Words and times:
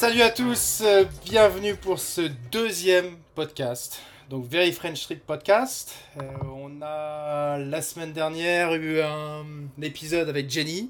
Salut 0.00 0.22
à 0.22 0.30
tous, 0.30 0.80
euh, 0.82 1.04
bienvenue 1.26 1.76
pour 1.76 1.98
ce 1.98 2.22
deuxième 2.50 3.18
podcast. 3.34 4.00
Donc 4.30 4.46
Very 4.46 4.72
French 4.72 5.02
Street 5.02 5.20
Podcast. 5.26 5.94
Euh, 6.16 6.22
on 6.42 6.80
a 6.80 7.58
la 7.58 7.82
semaine 7.82 8.14
dernière 8.14 8.72
eu 8.72 9.02
un 9.02 9.44
épisode 9.82 10.30
avec 10.30 10.48
Jenny. 10.48 10.88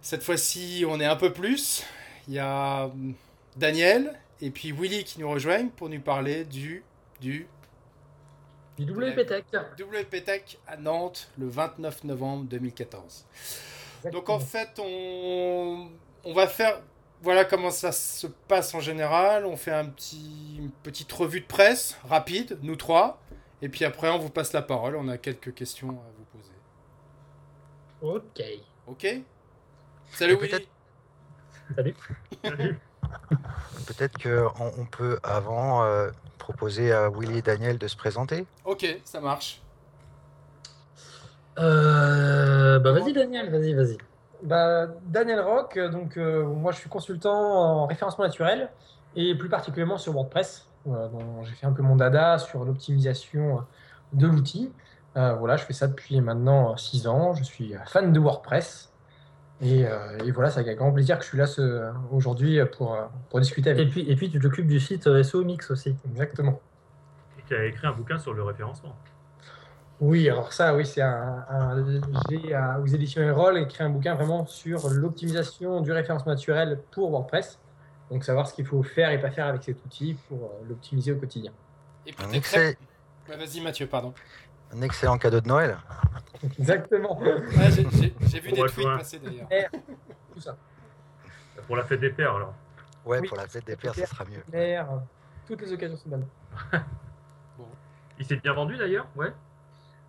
Cette 0.00 0.24
fois-ci, 0.24 0.84
on 0.88 0.98
est 0.98 1.06
un 1.06 1.14
peu 1.14 1.32
plus. 1.32 1.84
Il 2.26 2.34
y 2.34 2.40
a 2.40 2.90
Daniel 3.54 4.18
et 4.40 4.50
puis 4.50 4.72
Willy 4.72 5.04
qui 5.04 5.20
nous 5.20 5.30
rejoignent 5.30 5.68
pour 5.68 5.88
nous 5.88 6.00
parler 6.00 6.44
du 6.44 6.82
du 7.20 7.46
du 8.78 8.90
WPTech. 8.90 9.44
WPTech 9.78 10.58
à 10.66 10.76
Nantes 10.76 11.30
le 11.38 11.46
29 11.46 12.02
novembre 12.02 12.46
2014. 12.46 13.26
Donc 14.10 14.28
en 14.28 14.40
fait, 14.40 14.70
on, 14.80 15.88
on 16.24 16.34
va 16.34 16.48
faire 16.48 16.80
voilà 17.22 17.44
comment 17.44 17.70
ça 17.70 17.92
se 17.92 18.26
passe 18.26 18.74
en 18.74 18.80
général. 18.80 19.46
On 19.46 19.56
fait 19.56 19.72
un 19.72 19.86
petit, 19.86 20.56
une 20.58 20.70
petite 20.70 21.10
revue 21.12 21.40
de 21.40 21.46
presse 21.46 21.96
rapide, 22.04 22.58
nous 22.62 22.76
trois. 22.76 23.20
Et 23.62 23.68
puis 23.68 23.84
après, 23.84 24.10
on 24.10 24.18
vous 24.18 24.30
passe 24.30 24.52
la 24.52 24.62
parole. 24.62 24.96
On 24.96 25.08
a 25.08 25.18
quelques 25.18 25.54
questions 25.54 25.90
à 25.90 26.10
vous 26.18 26.24
poser. 26.38 26.52
Ok. 28.02 28.42
Ok 28.88 29.06
Salut 30.12 30.36
Willy. 30.36 30.68
Salut. 31.74 31.94
Peut-être 33.86 34.20
qu'on 34.20 34.72
on 34.78 34.84
peut 34.84 35.18
avant 35.22 35.84
euh, 35.84 36.10
proposer 36.38 36.92
à 36.92 37.08
Willy 37.08 37.38
et 37.38 37.42
Daniel 37.42 37.78
de 37.78 37.86
se 37.86 37.96
présenter. 37.96 38.46
Ok, 38.64 38.84
ça 39.04 39.20
marche. 39.20 39.62
Euh, 41.58 42.78
bah 42.78 42.92
vas-y 42.92 43.12
Daniel, 43.12 43.50
vas-y, 43.50 43.74
vas-y. 43.74 43.98
Bah, 44.42 44.88
Daniel 45.06 45.40
Rock, 45.40 45.78
donc 45.78 46.16
euh, 46.16 46.44
moi 46.44 46.72
je 46.72 46.78
suis 46.78 46.88
consultant 46.88 47.32
en 47.32 47.86
référencement 47.86 48.24
naturel 48.24 48.70
et 49.14 49.34
plus 49.36 49.48
particulièrement 49.48 49.98
sur 49.98 50.12
WordPress. 50.12 50.68
J'ai 51.42 51.54
fait 51.54 51.66
un 51.66 51.72
peu 51.72 51.82
mon 51.82 51.94
dada 51.94 52.38
sur 52.38 52.64
l'optimisation 52.64 53.64
de 54.12 54.26
l'outil. 54.26 54.72
Euh, 55.16 55.34
voilà, 55.34 55.56
je 55.56 55.64
fais 55.64 55.72
ça 55.72 55.86
depuis 55.86 56.20
maintenant 56.20 56.76
6 56.76 57.06
ans. 57.06 57.34
Je 57.34 57.44
suis 57.44 57.74
fan 57.86 58.12
de 58.12 58.18
WordPress. 58.18 58.92
Et, 59.60 59.86
euh, 59.86 60.18
et 60.24 60.32
voilà, 60.32 60.50
c'est 60.50 60.58
avec 60.58 60.76
grand 60.76 60.92
plaisir 60.92 61.18
que 61.18 61.24
je 61.24 61.28
suis 61.28 61.38
là 61.38 61.92
aujourd'hui 62.10 62.58
pour, 62.76 62.98
pour 63.30 63.38
discuter 63.38 63.70
avec 63.70 63.86
Et 63.86 63.90
puis, 63.90 64.10
et 64.10 64.16
puis 64.16 64.28
tu 64.28 64.40
t'occupes 64.40 64.66
du 64.66 64.80
site 64.80 65.06
euh, 65.06 65.22
SEO 65.22 65.44
Mix 65.44 65.70
aussi. 65.70 65.94
Exactement. 66.10 66.60
Et 67.38 67.42
qui 67.42 67.54
a 67.54 67.64
écrit 67.64 67.86
un 67.86 67.92
bouquin 67.92 68.18
sur 68.18 68.34
le 68.34 68.42
référencement. 68.42 68.96
Oui, 70.04 70.28
alors 70.28 70.52
ça, 70.52 70.74
oui, 70.74 70.84
c'est 70.84 71.00
un, 71.00 71.44
un- 71.48 71.84
j'ai 72.28 72.54
euh, 72.56 72.78
aux 72.82 72.86
éditions 72.86 73.22
Erol 73.22 73.56
écrit 73.58 73.84
un 73.84 73.88
bouquin 73.90 74.16
vraiment 74.16 74.46
sur 74.46 74.88
l'optimisation 74.90 75.80
du 75.80 75.92
référencement 75.92 76.32
naturel 76.32 76.80
pour 76.90 77.10
WordPress. 77.12 77.60
Donc 78.10 78.24
savoir 78.24 78.48
ce 78.48 78.54
qu'il 78.54 78.66
faut 78.66 78.82
faire 78.82 79.10
et 79.10 79.20
pas 79.20 79.30
faire 79.30 79.46
avec 79.46 79.62
cet 79.62 79.84
outil 79.84 80.14
pour 80.28 80.42
euh, 80.44 80.64
l'optimiser 80.68 81.12
au 81.12 81.16
quotidien. 81.18 81.52
Et 82.04 82.12
puis 82.12 82.24
Un, 82.24 82.30
t'es 82.30 82.38
excell- 82.38 82.74
très- 83.26 83.32
Ouais, 83.38 83.46
Vas-y 83.46 83.60
Mathieu, 83.60 83.86
pardon. 83.86 84.12
un 84.74 84.82
excellent 84.82 85.18
cadeau 85.18 85.40
de 85.40 85.46
Noël. 85.46 85.76
Exactement. 86.58 87.20
Ouais, 87.20 87.70
j'ai- 87.70 87.86
j'ai 87.92 88.14
j'ai 88.26 88.40
vu 88.40 88.50
On 88.52 88.54
des 88.64 88.70
tweets 88.72 88.96
passer 88.98 89.20
d'ailleurs. 89.20 89.48
Tout 90.34 90.40
ça. 90.40 90.56
Pour 91.68 91.76
la 91.76 91.84
fête 91.84 92.00
des 92.00 92.10
pères, 92.10 92.34
alors. 92.34 92.54
Ouais, 93.06 93.20
Oui, 93.20 93.28
pour 93.28 93.36
la 93.36 93.46
fête 93.46 93.64
des 93.66 93.76
pères, 93.76 93.94
ça 93.94 94.06
sera 94.06 94.24
mieux. 94.24 94.42
Toutes 95.46 95.60
les 95.62 95.72
occasions 95.72 95.96
sont 95.96 96.08
bonnes. 96.08 96.26
Il 98.18 98.26
s'est 98.26 98.36
bien 98.36 98.52
vendu 98.52 98.76
d'ailleurs 98.76 99.06
Ouais. 99.14 99.32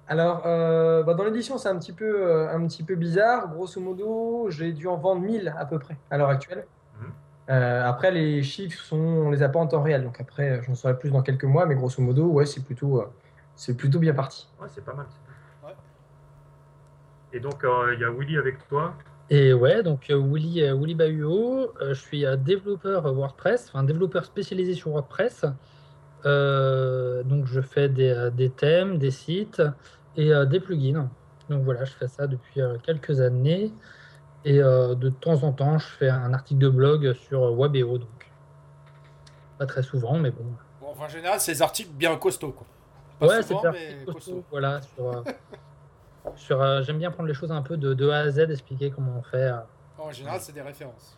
Alors, 0.08 0.44
euh, 0.46 1.04
bah, 1.04 1.14
dans 1.14 1.24
l'édition, 1.24 1.58
c'est 1.58 1.70
un 1.70 1.78
petit 1.78 1.94
peu, 1.94 2.28
euh, 2.28 2.54
un 2.54 2.66
petit 2.68 2.84
peu 2.84 2.96
bizarre. 2.96 3.50
Grosso 3.50 3.80
modo, 3.80 4.48
j'ai 4.50 4.74
dû 4.74 4.88
en 4.88 4.98
vendre 4.98 5.22
1000 5.22 5.54
à 5.58 5.66
peu 5.66 5.80
près 5.80 5.98
à 6.12 6.18
l'heure 6.18 6.30
actuelle. 6.30 6.66
Mhm. 7.00 7.12
Euh, 7.50 7.88
après, 7.88 8.12
les 8.12 8.44
chiffres, 8.44 8.84
sont, 8.84 8.98
on 8.98 9.30
les 9.32 9.44
a 9.44 9.50
pas 9.50 9.60
en 9.60 9.68
temps 9.68 9.82
réel. 9.82 10.04
Donc 10.04 10.20
après, 10.20 10.62
j'en 10.64 10.76
saurai 10.76 10.98
plus 10.98 11.10
dans 11.10 11.22
quelques 11.22 11.46
mois. 11.46 11.66
Mais 11.66 11.76
grosso 11.76 12.02
modo, 12.02 12.26
ouais, 12.26 12.46
c'est 12.46 12.64
plutôt, 12.64 13.00
euh, 13.00 13.06
c'est 13.56 13.78
plutôt 13.78 14.00
bien 14.00 14.14
parti. 14.14 14.48
Ouais, 14.62 14.68
c'est 14.70 14.84
pas 14.84 14.94
mal. 14.94 15.06
Ouais. 15.64 15.74
Et 17.32 17.40
donc, 17.40 17.64
euh, 17.64 17.94
il 17.94 18.02
y 18.02 18.04
a 18.04 18.12
Willy 18.12 18.38
avec 18.38 18.68
toi. 18.68 18.94
Et 19.30 19.54
ouais, 19.54 19.84
donc 19.84 20.08
Willy, 20.10 20.62
Willy 20.74 20.96
Bahuo, 20.96 21.72
euh, 21.82 21.94
je 21.94 21.94
suis 21.94 22.26
développeur 22.40 23.12
WordPress, 23.14 23.70
enfin 23.70 23.84
développeur 23.84 24.26
spécialisé 24.26 24.74
sur 24.74 24.92
WordPress. 24.92 25.46
Euh, 26.26 27.24
donc 27.24 27.46
je 27.48 27.62
fais 27.62 27.90
des, 27.90 28.30
des 28.34 28.50
thèmes, 28.50 28.98
des 28.98 29.12
sites 29.12 29.62
et 30.18 30.34
euh, 30.34 30.46
des 30.46 30.60
plugins. 30.60 31.10
Donc 31.50 31.64
voilà, 31.64 31.86
je 31.86 31.94
fais 31.94 32.08
ça 32.08 32.28
depuis 32.28 32.62
euh, 32.62 32.78
quelques 32.84 33.20
années. 33.20 33.72
Et 34.46 34.62
euh, 34.62 34.96
de 34.96 35.10
temps 35.10 35.44
en 35.44 35.52
temps, 35.52 35.78
je 35.78 35.88
fais 35.88 36.10
un 36.10 36.34
article 36.34 36.60
de 36.60 36.70
blog 36.70 37.14
sur 37.14 37.42
Webeo. 37.58 37.98
Donc 37.98 38.32
pas 39.58 39.66
très 39.66 39.84
souvent, 39.84 40.18
mais 40.18 40.32
bon. 40.32 40.46
Bon, 40.82 40.88
enfin, 40.92 41.06
en 41.06 41.10
général, 41.10 41.40
c'est 41.40 41.54
des 41.54 41.62
articles 41.62 41.92
bien 41.92 42.16
costauds 42.18 42.52
quoi. 42.52 42.68
Pas 43.20 43.28
ouais, 43.28 43.44
c'est 43.44 43.56
mais 43.72 44.06
costauds. 44.12 44.44
Voilà, 44.52 44.82
sur, 44.82 45.24
sur, 46.36 46.84
j'aime 46.84 46.98
bien 46.98 47.12
prendre 47.12 47.28
les 47.28 47.36
choses 47.36 47.52
un 47.52 47.62
peu 47.62 47.78
de, 47.78 47.94
de 47.94 48.10
A 48.10 48.20
à 48.20 48.30
Z, 48.32 48.40
expliquer 48.40 48.92
comment 48.92 49.14
on 49.18 49.22
fait. 49.22 49.52
En 49.98 50.12
général, 50.12 50.40
c'est 50.42 50.52
des 50.52 50.62
références. 50.62 51.18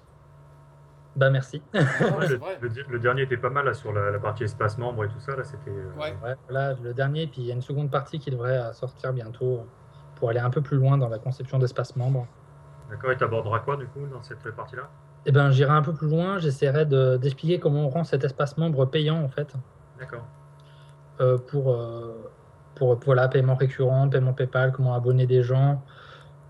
Bah 1.15 1.29
merci. 1.29 1.61
Ouais, 1.73 1.79
Ouais, 1.79 1.87
c'est 2.21 2.29
le, 2.33 2.35
vrai. 2.37 2.57
le- 2.61 2.69
le 2.89 2.99
dernier 2.99 3.21
était 3.23 3.37
pas 3.37 3.49
mal 3.49 3.65
là, 3.65 3.73
sur 3.73 3.93
la, 3.93 4.11
la 4.11 4.19
partie 4.19 4.43
espace 4.43 4.77
membre 4.77 5.05
et 5.05 5.07
tout 5.07 5.19
ça. 5.19 5.35
Là, 5.35 5.43
c'était. 5.43 5.69
euh, 5.71 5.89
Ouais. 5.97 6.13
Ouais, 6.23 6.35
voilà, 6.49 6.75
le 6.83 6.93
dernier, 6.93 7.27
puis 7.27 7.41
il 7.41 7.47
y 7.47 7.51
a 7.51 7.55
une 7.55 7.61
seconde 7.61 7.89
partie 7.89 8.19
qui 8.19 8.31
devrait 8.31 8.57
euh, 8.57 8.73
sortir 8.73 9.13
bientôt 9.13 9.65
pour 10.15 10.29
aller 10.29 10.39
un 10.39 10.49
peu 10.49 10.61
plus 10.61 10.77
loin 10.77 10.97
dans 10.97 11.07
la 11.09 11.19
conception 11.19 11.57
d'espace 11.57 11.95
membre. 11.95 12.27
D'accord. 12.89 13.11
Et 13.11 13.17
t'aborderas 13.17 13.59
quoi 13.59 13.77
du 13.77 13.87
coup 13.87 14.05
dans 14.11 14.21
cette 14.23 14.43
partie-là? 14.51 14.89
Et 15.25 15.31
ben 15.31 15.49
j'irai 15.51 15.71
un 15.71 15.81
peu 15.81 15.93
plus 15.93 16.07
loin, 16.07 16.37
j'essaierai 16.37 16.85
de- 16.85 17.17
d'expliquer 17.17 17.59
comment 17.59 17.85
on 17.85 17.89
rend 17.89 18.03
cet 18.03 18.23
espace 18.23 18.57
membre 18.57 18.85
payant 18.85 19.23
en 19.23 19.27
fait, 19.27 19.55
D'accord. 19.99 20.23
euh, 21.19 21.37
pour, 21.39 21.71
euh, 21.73 22.29
pour 22.75 22.95
voilà, 23.03 23.27
paiement 23.27 23.55
récurrent, 23.55 24.07
paiement 24.07 24.33
PayPal, 24.33 24.71
comment 24.71 24.93
abonner 24.93 25.25
des 25.25 25.41
gens. 25.41 25.81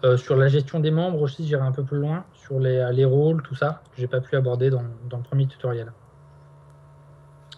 Euh, 0.06 0.18
sur 0.18 0.36
la 0.36 0.48
gestion 0.48 0.80
des 0.80 0.92
membres 0.92 1.20
aussi, 1.22 1.48
j'irai 1.48 1.64
un 1.64 1.72
peu 1.72 1.84
plus 1.84 1.98
loin, 1.98 2.26
sur 2.34 2.60
les, 2.60 2.92
les 2.94 3.06
rôles, 3.06 3.42
tout 3.42 3.56
ça, 3.56 3.82
que 3.92 4.00
j'ai 4.00 4.08
pas 4.08 4.22
pu 4.22 4.36
aborder 4.36 4.70
dans, 4.70 4.84
dans 5.10 5.18
le 5.18 5.24
premier 5.24 5.48
tutoriel. 5.48 5.92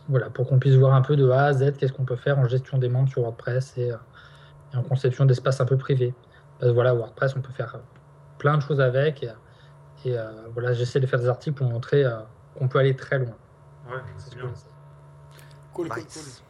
Voilà, 0.08 0.30
pour 0.30 0.48
qu'on 0.48 0.58
puisse 0.58 0.76
voir 0.76 0.94
un 0.94 1.02
peu 1.02 1.18
de 1.18 1.30
A 1.30 1.46
à 1.46 1.54
Z 1.54 1.74
qu'est-ce 1.78 1.92
qu'on 1.92 2.06
peut 2.06 2.16
faire 2.16 2.40
en 2.40 2.48
gestion 2.48 2.78
des 2.78 2.88
membres 2.88 3.10
sur 3.10 3.24
WordPress 3.24 3.78
et, 3.78 3.92
euh, 3.92 3.98
et 4.74 4.78
en 4.78 4.84
conception 4.84 5.26
d'espace 5.26 5.60
un 5.60 5.66
peu 5.66 5.76
privé. 5.76 6.14
Parce 6.60 6.72
que 6.72 6.74
voilà, 6.74 6.94
WordPress, 6.94 7.36
on 7.36 7.42
peut 7.42 7.52
faire 7.52 7.76
euh, 7.76 7.80
plein 8.38 8.56
de 8.56 8.62
choses 8.62 8.80
avec. 8.80 9.24
Et, 9.24 9.32
et, 10.06 10.18
euh, 10.18 10.32
voilà, 10.54 10.72
j'essaie 10.72 11.02
de 11.02 11.08
faire 11.08 11.20
des 11.20 11.28
articles 11.28 11.58
pour 11.58 11.68
montrer 11.70 12.06
euh, 12.06 12.16
qu'on 12.58 12.70
peut 12.70 12.80
aller 12.80 12.96
très 12.96 13.20
loin. 13.20 13.36
Ouais, 13.90 13.98
C'est 14.18 14.36
ce. 14.36 14.38
Cool, 15.74 15.90
cool, 15.90 15.98
Nice. 15.98 16.44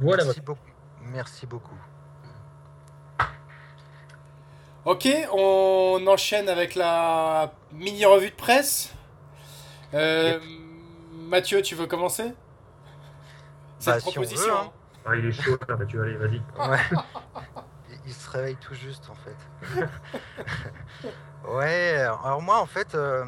Voilà, 0.00 0.24
Merci 0.24 0.40
voilà. 0.40 0.46
beaucoup. 0.46 0.70
Merci 1.12 1.46
beaucoup. 1.46 1.78
Ok, 4.86 5.08
on 5.32 6.04
enchaîne 6.06 6.48
avec 6.48 6.76
la 6.76 7.52
mini 7.72 8.04
revue 8.04 8.30
de 8.30 8.36
presse. 8.36 8.94
Euh, 9.94 10.38
Mathieu, 11.12 11.60
tu 11.60 11.74
veux 11.74 11.86
commencer? 11.86 12.32
Cette 13.80 13.94
Bah, 13.94 14.00
si 14.00 14.08
on 14.08 14.12
proposition. 14.12 14.54
veut, 14.54 14.60
hein. 14.60 14.70
Ah, 15.04 15.16
il 15.16 15.26
est 15.26 15.32
chaud 15.32 15.56
là, 15.68 15.74
bah, 15.76 15.84
tu 15.86 16.00
allez, 16.00 16.14
vas-y. 16.16 16.40
Ouais. 16.68 16.78
Il- 18.06 18.12
se 18.14 18.30
réveille 18.30 18.56
tout 18.56 18.74
juste 18.74 19.10
en 19.10 19.16
fait. 19.16 19.88
ouais, 21.48 21.96
alors 21.98 22.40
moi 22.40 22.60
en 22.60 22.66
fait, 22.66 22.94
euh, 22.94 23.24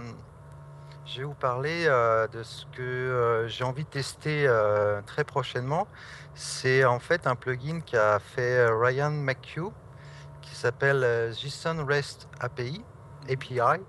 je 1.05 1.19
vais 1.19 1.25
vous 1.25 1.35
parler 1.35 1.87
euh, 1.89 2.29
de 2.29 2.45
ce 2.45 2.65
que 2.67 2.83
euh, 2.83 3.49
j'ai 3.49 3.65
envie 3.65 3.83
de 3.83 3.89
tester 3.89 4.47
euh, 4.47 5.01
très 5.03 5.25
prochainement. 5.25 5.89
C'est 6.37 6.85
en 6.85 7.01
fait 7.01 7.27
un 7.27 7.35
plugin 7.35 7.81
qu'a 7.81 8.21
fait 8.21 8.69
Ryan 8.71 9.11
McHugh 9.11 9.73
s'appelle 10.59 11.05
euh, 11.05 11.33
JSON 11.33 11.85
REST 11.87 12.29
API, 12.41 12.83
API 13.31 13.81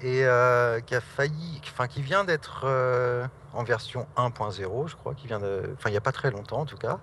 et 0.00 0.24
euh, 0.24 0.80
qui 0.80 0.94
a 0.94 1.00
failli, 1.00 1.60
enfin 1.64 1.86
qui 1.86 2.02
vient 2.02 2.24
d'être 2.24 2.62
euh, 2.64 3.26
en 3.52 3.64
version 3.64 4.06
1.0, 4.16 4.88
je 4.88 4.96
crois, 4.96 5.14
qui 5.14 5.26
vient 5.26 5.38
de, 5.38 5.74
enfin 5.74 5.90
il 5.90 5.92
n'y 5.92 5.98
a 5.98 6.02
pas 6.02 6.12
très 6.12 6.30
longtemps 6.30 6.60
en 6.60 6.66
tout 6.66 6.76
cas. 6.76 6.98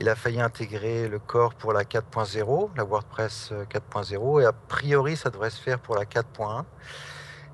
Il 0.00 0.08
a 0.08 0.14
failli 0.14 0.40
intégrer 0.40 1.08
le 1.08 1.18
core 1.18 1.54
pour 1.54 1.72
la 1.72 1.84
4.0, 1.84 2.70
la 2.76 2.84
WordPress 2.84 3.50
euh, 3.52 3.64
4.0, 3.64 4.42
et 4.42 4.44
a 4.44 4.52
priori 4.52 5.16
ça 5.16 5.30
devrait 5.30 5.50
se 5.50 5.60
faire 5.60 5.78
pour 5.78 5.96
la 5.96 6.04
4.1. 6.04 6.64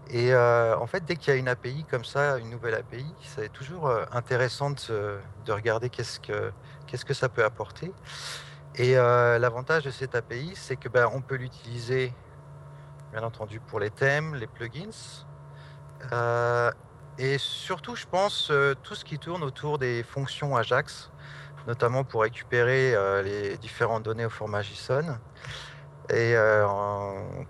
Et 0.09 0.33
en 0.37 0.87
fait, 0.87 1.05
dès 1.05 1.17
qu'il 1.17 1.35
y 1.35 1.37
a 1.37 1.37
une 1.37 1.49
API 1.49 1.85
comme 1.91 2.05
ça, 2.05 2.39
une 2.39 2.49
nouvelle 2.49 2.77
API, 2.77 3.05
c'est 3.23 3.53
toujours 3.53 3.91
intéressant 4.13 4.71
de, 4.71 5.19
de 5.45 5.53
regarder 5.53 5.91
qu'est-ce 5.91 6.21
que 6.21 6.53
qu'est-ce 6.87 7.05
que 7.05 7.13
ça 7.13 7.29
peut 7.29 7.45
apporter. 7.45 7.93
Et 8.79 8.99
euh, 8.99 9.39
l'avantage 9.39 9.85
de 9.85 9.91
cette 9.91 10.15
API, 10.15 10.53
c'est 10.55 10.77
que 10.77 10.91
ben, 10.91 11.09
on 11.15 11.23
peut 11.23 11.37
l'utiliser, 11.37 12.13
bien 13.11 13.23
entendu, 13.23 13.59
pour 13.59 13.81
les 13.81 13.91
thèmes, 13.91 14.35
les 14.35 14.47
plugins, 14.47 15.25
euh, 16.13 16.71
et 17.17 17.39
surtout, 17.39 17.97
je 17.97 18.07
pense, 18.07 18.51
euh, 18.51 18.75
tout 18.83 18.95
ce 18.95 19.07
qui 19.07 19.19
tourne 19.19 19.43
autour 19.43 19.79
des 19.79 20.03
fonctions 20.03 20.57
Ajax, 20.57 21.11
notamment 21.67 22.05
pour 22.05 22.21
récupérer 22.21 22.95
les 23.25 23.57
différentes 23.57 24.05
données 24.05 24.27
au 24.27 24.31
format 24.31 24.63
JSON. 24.63 25.19
Et 26.11 26.37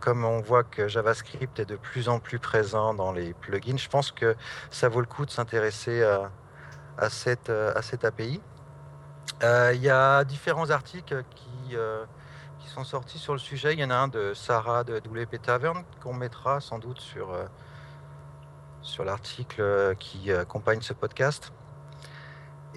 comme 0.00 0.24
on 0.24 0.40
voit 0.40 0.64
que 0.64 0.88
JavaScript 0.88 1.60
est 1.60 1.66
de 1.66 1.76
plus 1.76 2.08
en 2.08 2.18
plus 2.18 2.38
présent 2.38 2.94
dans 2.94 3.12
les 3.12 3.34
plugins, 3.34 3.76
je 3.76 3.90
pense 3.90 4.12
que 4.12 4.34
ça 4.70 4.88
vaut 4.88 5.00
le 5.00 5.06
coup 5.06 5.26
de 5.26 5.30
s'intéresser 5.30 6.02
à, 6.02 6.30
à 6.96 7.10
cette, 7.10 7.50
à 7.50 7.82
cette 7.82 8.06
API. 8.06 8.40
Euh, 9.42 9.72
Il 9.74 9.82
y 9.82 9.90
a 9.90 10.24
différents 10.24 10.70
articles 10.70 11.24
qui, 11.34 11.76
euh, 11.76 12.04
qui 12.58 12.68
sont 12.68 12.84
sortis 12.84 13.18
sur 13.18 13.32
le 13.32 13.38
sujet. 13.38 13.74
Il 13.74 13.80
y 13.80 13.84
en 13.84 13.90
a 13.90 13.96
un 13.96 14.08
de 14.08 14.32
Sarah 14.34 14.84
de 14.84 14.98
WP 14.98 15.40
Tavern 15.42 15.84
qu'on 16.02 16.14
mettra 16.14 16.60
sans 16.60 16.78
doute 16.78 17.00
sur, 17.00 17.32
euh, 17.32 17.44
sur 18.82 19.04
l'article 19.04 19.94
qui 19.98 20.32
accompagne 20.32 20.80
ce 20.80 20.92
podcast. 20.92 21.52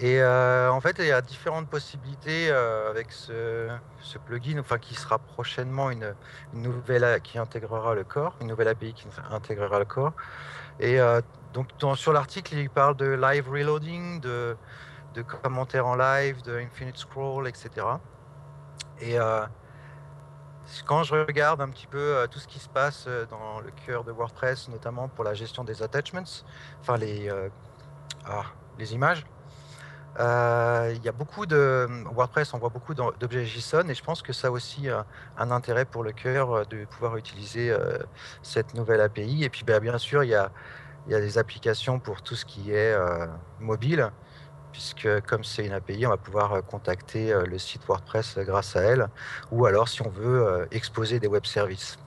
Et 0.02 0.24
en 0.24 0.80
fait, 0.80 0.96
il 0.98 1.04
y 1.04 1.12
a 1.12 1.20
différentes 1.20 1.68
possibilités 1.68 2.50
avec 2.50 3.12
ce, 3.12 3.68
plugin, 4.24 4.58
enfin 4.58 4.78
qui 4.78 4.94
sera 4.94 5.18
prochainement 5.18 5.90
une, 5.90 6.14
nouvelle 6.54 7.20
qui 7.20 7.36
intégrera 7.36 7.94
le 7.94 8.04
core, 8.04 8.34
une 8.40 8.46
nouvelle 8.46 8.68
API 8.68 8.94
qui 8.94 9.06
intégrera 9.30 9.78
le 9.78 9.84
core. 9.84 10.14
Et 10.78 10.98
donc 11.52 11.68
sur 11.96 12.14
l'article, 12.14 12.54
il 12.54 12.70
parle 12.70 12.96
de 12.96 13.08
live 13.08 13.50
reloading, 13.50 14.20
de, 14.20 14.56
de 15.14 15.22
commentaires 15.22 15.86
en 15.86 15.96
live, 15.96 16.42
de 16.42 16.58
infinite 16.58 16.96
scroll, 16.96 17.48
etc. 17.48 17.70
Et 19.00 19.18
euh, 19.18 19.44
quand 20.86 21.02
je 21.02 21.14
regarde 21.14 21.60
un 21.60 21.68
petit 21.68 21.86
peu 21.86 21.98
euh, 21.98 22.26
tout 22.26 22.38
ce 22.38 22.46
qui 22.46 22.58
se 22.58 22.68
passe 22.68 23.06
euh, 23.08 23.26
dans 23.26 23.60
le 23.60 23.70
cœur 23.86 24.04
de 24.04 24.12
WordPress, 24.12 24.68
notamment 24.68 25.08
pour 25.08 25.24
la 25.24 25.34
gestion 25.34 25.64
des 25.64 25.82
attachments, 25.82 26.44
enfin 26.80 26.96
les, 26.96 27.30
ah, 28.26 28.44
les 28.78 28.94
images, 28.94 29.24
il 30.18 31.00
y 31.02 31.08
a 31.08 31.12
beaucoup 31.12 31.46
de 31.46 31.88
WordPress 32.12 32.52
envoie 32.52 32.68
beaucoup 32.68 32.94
d'en- 32.94 33.12
d'objets 33.12 33.46
JSON 33.46 33.88
et 33.88 33.94
je 33.94 34.02
pense 34.04 34.22
que 34.22 34.32
ça 34.32 34.48
a 34.48 34.50
aussi 34.50 34.88
un 35.38 35.50
intérêt 35.50 35.84
pour 35.86 36.02
le 36.02 36.12
cœur 36.12 36.66
de 36.66 36.84
pouvoir 36.84 37.16
utiliser 37.16 37.74
cette 38.42 38.74
nouvelle 38.74 39.00
API. 39.00 39.44
Et 39.44 39.48
puis 39.48 39.64
ben, 39.64 39.80
bien 39.80 39.96
sûr, 39.98 40.24
il 40.24 40.30
y 40.30 40.34
a, 40.34 40.50
y 41.08 41.14
a 41.14 41.20
des 41.20 41.38
applications 41.38 42.00
pour 42.00 42.22
tout 42.22 42.34
ce 42.34 42.44
qui 42.44 42.72
est 42.72 42.94
mobile, 43.60 44.10
puisque 44.72 45.20
comme 45.22 45.44
c'est 45.44 45.66
une 45.66 45.72
API, 45.72 46.06
on 46.06 46.10
va 46.10 46.16
pouvoir 46.16 46.52
euh, 46.52 46.60
contacter 46.62 47.32
euh, 47.32 47.44
le 47.44 47.58
site 47.58 47.86
WordPress 47.86 48.38
euh, 48.38 48.44
grâce 48.44 48.76
à 48.76 48.82
elle, 48.82 49.08
ou 49.50 49.66
alors 49.66 49.88
si 49.88 50.02
on 50.02 50.08
veut 50.08 50.66
exposer 50.70 51.18
des 51.20 51.26
web 51.28 51.44
services. 51.46 51.98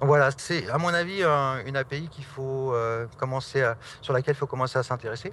Donc 0.00 0.08
voilà, 0.08 0.30
c'est 0.36 0.68
à 0.70 0.78
mon 0.78 0.88
avis 0.88 1.22
un- 1.22 1.64
une 1.66 1.76
API 1.76 2.08
qu'il 2.08 2.24
faut 2.24 2.74
commencer 3.18 3.62
à- 3.62 3.76
sur 4.00 4.12
laquelle 4.12 4.34
il 4.34 4.38
faut 4.38 4.46
commencer 4.46 4.78
à 4.78 4.82
s'intéresser. 4.82 5.32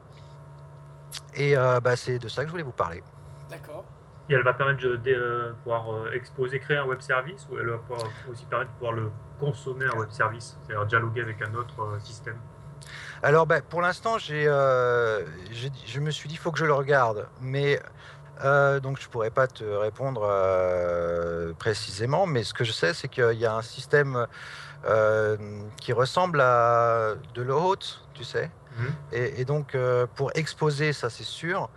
Et 1.35 1.55
euh, 1.55 1.79
bah, 1.79 1.95
c'est 1.95 2.19
de 2.19 2.27
ça 2.27 2.41
que 2.41 2.47
je 2.47 2.51
voulais 2.51 2.63
vous 2.63 2.71
parler. 2.71 3.03
D'accord. 3.49 3.85
Et 4.29 4.33
elle 4.33 4.43
va 4.43 4.53
permettre 4.53 4.81
de, 4.81 4.97
de, 4.97 5.55
pouvoir 5.63 6.11
exposer, 6.13 6.59
créer 6.59 6.77
un 6.77 6.85
web 6.85 6.99
service 6.99 7.47
ou 7.49 7.57
elle 7.57 7.69
va 7.69 7.77
pouvoir 7.77 8.11
aussi 8.29 8.45
permettre 8.45 8.71
de 8.71 8.75
pouvoir 8.77 8.93
le 8.93 9.11
consommer 9.39 9.85
un 9.85 9.97
web 9.97 10.09
service, 10.09 10.57
c'est-à-dire 10.65 10.85
dialoguer 10.85 11.21
avec 11.21 11.41
un 11.41 11.53
autre 11.53 11.97
système? 12.03 12.37
Alors 13.23 13.47
bah, 13.47 13.61
pour 13.61 13.81
l'instant, 13.81 14.17
j'ai, 14.17 14.45
euh, 14.47 15.25
je 15.85 15.99
me 15.99 16.11
suis 16.11 16.29
dit 16.29 16.35
il 16.35 16.37
faut 16.37 16.51
que 16.51 16.59
je 16.59 16.65
le 16.65 16.73
regarde, 16.73 17.27
mais 17.41 17.79
euh, 18.43 18.79
donc 18.79 18.99
je 19.01 19.07
pourrais 19.09 19.31
pas 19.31 19.47
te 19.47 19.63
répondre 19.63 20.21
euh, 20.23 21.53
précisément, 21.53 22.27
mais 22.27 22.43
ce 22.43 22.53
que 22.53 22.63
je 22.63 22.71
sais, 22.71 22.93
c'est 22.93 23.07
qu'il 23.07 23.33
y 23.39 23.45
a 23.45 23.53
un 23.53 23.61
système 23.61 24.27
qui 25.81 25.91
ressemble 25.91 26.39
à 26.39 27.15
de 27.33 27.41
l'eau 27.41 27.59
haute, 27.59 28.05
tu 28.13 28.23
sais. 28.23 28.49
Mhm. 28.77 28.93
Et, 29.11 29.41
et 29.41 29.45
donc, 29.45 29.75
pour 30.15 30.31
exposer, 30.35 30.93
ça 30.93 31.09
c'est 31.09 31.25
sûr, 31.25 31.69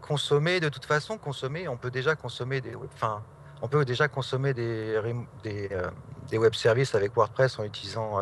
consommer, 0.00 0.60
de 0.60 0.68
toute 0.70 0.86
façon, 0.86 1.18
consommer, 1.18 1.68
on 1.68 1.76
peut 1.76 1.90
déjà 1.90 2.14
consommer 2.14 2.60
des, 2.60 2.74
web- 2.74 2.88
enfin, 2.94 3.22
on 3.60 3.68
peut 3.68 3.84
déjà 3.84 4.08
consommer 4.08 4.54
des, 4.54 4.98
des, 5.42 5.68
des 6.30 6.38
web 6.38 6.54
services 6.54 6.94
avec 6.94 7.14
WordPress 7.14 7.58
en 7.58 7.64
utilisant 7.64 8.20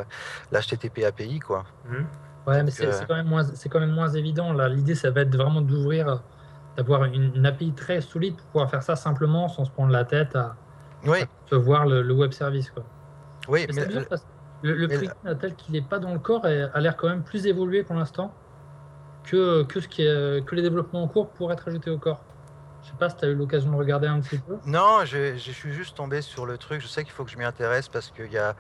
l'HTTP 0.50 1.04
API, 1.04 1.38
quoi. 1.38 1.64
Mhm. 1.84 2.06
Ouais, 2.46 2.62
mais 2.64 2.70
c'est 2.70 2.90
euh, 2.90 2.92
c'est 2.92 3.06
quand, 3.06 3.14
même 3.16 3.26
moins- 3.28 3.44
c'est 3.54 3.68
quand 3.68 3.80
même 3.80 3.92
moins 3.92 4.08
évident. 4.08 4.52
Là, 4.52 4.68
l'idée, 4.68 4.94
ça 4.94 5.10
va 5.10 5.20
être 5.22 5.36
vraiment 5.36 5.60
d'ouvrir, 5.60 6.24
d'avoir 6.76 7.04
une, 7.04 7.34
une 7.34 7.46
API 7.46 7.74
très 7.74 8.00
solide 8.00 8.36
pour 8.38 8.48
pouvoir 8.48 8.70
faire 8.70 8.82
ça 8.82 8.96
simplement 8.96 9.48
sans 9.48 9.64
se 9.66 9.70
prendre 9.72 9.92
la 9.92 10.04
tête 10.04 10.34
à, 10.36 10.60
Oui, 11.06 11.24
à 11.52 11.56
voir 11.58 11.86
le, 11.86 12.02
le 12.02 12.14
web 12.14 12.32
service. 12.32 12.70
Quoi. 12.70 12.90
oui, 13.48 13.66
Mais 13.68 13.72
mais 13.72 13.82
c'est 13.82 13.86
bizarre 13.86 14.06
parce 14.08 14.24
que 14.24 14.30
le, 14.62 14.74
le 14.76 14.90
mais 14.90 14.94
plugin, 14.94 15.14
tel 15.40 15.56
qu'il 15.56 15.74
n'est 15.74 15.82
pas 15.82 15.98
dans 16.00 16.12
le 16.14 16.20
corps 16.20 16.46
a 16.46 16.80
l'air 16.80 16.96
quand 16.96 17.08
même 17.08 17.24
plus 17.24 17.46
évolué 17.46 17.84
pour 17.84 17.96
l'instant 17.96 18.40
que, 19.24 19.64
que, 19.64 19.80
ce 19.80 19.88
qui 19.88 20.02
est, 20.02 20.46
que 20.46 20.54
les 20.56 20.62
développements 20.62 21.02
en 21.04 21.08
cours 21.08 21.32
pour 21.34 21.52
être 21.52 21.68
ajoutés 21.68 21.90
au 21.90 21.98
corps. 21.98 22.28
Je 22.82 22.90
sais 22.90 22.96
pas 22.96 23.10
si 23.10 23.16
tu 23.18 23.26
as 23.26 23.28
eu 23.30 23.34
l'occasion 23.36 23.72
de 23.72 23.76
regarder 23.76 24.08
un 24.08 24.20
petit 24.22 24.38
peu. 24.40 24.60
non, 24.64 25.04
je, 25.04 25.36
je 25.36 25.52
suis 25.52 25.72
juste 25.72 25.96
tombé 25.96 26.22
sur 26.22 26.46
le 26.46 26.58
truc. 26.58 26.80
Je 26.80 26.86
sais 26.88 27.04
qu'il 27.04 27.12
faut 27.12 27.24
que 27.24 27.30
je 27.30 27.38
m'y 27.38 27.44
intéresse 27.44 27.88
parce 27.88 28.10
qu'il 28.10 28.30
y 28.32 28.38
a 28.38 28.56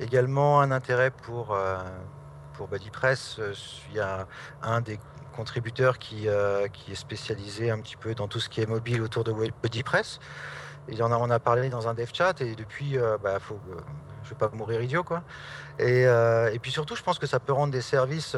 également 0.00 0.60
un 0.60 0.70
intérêt 0.70 1.10
pour, 1.10 1.54
euh, 1.54 1.78
pour 2.62 2.68
BuddyPress. 2.68 3.38
Euh, 3.40 3.54
Il 3.90 3.96
y 3.96 4.00
a 4.00 4.28
un 4.62 4.80
des 4.80 5.00
contributeurs 5.34 5.98
qui, 5.98 6.28
euh, 6.28 6.68
qui 6.68 6.92
est 6.92 6.96
spécialisé 6.96 7.70
un 7.70 7.80
petit 7.80 7.96
peu 7.96 8.14
dans 8.14 8.28
tout 8.28 8.38
ce 8.38 8.48
qui 8.48 8.60
est 8.60 8.66
mobile 8.66 9.02
autour 9.02 9.24
de 9.24 9.32
Web- 9.32 9.52
BuddyPress. 9.62 10.20
Il 10.88 11.02
en 11.02 11.10
a, 11.10 11.16
on 11.16 11.30
a 11.30 11.40
parlé 11.40 11.70
dans 11.70 11.88
un 11.88 11.94
dev 11.94 12.08
chat 12.12 12.40
et 12.40 12.54
depuis, 12.54 12.98
euh, 12.98 13.18
bah, 13.20 13.40
faut, 13.40 13.58
je 14.22 14.30
vais 14.30 14.36
pas 14.36 14.50
mourir 14.52 14.80
idiot 14.80 15.02
quoi. 15.02 15.22
Et, 15.80 16.06
puis 16.60 16.70
surtout, 16.70 16.94
je 16.94 17.02
pense 17.02 17.18
que 17.18 17.26
ça 17.26 17.40
peut 17.40 17.52
rendre 17.52 17.72
des 17.72 17.80
services 17.80 18.36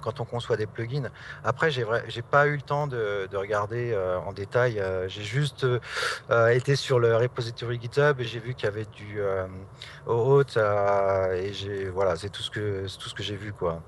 quand 0.00 0.20
on 0.20 0.24
conçoit 0.24 0.56
des 0.56 0.66
plugins. 0.66 1.10
Après, 1.44 1.70
j'ai 1.70 1.84
vrai- 1.84 2.04
j'ai 2.08 2.22
pas 2.22 2.46
eu 2.46 2.56
le 2.56 2.62
temps 2.62 2.86
de, 2.86 3.28
de 3.30 3.36
regarder 3.36 3.92
euh, 3.92 4.18
en 4.20 4.32
détail. 4.32 4.80
euh, 4.80 5.08
j'ai 5.08 5.22
juste 5.22 5.64
euh, 6.30 6.48
été 6.48 6.76
sur 6.76 6.98
le 6.98 7.16
repository 7.16 7.80
GitHub 7.80 8.20
et 8.20 8.24
j'ai 8.24 8.40
vu 8.40 8.54
qu'il 8.54 8.64
y 8.64 8.68
avait 8.68 8.84
du 8.86 9.20
euh, 9.20 9.46
OAuth 10.06 10.56
euh, 10.56 11.32
et 11.34 11.52
j'ai 11.52 11.88
voilà, 11.88 12.16
c'est 12.16 12.30
tout 12.30 12.42
ce 12.42 12.50
que 12.50 12.86
c'est 12.88 12.98
tout 12.98 13.08
ce 13.08 13.14
que 13.14 13.22
j'ai 13.22 13.36
vu 13.36 13.52
quoi. 13.52 13.82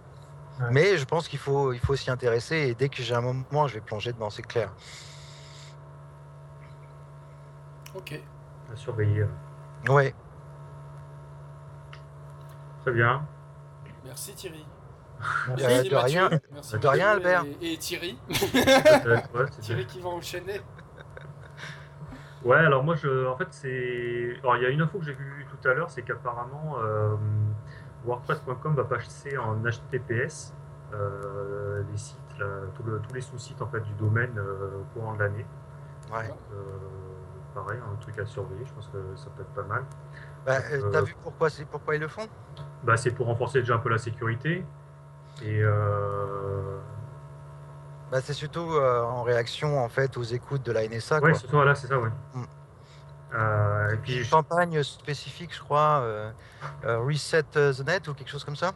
Ouais. 0.61 0.67
Mais 0.71 0.97
je 0.99 1.05
pense 1.05 1.29
qu'il 1.29 1.39
faut 1.39 1.73
il 1.73 1.81
faut 1.81 1.97
s'y 1.97 2.11
intéresser 2.11 2.57
et 2.69 2.75
dès 2.75 2.89
que 2.89 3.03
j'ai 3.03 3.15
un 3.15 3.21
moment, 3.23 3.67
je 3.69 3.75
vais 3.75 3.81
plonger 3.81 4.13
dedans, 4.13 4.31
c'est 4.31 4.43
clair. 4.43 4.71
Ok. 7.95 8.21
À 8.73 8.77
surveiller. 8.77 9.27
Ouais. 9.89 10.15
Très 12.83 12.93
bien. 12.93 13.27
Merci 14.05 14.35
Thierry. 14.35 14.65
Merci. 15.49 15.65
Euh, 15.65 15.69
Merci 15.69 15.89
de 15.89 15.97
rien. 15.97 16.31
Merci 16.53 16.79
de 16.79 16.87
rien, 16.89 17.15
Mathieu 17.15 17.27
Albert. 17.31 17.45
Et, 17.61 17.73
et 17.73 17.77
Thierry. 17.79 18.19
Ouais, 18.29 19.45
c'est 19.51 19.61
Thierry 19.61 19.87
qui 19.87 20.01
va 20.01 20.09
enchaîner. 20.11 20.61
Ouais, 22.45 22.57
alors 22.57 22.83
moi, 22.83 22.97
je, 22.97 23.27
en 23.29 23.37
fait, 23.37 23.47
c'est. 23.51 24.37
Alors, 24.43 24.57
il 24.57 24.63
y 24.65 24.67
a 24.67 24.71
une 24.71 24.83
info 24.83 24.99
que 24.99 25.05
j'ai 25.05 25.13
vue 25.15 25.47
tout 25.49 25.69
à 25.69 25.75
l'heure, 25.75 25.91
c'est 25.91 26.03
qu'apparemment, 26.03 26.77
euh, 26.83 27.15
WordPress.com 28.05 28.75
va 28.75 28.85
passer 28.85 29.39
en 29.39 29.55
HTTPS 29.63 30.53
euh, 30.93 31.83
les 31.91 31.97
sites, 31.97 32.19
là, 32.41 32.47
tout 32.75 32.83
le- 32.83 32.99
tous 33.01 33.15
les 33.15 33.21
sous-sites 33.21 33.63
en 33.63 33.67
fait 33.69 33.81
du 33.81 33.93
domaine 33.95 34.37
euh, 34.39 34.81
au 34.81 34.85
courant 34.99 35.15
de 35.15 35.21
l'année. 35.21 35.47
Ouais. 36.13 36.29
Euh, 36.53 36.65
pareil, 37.55 37.79
un 37.81 37.97
truc 37.97 38.19
à 38.19 38.27
surveiller. 38.27 38.65
Je 38.67 38.73
pense 38.75 38.89
que 38.89 38.99
ça 39.15 39.29
peut 39.37 39.43
être 39.43 39.55
pas 39.55 39.63
mal. 39.63 39.85
Bah, 40.45 40.57
euh, 40.73 40.91
T'as 40.91 41.03
vu 41.03 41.15
pourquoi 41.23 41.49
c'est 41.49 41.65
pourquoi 41.65 41.95
ils 41.95 42.01
le 42.01 42.09
font? 42.09 42.27
Bah, 42.83 42.97
c'est 42.97 43.13
pour 43.13 43.27
renforcer 43.27 43.61
déjà 43.61 43.77
un 43.77 43.79
peu 43.79 43.89
la 43.89 43.99
sécurité. 43.99 44.65
Et 45.41 45.61
euh, 45.63 46.79
bah, 48.11 48.21
c'est 48.21 48.35
surtout 48.35 48.75
euh, 48.75 49.03
en 49.03 49.23
réaction 49.23 49.83
en 49.83 49.89
fait 49.89 50.17
aux 50.19 50.23
écoutes 50.23 50.63
de 50.63 50.73
la 50.73 50.87
NSA 50.87 51.21
ouais, 51.21 51.33
c'est 51.35 51.47
ça, 51.47 51.53
voilà, 51.53 51.75
c'est 51.75 51.87
ça, 51.87 51.99
ouais. 51.99 52.11
Mm. 52.35 52.45
Euh, 53.35 53.95
et 53.95 53.97
puis, 53.97 54.19
Une 54.19 54.29
campagne 54.29 54.83
spécifique, 54.83 55.55
je 55.55 55.61
crois, 55.63 56.01
euh, 56.03 56.31
euh, 56.85 56.99
Reset 56.99 57.45
the 57.55 57.81
Net 57.87 58.07
ou 58.09 58.15
quelque 58.15 58.29
chose 58.29 58.45
comme 58.45 58.57
ça. 58.57 58.73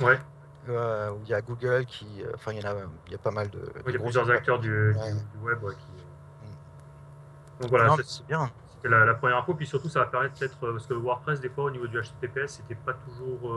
ouais, 0.00 0.18
où 0.66 1.20
il 1.24 1.28
y 1.28 1.34
a 1.34 1.42
Google 1.42 1.84
qui, 1.84 2.24
enfin 2.34 2.52
il 2.52 2.62
y 2.62 2.66
en 2.66 2.70
a, 2.70 2.74
il 3.06 3.12
y 3.12 3.14
a 3.14 3.18
pas 3.18 3.30
mal 3.30 3.50
de. 3.50 3.60
il 3.86 3.92
y 3.92 3.96
a 3.96 3.98
plusieurs 3.98 4.30
acteurs 4.30 4.58
du, 4.58 4.94
Ouais. 4.94 5.12
web 5.42 5.62
ouais, 5.62 5.74
qui. 5.74 6.46
Mm. 6.46 7.60
Donc 7.60 7.70
voilà, 7.70 7.94
c'est- 8.02 8.26
bien. 8.26 8.50
C'était 8.76 8.88
la, 8.88 9.04
la 9.04 9.14
première 9.14 9.36
info, 9.36 9.52
puis 9.52 9.66
surtout 9.66 9.90
ça 9.90 10.00
va 10.00 10.06
permettre 10.06 10.34
peut-être, 10.38 10.56
parce 10.58 10.86
que 10.86 10.94
WordPress 10.94 11.40
des 11.40 11.50
fois 11.50 11.64
au 11.64 11.70
niveau 11.70 11.86
du 11.86 11.98
HTTPS 12.00 12.46
c'était 12.48 12.74
pas 12.74 12.94
toujours 12.94 13.54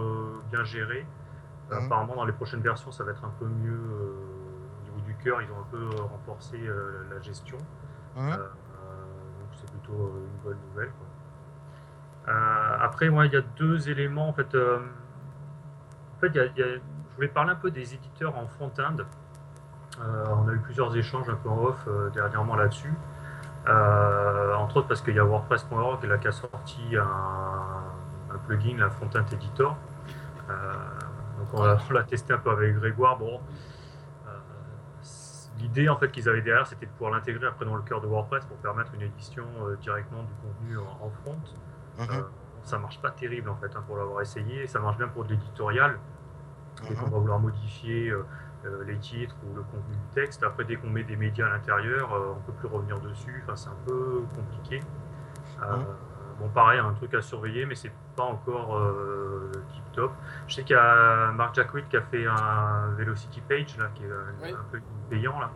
bien 0.51 0.65
géré. 0.65 1.05
Mhm. 1.75 1.85
Apparemment 1.85 2.15
dans 2.15 2.25
les 2.25 2.33
prochaines 2.33 2.61
versions 2.61 2.91
ça 2.91 3.03
va 3.03 3.11
être 3.11 3.23
un 3.25 3.33
peu 3.39 3.45
mieux 3.45 3.71
euh, 3.73 4.13
au 4.81 4.85
niveau 4.85 5.05
du 5.05 5.15
cœur, 5.15 5.41
ils 5.41 5.51
ont 5.51 5.59
un 5.59 5.67
peu 5.71 5.77
euh, 5.77 6.01
renforcé 6.03 6.57
euh, 6.65 7.03
la 7.13 7.19
gestion. 7.21 7.57
Euh, 8.33 8.37
donc 8.37 9.49
c'est 9.53 9.69
plutôt 9.69 10.13
une 10.17 10.43
bonne 10.43 10.57
nouvelle. 10.71 10.89
quoi. 12.25 12.33
Après 12.81 13.09
moi 13.09 13.25
il 13.25 13.33
y 13.33 13.37
a 13.37 13.41
deux 13.57 13.89
éléments 13.89 14.29
en 14.29 14.33
fait. 14.33 14.55
en 14.55 16.19
fait 16.19 16.27
il 16.27 16.35
y 16.35 16.39
a- 16.39 16.45
il 16.45 16.57
y 16.57 16.63
a- 16.63 16.75
je 16.75 17.15
voulais 17.15 17.27
parler 17.27 17.51
un 17.51 17.55
peu 17.55 17.71
des 17.71 17.93
éditeurs 17.93 18.37
en 18.37 18.47
front-end. 18.47 18.97
Euh, 19.99 20.25
on 20.29 20.47
a 20.47 20.51
eu 20.53 20.59
plusieurs 20.59 20.95
échanges 20.95 21.27
un 21.29 21.35
peu 21.35 21.49
en 21.49 21.57
off 21.63 21.83
euh, 21.87 22.09
dernièrement 22.11 22.55
là-dessus. 22.55 22.93
Euh, 23.67 24.53
entre 24.55 24.77
autres 24.77 24.87
parce 24.87 25.01
qu'il 25.01 25.15
y 25.15 25.19
a 25.19 25.25
WordPress.org 25.25 26.19
qui 26.19 26.27
a 26.27 26.31
sorti 26.31 26.95
un, 26.95 27.03
un 28.33 28.37
plugin, 28.45 28.77
la 28.77 28.89
Front-End 28.89 29.25
Editor. 29.31 29.75
Donc 31.37 31.47
on 31.53 31.63
l'a 31.65 31.77
on 31.89 31.93
l'a 31.93 32.03
testé 32.03 32.33
un 32.33 32.37
peu 32.39 32.49
avec 32.51 32.75
Grégoire. 32.75 33.17
Bon, 33.17 33.39
euh, 34.27 34.29
l'idée 35.59 35.89
en 35.89 35.97
fait 35.97 36.11
qu'ils 36.11 36.27
avaient 36.29 36.41
derrière, 36.41 36.67
c'était 36.67 36.85
de 36.85 36.91
pouvoir 36.91 37.11
l'intégrer 37.11 37.47
après 37.47 37.65
dans 37.65 37.75
le 37.75 37.81
cœur 37.83 38.01
de 38.01 38.07
WordPress 38.07 38.45
pour 38.45 38.57
permettre 38.57 38.93
une 38.93 39.01
édition 39.01 39.45
euh, 39.61 39.75
directement 39.77 40.23
du 40.23 40.33
contenu 40.35 40.77
en, 40.77 41.05
en 41.05 41.09
front. 41.09 41.37
Mhm. 41.99 42.07
Euh, 42.11 42.21
ça 42.63 42.77
marche 42.77 42.99
pas 43.01 43.11
terrible 43.11 43.49
en 43.49 43.55
fait 43.55 43.75
hein, 43.75 43.83
pour 43.87 43.97
l'avoir 43.97 44.21
essayé. 44.21 44.67
Ça 44.67 44.79
marche 44.79 44.97
bien 44.97 45.07
pour 45.07 45.23
de 45.25 45.29
l'éditorial. 45.29 45.99
Dès 46.87 46.93
qu'on 46.93 47.05
Mhm. 47.05 47.11
va 47.11 47.17
vouloir 47.17 47.39
modifier 47.39 48.09
euh, 48.09 48.23
les 48.85 48.97
titres 48.97 49.35
ou 49.49 49.55
le 49.55 49.61
contenu 49.63 49.95
du 49.95 50.07
texte, 50.13 50.43
après 50.43 50.63
dès 50.65 50.75
qu'on 50.75 50.89
met 50.89 51.03
des 51.03 51.15
médias 51.15 51.47
à 51.47 51.49
l'intérieur, 51.49 52.13
euh, 52.13 52.33
on 52.37 52.41
peut 52.41 52.51
plus 52.53 52.67
revenir 52.67 52.99
dessus. 52.99 53.41
Enfin, 53.43 53.55
c'est 53.55 53.69
un 53.69 53.77
peu 53.87 54.23
compliqué. 54.35 54.81
Euh, 55.63 55.77
Mhm. 55.77 55.85
Bon, 56.39 56.49
pareil, 56.49 56.79
un 56.79 56.93
truc 56.93 57.13
à 57.15 57.21
surveiller, 57.21 57.65
mais 57.65 57.75
c'est 57.75 57.91
pas 58.15 58.23
encore 58.23 58.79
tip 59.69 59.83
top. 59.93 60.11
Je 60.47 60.55
sais 60.55 60.63
qu'il 60.63 60.75
y 60.75 60.79
a 60.79 61.31
Mark 61.31 61.55
Jacquet 61.55 61.83
qui 61.89 61.97
a 61.97 62.01
fait 62.01 62.25
un 62.27 62.89
Velocity 62.97 63.41
Page 63.41 63.75
là, 63.77 63.89
qui 63.95 64.03
est 64.03 64.11
un, 64.11 64.43
Oui. 64.43 64.51
un 64.53 64.63
peu 64.71 64.79
payant 65.09 65.39
là, 65.39 65.49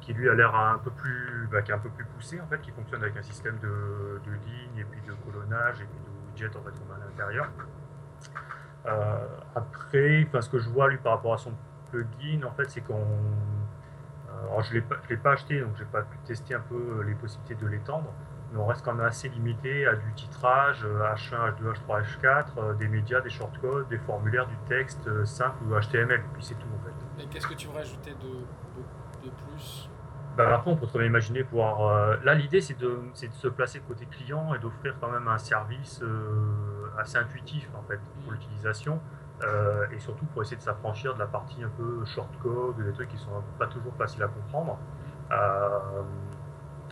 qui 0.00 0.14
lui 0.14 0.30
a 0.30 0.34
l'air 0.34 0.54
un 0.54 0.78
peu 0.78 0.90
plus, 0.90 1.48
bah, 1.52 1.60
qui 1.62 1.70
est 1.70 1.74
un 1.74 1.78
peu 1.78 1.90
plus 1.90 2.04
poussé 2.06 2.40
en 2.40 2.46
fait, 2.46 2.60
qui 2.62 2.70
fonctionne 2.70 3.02
avec 3.02 3.16
un 3.16 3.22
système 3.22 3.58
de, 3.58 4.20
de 4.24 4.30
lignes 4.32 4.78
et 4.78 4.84
puis 4.84 5.00
de 5.02 5.12
colonnage 5.30 5.80
et 5.82 5.84
puis 5.84 5.98
de 5.98 6.28
widgets 6.30 6.56
en 6.56 6.62
fait 6.62 6.70
qu'on 6.70 6.92
a 6.92 6.96
à 6.96 7.08
l'intérieur. 7.10 7.48
Euh, 8.86 9.26
après, 9.54 10.24
enfin, 10.28 10.40
ce 10.40 10.48
que 10.48 10.58
je 10.58 10.68
vois 10.70 10.88
lui 10.88 10.98
par 10.98 11.12
rapport 11.14 11.34
à 11.34 11.38
son 11.38 11.52
plugin, 11.90 12.42
en 12.46 12.52
fait, 12.52 12.70
c'est 12.70 12.80
qu'on 12.82 12.94
euh, 12.94 14.46
alors 14.48 14.62
je 14.62 14.76
ne 14.76 14.80
l'ai 15.10 15.16
pas 15.16 15.32
acheté, 15.32 15.60
donc 15.60 15.72
je 15.76 15.82
n'ai 15.82 15.88
pas 15.90 16.02
pu 16.02 16.16
tester 16.24 16.54
un 16.54 16.60
peu 16.60 17.02
les 17.04 17.14
possibilités 17.14 17.54
de 17.56 17.66
l'étendre, 17.66 18.12
mais 18.52 18.58
on 18.58 18.66
reste 18.66 18.84
quand 18.84 18.94
même 18.94 19.06
assez 19.06 19.28
limité 19.28 19.86
à 19.86 19.96
du 19.96 20.12
titrage 20.14 20.84
euh, 20.84 21.02
H1, 21.14 21.52
H2, 21.56 21.74
H3, 21.74 22.02
H4, 22.02 22.46
euh, 22.58 22.74
des 22.74 22.88
médias, 22.88 23.20
des 23.20 23.30
shortcodes, 23.30 23.88
des 23.88 23.98
formulaires, 23.98 24.46
du 24.46 24.56
texte 24.68 25.06
euh, 25.08 25.24
simple 25.24 25.64
ou 25.64 25.74
HTML, 25.78 26.22
puis 26.32 26.44
c'est 26.44 26.54
tout 26.54 26.68
en 26.74 26.78
fait. 26.84 27.22
Et 27.22 27.26
qu'est-ce 27.28 27.46
que 27.46 27.54
tu 27.54 27.66
voudrais 27.66 27.82
ajouter 27.82 28.12
de, 28.12 28.28
de, 28.28 29.24
de 29.26 29.30
plus? 29.30 29.90
Bah, 30.36 30.54
après, 30.54 30.70
on 30.70 30.76
peut 30.76 30.86
très 30.86 30.98
bien 30.98 31.08
imaginer 31.08 31.44
pouvoir. 31.44 31.80
euh, 31.86 32.16
là, 32.22 32.34
l'idée, 32.34 32.60
c'est 32.60 32.78
de, 32.78 33.00
c'est 33.14 33.28
de 33.28 33.34
se 33.34 33.48
placer 33.48 33.80
côté 33.80 34.04
client 34.06 34.54
et 34.54 34.58
d'offrir 34.58 34.94
quand 35.00 35.10
même 35.10 35.28
un 35.28 35.38
service 35.38 36.02
euh, 36.02 36.90
assez 36.98 37.16
intuitif 37.18 37.68
en 37.74 37.82
fait 37.82 38.00
pour 38.22 38.32
l'utilisation. 38.32 39.00
euh, 39.44 39.86
et 39.92 39.98
surtout 39.98 40.24
pour 40.26 40.42
essayer 40.42 40.56
de 40.56 40.62
s'affranchir 40.62 41.14
de 41.14 41.18
la 41.18 41.26
partie 41.26 41.62
un 41.62 41.68
peu 41.70 42.04
shortcode, 42.06 42.76
des 42.84 42.92
trucs 42.92 43.08
qui 43.10 43.18
sont 43.18 43.42
pas 43.58 43.66
toujours 43.66 43.94
faciles 43.96 44.22
à 44.22 44.28
comprendre. 44.28 44.78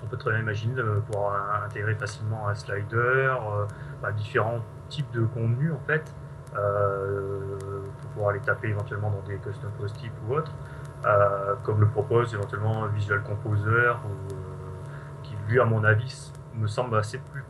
On 0.04 0.06
peut 0.06 0.16
très 0.18 0.30
bien 0.32 0.40
imaginer 0.40 0.74
de 0.74 0.82
pouvoir 1.10 1.64
intégrer 1.64 1.94
facilement 1.94 2.46
un 2.48 2.54
slider, 2.54 2.96
euh, 2.98 3.66
bah, 4.02 4.12
différents 4.12 4.60
types 4.90 5.10
de 5.12 5.24
contenus 5.24 5.72
en 5.72 5.80
fait, 5.86 6.14
euh, 6.56 7.56
pour 8.00 8.10
pouvoir 8.10 8.32
les 8.32 8.40
taper 8.40 8.68
éventuellement 8.68 9.10
dans 9.10 9.22
des 9.26 9.36
custom 9.38 9.70
post-it 9.78 10.12
ou 10.28 10.34
autres, 10.34 10.52
euh, 11.06 11.54
comme 11.62 11.80
le 11.80 11.88
propose 11.88 12.34
éventuellement 12.34 12.86
Visual 12.88 13.22
Composer, 13.22 13.92
ou, 14.04 14.34
qui 15.22 15.34
lui 15.48 15.58
à 15.58 15.64
mon 15.64 15.82
avis 15.84 16.30
me 16.54 16.66
semble 16.66 16.96
assez 16.98 17.18
plus 17.18 17.42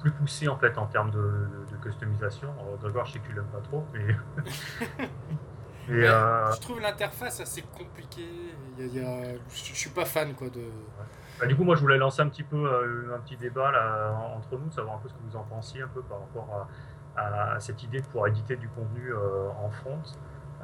plus 0.00 0.12
poussé 0.12 0.46
en 0.46 0.56
fait 0.56 0.78
en 0.78 0.86
termes 0.86 1.10
de, 1.10 1.16
de- 1.18 1.76
de 1.76 1.82
customisation. 1.82 2.48
Alors, 2.60 2.78
Grégoire, 2.80 3.04
je 3.06 3.14
sais 3.14 3.18
que 3.18 3.26
tu 3.26 3.32
l'aimes 3.32 3.44
pas 3.46 3.58
trop, 3.60 3.84
mais. 3.92 4.14
Ouais, 5.88 6.06
euh, 6.06 6.52
Je 6.52 6.60
trouve 6.60 6.80
l'interface 6.80 7.40
assez 7.40 7.62
compliquée. 7.62 8.28
Il 8.78 8.84
y 8.84 8.88
a- 8.88 8.92
il 8.92 9.02
y 9.02 9.04
a- 9.34 9.38
Je 9.48 9.74
suis 9.74 9.90
pas 9.90 10.04
fan 10.04 10.34
quoi 10.34 10.48
de. 10.50 10.62
Bah, 11.40 11.46
du 11.46 11.56
coup, 11.56 11.64
moi, 11.64 11.76
je 11.76 11.80
voulais 11.80 11.98
lancer 11.98 12.20
un 12.20 12.28
petit 12.28 12.42
peu 12.42 12.56
euh, 12.56 13.14
un 13.14 13.18
petit 13.20 13.36
débat 13.36 13.70
là, 13.70 14.12
en- 14.12 14.38
entre 14.38 14.56
nous, 14.58 14.70
savoir 14.72 14.96
un 14.96 14.98
peu 14.98 15.08
ce 15.08 15.14
que 15.14 15.20
vous 15.28 15.36
en 15.36 15.44
pensiez 15.44 15.82
un 15.82 15.88
peu 15.88 16.02
par 16.02 16.18
rapport 16.20 16.68
à, 17.16 17.20
à- 17.20 17.52
à 17.54 17.60
cette 17.60 17.82
idée 17.82 18.00
de 18.00 18.06
pouvoir 18.06 18.26
éditer 18.28 18.56
du 18.56 18.68
contenu 18.68 19.12
euh, 19.12 19.48
en 19.64 19.70
front. 19.70 20.00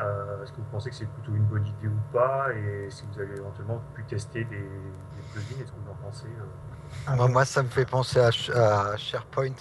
Euh, 0.00 0.42
Est-ce 0.42 0.50
que 0.52 0.56
vous 0.56 0.66
pensez 0.72 0.90
que 0.90 0.96
c'est 0.96 1.06
plutôt 1.06 1.32
une 1.32 1.44
bonne 1.44 1.64
idée 1.66 1.86
ou 1.86 2.00
pas? 2.12 2.52
Et 2.52 2.88
si 2.90 3.04
vous 3.06 3.20
avez 3.20 3.34
éventuellement 3.36 3.80
pu 3.94 4.02
tester 4.04 4.42
des, 4.44 4.56
des 4.58 5.22
plugins, 5.32 5.62
est-ce 5.62 5.70
que 5.70 5.78
vous 5.84 5.90
en 5.92 5.94
pensez 6.04 6.26
euh? 6.26 7.14
Moi, 7.16 7.28
moi, 7.28 7.44
ça 7.44 7.62
me 7.62 7.68
fait 7.68 7.86
penser 7.86 8.18
à, 8.18 8.30
Sh- 8.30 8.50
à 8.52 8.96
SharePoint. 8.96 9.54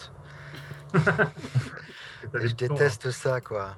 Je 2.33 2.53
déteste 2.53 3.11
ça, 3.11 3.41
quoi. 3.41 3.75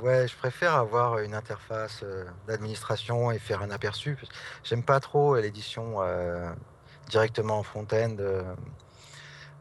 Ouais, 0.00 0.26
je 0.28 0.36
préfère 0.36 0.74
avoir 0.74 1.18
une 1.18 1.34
interface 1.34 2.02
euh, 2.02 2.24
d'administration 2.46 3.30
et 3.30 3.38
faire 3.38 3.62
un 3.62 3.70
aperçu. 3.70 4.18
J'aime 4.64 4.84
pas 4.84 5.00
trop 5.00 5.36
euh, 5.36 5.40
l'édition 5.40 6.02
euh, 6.02 6.52
directement 7.08 7.58
en 7.58 7.62
front-end. 7.62 8.16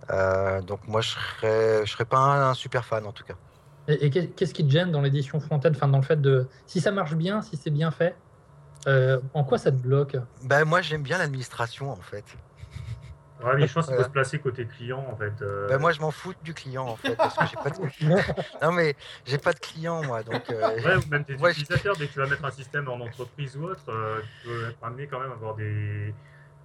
euh, 0.09 0.61
donc 0.61 0.87
moi, 0.87 1.01
je 1.01 1.09
serais, 1.09 1.85
je 1.85 1.91
serais 1.91 2.05
pas 2.05 2.17
un, 2.17 2.49
un 2.51 2.53
super 2.53 2.85
fan 2.85 3.05
en 3.05 3.11
tout 3.13 3.23
cas. 3.23 3.35
Et, 3.87 4.05
et 4.05 4.09
qu'est- 4.09 4.33
qu'est-ce 4.33 4.53
qui 4.53 4.65
te 4.65 4.71
gêne 4.71 4.91
dans 4.91 5.01
l'édition 5.01 5.39
front-end 5.39 5.71
Enfin, 5.71 5.87
dans 5.87 5.97
le 5.99 6.03
fait 6.03 6.19
de. 6.19 6.49
Si 6.65 6.81
ça 6.81 6.91
marche 6.91 7.15
bien, 7.15 7.41
si 7.41 7.57
c'est 7.57 7.69
bien 7.71 7.91
fait, 7.91 8.21
en 9.33 9.43
quoi 9.43 9.57
ça 9.57 9.71
te 9.71 9.77
bloque? 9.77 10.17
Ben 10.43 10.63
moi, 10.65 10.81
j'aime 10.81 11.03
bien 11.03 11.17
l'administration 11.17 11.91
en 11.91 12.01
fait. 12.01 12.25
Ouais, 13.43 13.57
mais 13.57 13.67
je 13.67 13.73
pense 13.73 13.87
qu'il 13.87 13.95
faut 13.95 14.03
se 14.03 14.09
placer 14.09 14.39
côté 14.39 14.65
client 14.65 15.05
en 15.09 15.15
fait. 15.15 15.41
euh, 15.41 15.69
Ben 15.69 15.79
moi, 15.79 15.91
je 15.91 15.99
m'en 15.99 16.11
fous 16.11 16.33
du 16.43 16.53
client 16.53 16.85
en 16.85 16.95
fait 16.95 17.15
parce 17.15 17.37
que 17.37 17.45
j'ai 17.45 17.57
pas 17.57 17.69
de... 17.71 17.77
non 18.61 18.71
mais 18.71 18.95
j'ai 19.25 19.37
pas 19.39 19.51
de 19.53 19.59
client 19.59 20.03
moi, 20.03 20.23
donc 20.23 20.49
euh, 20.51 20.79
Ouais, 20.83 20.95
ou 20.95 21.05
même 21.09 21.23
des 21.23 21.33
Ouais, 21.41 21.51
utilisateurs, 21.51 21.97
dès 21.97 22.07
que 22.07 22.13
tu 22.13 22.19
vas 22.19 22.27
mettre 22.27 22.45
un 22.45 22.51
système 22.51 22.87
en 22.87 22.99
entreprise 22.99 23.57
ou 23.57 23.63
autre, 23.65 23.89
euh, 23.89 24.21
tu 24.21 24.47
peux 24.47 24.67
être 24.69 24.83
amené 24.83 25.07
quand 25.07 25.19
même 25.19 25.31
à 25.31 25.33
avoir 25.35 25.55
des, 25.55 26.13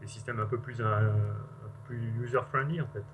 des 0.00 0.06
systèmes 0.06 0.38
un 0.40 0.46
peu 0.46 0.58
plus, 0.58 0.80
un, 0.80 1.12
plus 1.86 1.98
user-friendly 2.22 2.80
en 2.80 2.86
fait. 2.88 3.04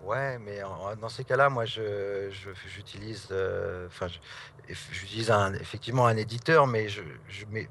Ouais, 0.00 0.38
mais 0.38 0.62
en- 0.62 0.94
dans 0.96 1.08
ces 1.08 1.24
cas-là, 1.24 1.50
moi, 1.50 1.64
je, 1.64 2.28
je- 2.30 2.50
j'utilise, 2.68 3.28
euh, 3.32 3.88
enfin, 3.88 4.06
je- 4.06 4.20
eff- 4.72 4.88
j'utilise 4.92 5.30
un, 5.32 5.52
effectivement 5.54 6.06
un 6.06 6.16
éditeur, 6.16 6.68
mais 6.68 6.88
je, 6.88 7.02
je, 7.26 7.44
mais 7.48 7.68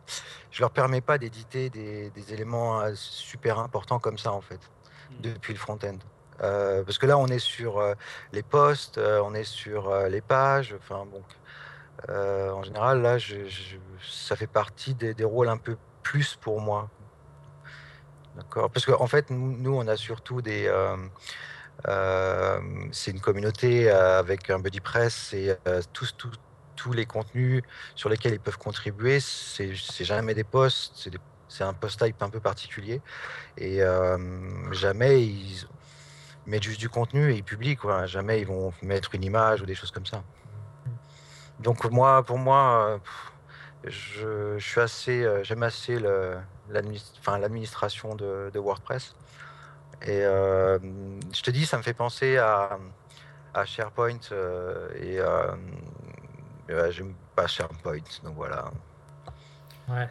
je 0.51 0.61
leur 0.61 0.71
permets 0.71 0.99
pas 1.01 1.17
d'éditer 1.17 1.69
des, 1.69 2.11
des 2.11 2.33
éléments 2.33 2.81
euh, 2.81 2.93
super 2.95 3.59
importants 3.59 3.99
comme 3.99 4.17
ça, 4.17 4.33
en 4.33 4.41
fait, 4.41 4.59
depuis 5.19 5.53
le 5.53 5.59
front-end. 5.59 5.97
Euh, 6.41 6.83
parce 6.83 6.97
que 6.97 7.05
là, 7.05 7.17
on 7.17 7.27
est 7.27 7.39
sur 7.39 7.79
euh, 7.79 7.93
les 8.31 8.43
posts, 8.43 8.97
euh, 8.97 9.21
on 9.23 9.33
est 9.33 9.43
sur 9.43 9.93
les 10.07 10.21
pages, 10.21 10.75
enfin, 10.77 11.07
euh, 12.09 12.51
en 12.51 12.63
général, 12.63 13.01
là, 13.01 13.17
ça 14.07 14.35
fait 14.35 14.47
partie 14.47 14.93
des, 14.93 15.23
rôles 15.23 15.49
un 15.49 15.57
peu 15.57 15.77
plus 16.03 16.35
pour 16.35 16.61
moi. 16.61 16.89
D'accord? 18.35 18.69
Parce 18.69 18.85
qu'en 18.85 19.07
fait, 19.07 19.31
nous, 19.31 19.73
on 19.73 19.87
a 19.87 19.97
surtout 19.97 20.41
des. 20.41 20.71
c'est 22.91 23.11
une 23.11 23.21
communauté 23.21 23.89
avec 23.89 24.49
un 24.49 24.59
buddy 24.59 24.79
press 24.79 25.33
et 25.33 25.55
tous, 25.91 26.15
tous, 26.17 26.31
tous 26.75 26.93
les 26.93 27.07
contenus 27.07 27.63
sur 27.95 28.09
lesquels 28.09 28.33
ils 28.33 28.39
peuvent 28.39 28.59
contribuer, 28.59 29.19
c'est 29.19 29.73
jamais 30.03 30.35
des 30.35 30.43
posts, 30.43 30.93
c'est 30.95 31.09
des- 31.09 31.17
c'est 31.49 31.63
un 31.63 31.73
post 31.73 32.03
type 32.03 32.21
un 32.21 32.29
peu 32.29 32.39
particulier. 32.39 33.01
Et 33.57 33.81
euh, 33.81 34.17
jamais 34.73 35.23
ils 35.23 35.67
mettent 36.45 36.63
juste 36.63 36.79
du 36.79 36.89
contenu 36.89 37.31
et 37.31 37.35
ils 37.35 37.43
publient, 37.43 37.75
quoi. 37.75 38.05
Jamais 38.05 38.41
ils 38.41 38.47
vont 38.47 38.73
mettre 38.81 39.15
une 39.15 39.23
image 39.23 39.61
ou 39.61 39.65
des 39.65 39.75
choses 39.75 39.91
comme 39.91 40.05
ça. 40.05 40.23
Donc 41.59 41.85
moi, 41.85 42.23
pour 42.23 42.37
moi, 42.37 42.99
euh, 43.85 43.89
je, 43.89 44.59
suis 44.59 44.81
assez, 44.81 45.23
euh, 45.23 45.43
j'aime 45.43 45.63
assez 45.63 45.99
l'administration 46.69 48.15
de, 48.15 48.51
WordPress. 48.59 49.15
Et 50.03 50.21
je 50.21 51.41
te 51.41 51.51
dis, 51.51 51.65
ça 51.65 51.77
me 51.77 51.83
fait 51.83 51.93
penser 51.93 52.37
à, 52.37 52.77
SharePoint 53.65 54.19
et 54.99 55.19
euh, 56.69 56.91
j'aime 56.91 57.15
pas 57.35 57.47
SharePoint, 57.47 58.03
donc 58.23 58.35
voilà. 58.35 58.71
Ouais. 59.87 60.09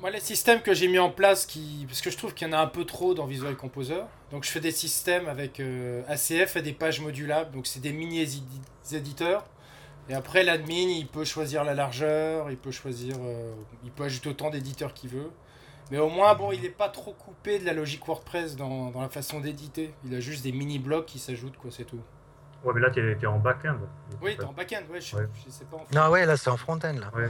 Moi, 0.00 0.10
les 0.10 0.20
systèmes 0.20 0.62
que 0.62 0.74
j'ai 0.74 0.86
mis 0.86 0.98
en 1.00 1.10
place, 1.10 1.44
qui... 1.44 1.84
parce 1.88 2.00
que 2.00 2.10
je 2.10 2.16
trouve 2.16 2.32
qu'il 2.32 2.46
y 2.46 2.50
en 2.50 2.52
a 2.52 2.60
un 2.60 2.68
peu 2.68 2.84
trop 2.84 3.14
dans 3.14 3.26
Visual 3.26 3.56
Composer, 3.56 4.02
donc 4.30 4.44
je 4.44 4.50
fais 4.50 4.60
des 4.60 4.70
systèmes 4.70 5.28
avec 5.28 5.58
euh, 5.58 6.02
ACF 6.08 6.54
et 6.56 6.62
des 6.62 6.72
pages 6.72 7.00
modulables, 7.00 7.50
donc 7.50 7.66
c'est 7.66 7.80
des 7.80 7.92
mini-éditeurs. 7.92 9.44
Et 10.08 10.14
après, 10.14 10.44
l'admin, 10.44 10.88
il 10.88 11.06
peut 11.08 11.24
choisir 11.24 11.64
la 11.64 11.74
largeur, 11.74 12.50
il 12.50 12.56
peut 12.56 12.70
choisir, 12.70 13.16
euh, 13.20 13.52
il 13.84 13.90
peut 13.90 14.04
ajouter 14.04 14.28
autant 14.30 14.50
d'éditeurs 14.50 14.94
qu'il 14.94 15.10
veut. 15.10 15.30
Mais 15.90 15.98
au 15.98 16.08
moins, 16.08 16.34
bon, 16.34 16.52
il 16.52 16.62
n'est 16.62 16.68
pas 16.68 16.88
trop 16.88 17.12
coupé 17.12 17.58
de 17.58 17.64
la 17.64 17.72
logique 17.72 18.06
WordPress 18.06 18.56
dans, 18.56 18.90
dans 18.90 19.00
la 19.02 19.08
façon 19.08 19.40
d'éditer. 19.40 19.92
Il 20.04 20.14
a 20.14 20.20
juste 20.20 20.44
des 20.44 20.52
mini-blocs 20.52 21.06
qui 21.06 21.18
s'ajoutent, 21.18 21.56
quoi, 21.56 21.70
c'est 21.70 21.84
tout. 21.84 22.00
Ouais, 22.64 22.72
mais 22.74 22.80
là, 22.80 22.90
tu 22.90 23.00
es, 23.00 23.26
en 23.26 23.38
back-end. 23.38 23.78
Oui, 24.22 24.36
t'es 24.36 24.44
en 24.44 24.52
back-end, 24.52 24.82
ouais, 24.90 25.00
je, 25.00 25.16
Ouais. 25.16 25.26
je 25.44 25.50
sais 25.50 25.64
pas 25.64 25.76
en. 25.76 25.86
Non, 25.94 26.08
ouais, 26.10 26.24
là 26.26 26.36
c'est 26.36 26.50
en 26.50 26.56
front-end 26.56 26.94
là. 26.98 27.10
Ouais. 27.14 27.28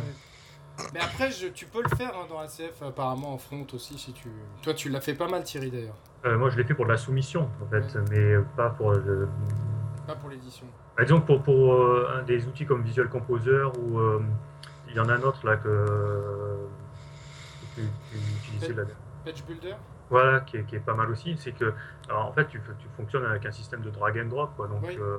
Mais 0.94 1.00
après, 1.00 1.30
je- 1.30 1.48
tu 1.48 1.66
peux 1.66 1.82
le 1.82 1.88
faire 1.96 2.12
hein, 2.16 2.26
dans 2.28 2.38
ACF, 2.38 2.82
apparemment 2.82 3.34
en 3.34 3.38
front 3.38 3.66
aussi, 3.72 3.98
si 3.98 4.12
tu. 4.12 4.28
Toi, 4.62 4.74
tu 4.74 4.88
l'as 4.88 5.00
fait 5.00 5.14
pas 5.14 5.28
mal, 5.28 5.42
Thierry, 5.44 5.70
d'ailleurs. 5.70 5.96
Euh, 6.24 6.36
moi, 6.38 6.50
je 6.50 6.56
l'ai 6.56 6.64
fait 6.64 6.74
pour 6.74 6.84
de 6.86 6.90
la 6.90 6.96
soumission, 6.96 7.48
en 7.62 7.66
fait, 7.66 7.96
mais 8.10 8.36
pas 8.56 8.70
pour. 8.70 8.92
le- 8.92 9.28
Pas 10.06 10.14
pour 10.16 10.30
l'édition. 10.30 10.66
Bah, 10.96 11.04
disons 11.04 11.20
que 11.20 11.26
pour, 11.26 11.42
pour 11.42 11.74
euh, 11.74 12.08
un 12.18 12.22
des 12.22 12.46
outils 12.46 12.66
comme 12.66 12.82
Visual 12.82 13.08
Composer 13.08 13.64
ou 13.78 13.98
euh, 13.98 14.22
il 14.88 14.94
y 14.96 15.00
en 15.00 15.08
a 15.08 15.14
un 15.14 15.22
autre 15.22 15.44
là 15.46 15.56
que 15.56 16.66
que 17.76 17.82
tu 18.10 18.16
utilisais 18.38 18.72
là. 18.72 18.84
Page 19.24 19.44
Builder? 19.44 19.74
Voilà, 20.10 20.40
qui 20.40 20.56
est, 20.56 20.64
qui 20.64 20.76
est 20.76 20.80
pas 20.80 20.94
mal 20.94 21.10
aussi, 21.10 21.36
c'est 21.38 21.52
que 21.52 21.72
alors, 22.08 22.26
en 22.26 22.32
fait 22.32 22.46
tu, 22.48 22.58
tu 22.78 22.86
fonctionnes 22.96 23.26
avec 23.26 23.44
un 23.44 23.52
système 23.52 23.82
de 23.82 23.90
drag 23.90 24.18
and 24.18 24.28
drop, 24.28 24.56
quoi. 24.56 24.66
donc 24.66 24.82
Oui. 24.84 24.96
euh, 24.98 25.02
euh, 25.02 25.18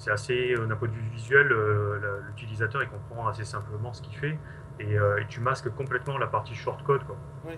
c'est 0.00 0.10
assez, 0.10 0.54
d'un 0.54 0.76
point 0.76 0.88
de 0.88 0.94
vue 0.94 1.08
visuel, 1.10 1.52
euh, 1.52 2.20
l'utilisateur 2.28 2.82
il 2.82 2.88
comprend 2.88 3.28
assez 3.28 3.44
simplement 3.44 3.92
ce 3.92 4.00
qu'il 4.00 4.16
fait 4.16 4.38
et, 4.78 4.94
et, 4.94 5.26
tu 5.28 5.40
masques 5.40 5.68
complètement 5.74 6.16
la 6.16 6.26
partie 6.26 6.54
shortcode. 6.54 7.04
Quoi. 7.04 7.16
Oui. 7.46 7.52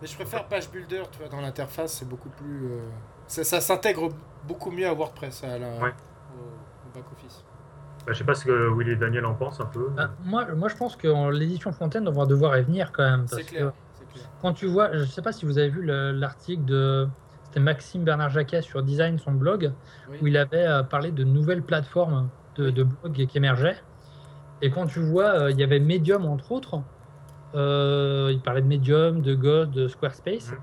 Mais 0.00 0.08
je 0.08 0.16
préfère 0.16 0.48
Page 0.48 0.68
Builder, 0.68 1.04
tu 1.12 1.20
vois, 1.20 1.28
dans 1.28 1.40
l'interface, 1.40 1.92
c'est 1.92 2.08
beaucoup 2.08 2.30
plus. 2.30 2.68
ça, 3.28 3.44
ça 3.44 3.60
s'intègre 3.60 4.08
beaucoup 4.48 4.72
mieux 4.72 4.88
à 4.88 4.92
WordPress, 4.92 5.44
à 5.44 5.56
la, 5.56 5.68
au, 5.68 6.90
back-office. 6.92 7.44
Bah, 8.04 8.12
je 8.12 8.18
sais 8.18 8.24
pas 8.24 8.34
ce 8.34 8.46
que 8.46 8.76
Willy 8.76 8.92
et 8.92 8.96
Daniel 8.96 9.24
en 9.24 9.34
pensent 9.34 9.60
un 9.60 9.66
peu. 9.66 9.88
Bah, 9.90 10.10
moi, 10.24 10.46
moi, 10.56 10.68
je 10.68 10.76
pense 10.76 10.96
que 10.96 11.30
l'édition 11.30 11.70
Fontaine 11.70 12.08
va 12.08 12.26
devoir 12.26 12.58
y 12.58 12.62
venir 12.64 12.90
quand 12.90 13.08
même. 13.08 13.28
C'est 13.28 13.44
clair, 13.44 13.72
Quand 14.42 14.52
tu 14.52 14.66
vois, 14.66 14.96
je 14.96 15.04
sais 15.04 15.22
pas 15.22 15.30
si 15.30 15.46
vous 15.46 15.58
avez 15.58 15.68
vu 15.68 15.84
l'article 15.84 16.64
de 16.64 17.08
c'était 17.50 17.60
Maxime 17.60 18.04
Bernard 18.04 18.30
Jacquet 18.30 18.62
sur 18.62 18.80
Design, 18.80 19.18
son 19.18 19.32
blog, 19.32 19.72
où 20.22 20.26
il 20.28 20.36
avait 20.36 20.66
euh, 20.66 20.84
parlé 20.84 21.10
de 21.10 21.24
nouvelles 21.24 21.62
plateformes 21.62 22.28
de, 22.54 22.70
de 22.70 22.84
blog 22.84 23.26
qui 23.26 23.36
émergeaient. 23.36 23.76
Et 24.62 24.70
quand 24.70 24.86
tu 24.86 25.00
vois, 25.00 25.30
euh, 25.30 25.50
il 25.50 25.58
y 25.58 25.64
avait 25.64 25.80
Medium 25.80 26.26
entre 26.26 26.52
autres. 26.52 26.80
Euh, 27.56 28.30
il 28.30 28.40
parlait 28.40 28.62
de 28.62 28.68
Medium, 28.68 29.20
de 29.20 29.34
Ghost, 29.34 29.72
de 29.72 29.88
Squarespace. 29.88 30.52
Mm. 30.52 30.56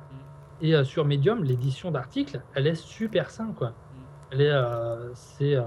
Et 0.62 0.84
sur 0.86 1.04
Medium, 1.04 1.44
l'édition 1.44 1.92
d'articles, 1.92 2.42
elle 2.56 2.68
est 2.68 2.76
super 2.76 3.32
simple. 3.32 3.54
Quoi. 3.54 3.70
Mm. 3.70 3.74
Elle 4.32 4.42
est, 4.42 4.56
c'est 5.14 5.58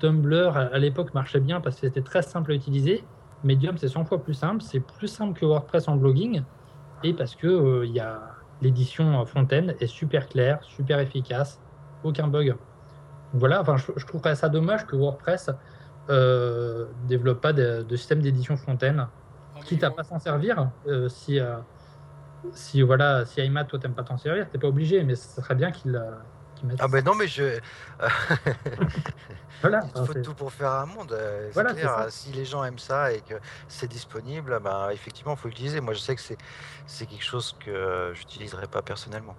Tumblr 0.00 0.56
à 0.56 0.78
l'époque 0.78 1.14
marchait 1.14 1.40
bien 1.40 1.60
parce 1.60 1.76
que 1.76 1.82
c'était 1.82 2.02
très 2.02 2.22
simple 2.22 2.50
à 2.50 2.54
utiliser. 2.54 3.04
Medium, 3.44 3.78
c'est 3.78 3.88
100 3.88 4.06
fois 4.06 4.20
plus 4.20 4.34
simple. 4.34 4.60
C'est 4.60 4.80
plus 4.80 5.06
simple 5.06 5.38
que 5.38 5.46
WordPress 5.46 5.86
en 5.86 5.94
blogging. 5.94 6.42
Et 7.04 7.14
parce 7.14 7.36
que 7.36 7.84
il 7.84 7.92
y 7.92 8.00
a 8.00 8.37
l'édition 8.62 9.24
Fontaine 9.26 9.74
est 9.80 9.86
super 9.86 10.28
claire, 10.28 10.58
super 10.62 10.98
efficace, 10.98 11.60
aucun 12.02 12.28
bug. 12.28 12.56
Voilà, 13.34 13.60
enfin, 13.60 13.76
je, 13.76 14.06
trouverais 14.06 14.34
ça 14.34 14.48
dommage 14.48 14.86
que 14.86 14.96
WordPress 14.96 15.50
euh, 16.08 16.86
développe 17.06 17.40
pas 17.40 17.52
de, 17.52 17.84
système 17.96 18.20
d'édition 18.20 18.56
Fontaine, 18.56 19.06
ah, 19.56 19.60
quitte 19.64 19.84
à 19.84 19.90
pas 19.90 20.04
s'en 20.04 20.18
servir. 20.18 20.70
Euh, 20.86 21.08
si, 21.08 21.38
euh, 21.38 21.56
si 22.52 22.80
voilà, 22.80 23.26
si 23.26 23.42
toi 23.68 23.78
t'aimes 23.78 23.94
pas 23.94 24.04
t'en 24.04 24.16
servir, 24.16 24.48
t'es 24.50 24.58
pas 24.58 24.68
obligé, 24.68 25.04
mais 25.04 25.14
ce 25.14 25.40
serait 25.40 25.54
bien 25.54 25.70
qu'il 25.70 26.00
euh, 26.64 26.76
ah 26.78 26.88
ben 26.88 27.04
non, 27.04 27.14
mais 27.14 27.28
je. 27.28 27.58
voilà. 29.60 29.82
Il 29.96 30.06
faut 30.06 30.14
tout 30.14 30.34
pour 30.34 30.52
faire 30.52 30.72
un 30.72 30.86
monde. 30.86 31.12
Euh, 31.12 31.50
voilà, 31.52 31.74
clair. 31.74 32.06
Si 32.10 32.32
les 32.32 32.44
gens 32.44 32.64
aiment 32.64 32.78
ça 32.78 33.12
et 33.12 33.20
que 33.20 33.34
c'est 33.68 33.88
disponible, 33.88 34.58
ben, 34.60 34.90
effectivement, 34.90 35.34
il 35.34 35.38
faut 35.38 35.48
l'utiliser. 35.48 35.80
Moi, 35.80 35.94
je 35.94 36.00
sais 36.00 36.14
que 36.14 36.22
c'est 36.86 37.06
quelque 37.06 37.24
chose 37.24 37.56
que 37.64 38.12
je 38.14 38.18
n'utiliserai 38.20 38.66
pas 38.66 38.82
personnellement. 38.82 39.36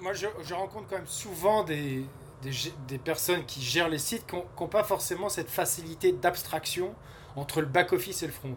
moi, 0.00 0.12
je, 0.12 0.54
rencontre 0.54 0.86
quand 0.88 0.96
même 0.96 1.06
souvent 1.06 1.64
des, 1.64 2.04
des, 2.42 2.98
personnes 2.98 3.44
qui 3.44 3.62
gèrent 3.62 3.88
les 3.88 3.98
sites 3.98 4.26
qui 4.26 4.36
n'ont 4.36 4.68
pas 4.68 4.84
forcément 4.84 5.28
cette 5.28 5.50
facilité 5.50 6.12
d'abstraction 6.12 6.94
entre 7.34 7.60
le 7.60 7.66
back-office 7.66 8.22
et 8.22 8.26
le 8.26 8.32
front. 8.32 8.56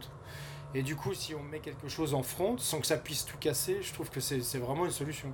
Et 0.76 0.84
du 0.84 0.96
coup, 0.96 1.14
si 1.14 1.34
on 1.34 1.42
met 1.42 1.60
quelque 1.60 1.90
chose 1.90 2.14
en 2.14 2.22
front 2.22 2.58
sans 2.60 2.80
que 2.80 2.86
ça 2.86 2.98
puisse 2.98 3.26
tout 3.26 3.38
casser, 3.38 3.82
je 3.82 3.92
trouve 3.94 4.10
que 4.10 4.20
c'est 4.20 4.60
vraiment 4.60 4.86
une 4.86 4.92
solution 4.92 5.34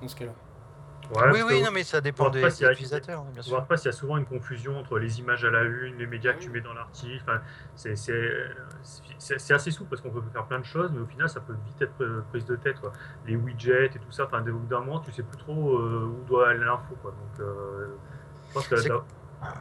dans 0.00 0.08
ce 0.08 0.14
cas-là 0.14 0.32
oui, 1.14 1.40
oui, 1.46 1.62
non, 1.62 1.70
mais 1.72 1.84
ça 1.84 2.00
dépend 2.00 2.30
des, 2.30 2.44
utilisateurs, 2.44 3.22
bien 3.24 3.42
sûr. 3.42 3.64
Il 3.70 3.84
y 3.84 3.88
a 3.88 3.92
souvent 3.92 4.16
une 4.16 4.26
confusion 4.26 4.78
entre 4.78 4.98
les 4.98 5.20
images 5.20 5.44
à 5.44 5.50
la 5.50 5.62
une, 5.62 5.96
les 5.98 6.06
médias 6.06 6.32
que 6.32 6.40
tu 6.40 6.50
mets 6.50 6.60
dans 6.60 6.74
l'article. 6.74 7.22
Enfin, 7.22 7.40
c'est 7.74 9.52
assez 9.52 9.70
souple 9.70 9.90
parce 9.90 10.02
qu'on 10.02 10.10
peut 10.10 10.22
faire 10.32 10.46
plein 10.46 10.58
de 10.58 10.64
choses, 10.64 10.90
mais 10.92 11.00
au 11.00 11.06
final, 11.06 11.28
ça 11.28 11.40
peut 11.40 11.56
vite 11.66 11.82
être 11.82 12.24
prise 12.30 12.44
de 12.44 12.56
tête. 12.56 12.80
Quoi. 12.80 12.92
Les 13.26 13.36
widgets 13.36 13.86
et 13.86 13.90
tout 13.90 14.10
ça, 14.10 14.24
enfin, 14.24 14.42
d'un 14.42 14.80
moment, 14.80 15.00
tu 15.00 15.12
sais 15.12 15.22
plus 15.22 15.38
trop 15.38 15.78
euh, 15.78 16.12
où 16.12 16.24
doit 16.26 16.50
aller 16.50 16.64
l'info. 16.64 16.94
Donc, 17.04 17.14
euh, 17.40 17.88
je 18.48 18.54
pense 18.54 18.68
que 18.68 18.76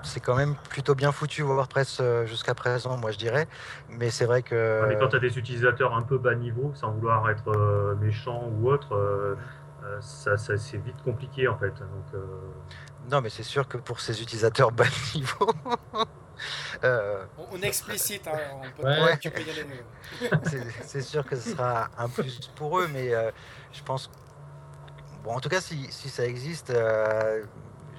c'est 0.03 0.21
quand 0.21 0.37
même 0.37 0.55
plutôt 0.69 0.95
bien 0.95 1.11
foutu 1.11 1.43
WordPress 1.43 1.97
euh, 1.99 2.25
jusqu'à 2.25 2.55
présent, 2.55 2.95
moi 2.97 3.11
je 3.11 3.17
dirais. 3.17 3.47
Mais 3.89 4.09
c'est 4.09 4.25
vrai 4.25 4.41
que. 4.41 4.87
Mais 4.87 4.97
quand 4.97 5.09
tu 5.09 5.17
as 5.17 5.19
des 5.19 5.37
utilisateurs 5.37 5.93
un 5.95 6.01
peu 6.01 6.17
bas 6.17 6.33
niveau, 6.33 6.71
sans 6.75 6.91
vouloir 6.91 7.29
être 7.29 7.95
méchant 7.99 8.49
ou 8.57 8.69
autre, 8.69 9.37
euh, 9.85 10.01
ça, 10.01 10.37
c'est 10.37 10.77
vite 10.77 11.01
compliqué 11.03 11.47
en 11.47 11.57
fait. 11.57 11.69
Donc, 11.69 12.13
euh, 12.13 12.25
Non, 13.11 13.21
mais 13.21 13.29
c'est 13.29 13.43
sûr 13.43 13.67
que 13.67 13.77
pour 13.77 13.99
ces 13.99 14.21
utilisateurs 14.21 14.71
bas 14.71 14.85
niveau. 15.13 15.49
Euh, 16.83 17.23
on, 17.49 17.61
explicite, 17.61 18.27
hein, 18.27 18.37
c'est 20.83 21.01
sûr 21.01 21.25
que 21.25 21.37
ce 21.37 21.51
sera 21.51 21.87
un 21.97 22.09
plus 22.09 22.51
pour 22.57 22.77
eux, 22.77 22.89
mais 22.91 23.13
je 23.71 23.81
pense. 23.83 24.11
Bon, 25.23 25.31
en 25.31 25.39
tout 25.39 25.47
cas, 25.47 25.61
si, 25.61 25.89
si 25.91 26.09
ça 26.09 26.25
existe, 26.25 26.73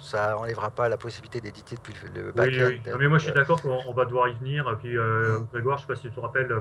ça 0.02 0.36
enlèvera 0.36 0.70
pas 0.70 0.90
la 0.90 0.98
possibilité 0.98 1.40
d'éditer 1.40 1.76
depuis 1.76 1.94
le 2.14 2.30
backend. 2.30 2.66
Oui, 2.66 2.82
mais 2.98 3.08
moi 3.08 3.16
je 3.16 3.24
suis 3.24 3.32
d'accord 3.32 3.62
qu'on 3.62 3.94
va 3.94 4.04
devoir 4.04 4.28
y 4.28 4.34
venir. 4.34 4.70
Puis, 4.82 4.94
mmh. 4.94 5.46
Grégoire, 5.50 5.78
je 5.78 5.82
sais 5.84 5.88
pas 5.88 5.96
si 5.96 6.02
tu 6.02 6.10
te 6.10 6.20
rappelles 6.20 6.52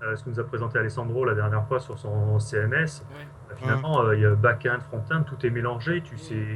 ce 0.00 0.24
que 0.24 0.30
nous 0.30 0.40
a 0.40 0.44
présenté 0.44 0.78
Alessandro 0.78 1.24
la 1.24 1.34
dernière 1.34 1.66
fois 1.66 1.80
sur 1.80 1.98
son 1.98 2.38
CMS. 2.38 3.02
Bah, 3.48 3.54
finalement, 3.56 4.02
euh, 4.02 4.16
il 4.16 4.22
y 4.22 4.26
a 4.26 4.34
back-end, 4.34 4.78
front-end, 4.80 5.22
tout 5.22 5.44
est 5.44 5.50
mélangé. 5.50 6.02
Tu 6.02 6.18
sais, 6.18 6.46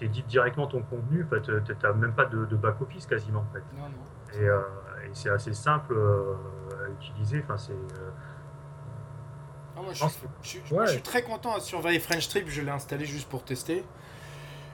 édites 0.00 0.26
directement 0.26 0.66
ton 0.66 0.82
contenu. 0.82 1.24
En 1.24 1.28
fait, 1.28 1.42
tu 1.42 1.52
n'as 1.82 1.92
même 1.92 2.14
pas 2.14 2.26
de, 2.26 2.56
back-office 2.56 3.06
quasiment. 3.06 3.40
En 3.40 3.52
fait. 3.52 4.40
Et, 4.40 4.48
euh, 4.48 4.60
et 5.04 5.10
c'est 5.12 5.30
assez 5.30 5.52
simple 5.52 5.94
euh, 5.94 6.34
à 6.84 6.90
utiliser. 6.90 7.42
Enfin, 7.44 7.56
c'est. 7.56 7.72
Ah, 9.76 9.82
moi, 9.82 9.92
je, 9.92 10.04
suis, 10.42 11.02
très 11.02 11.22
content 11.22 11.54
sur 11.54 11.62
Surveiller 11.62 11.98
French 11.98 12.28
Trip. 12.28 12.48
Je 12.48 12.62
l'ai 12.62 12.70
installé 12.70 13.06
juste 13.06 13.28
pour 13.28 13.44
tester. 13.44 13.84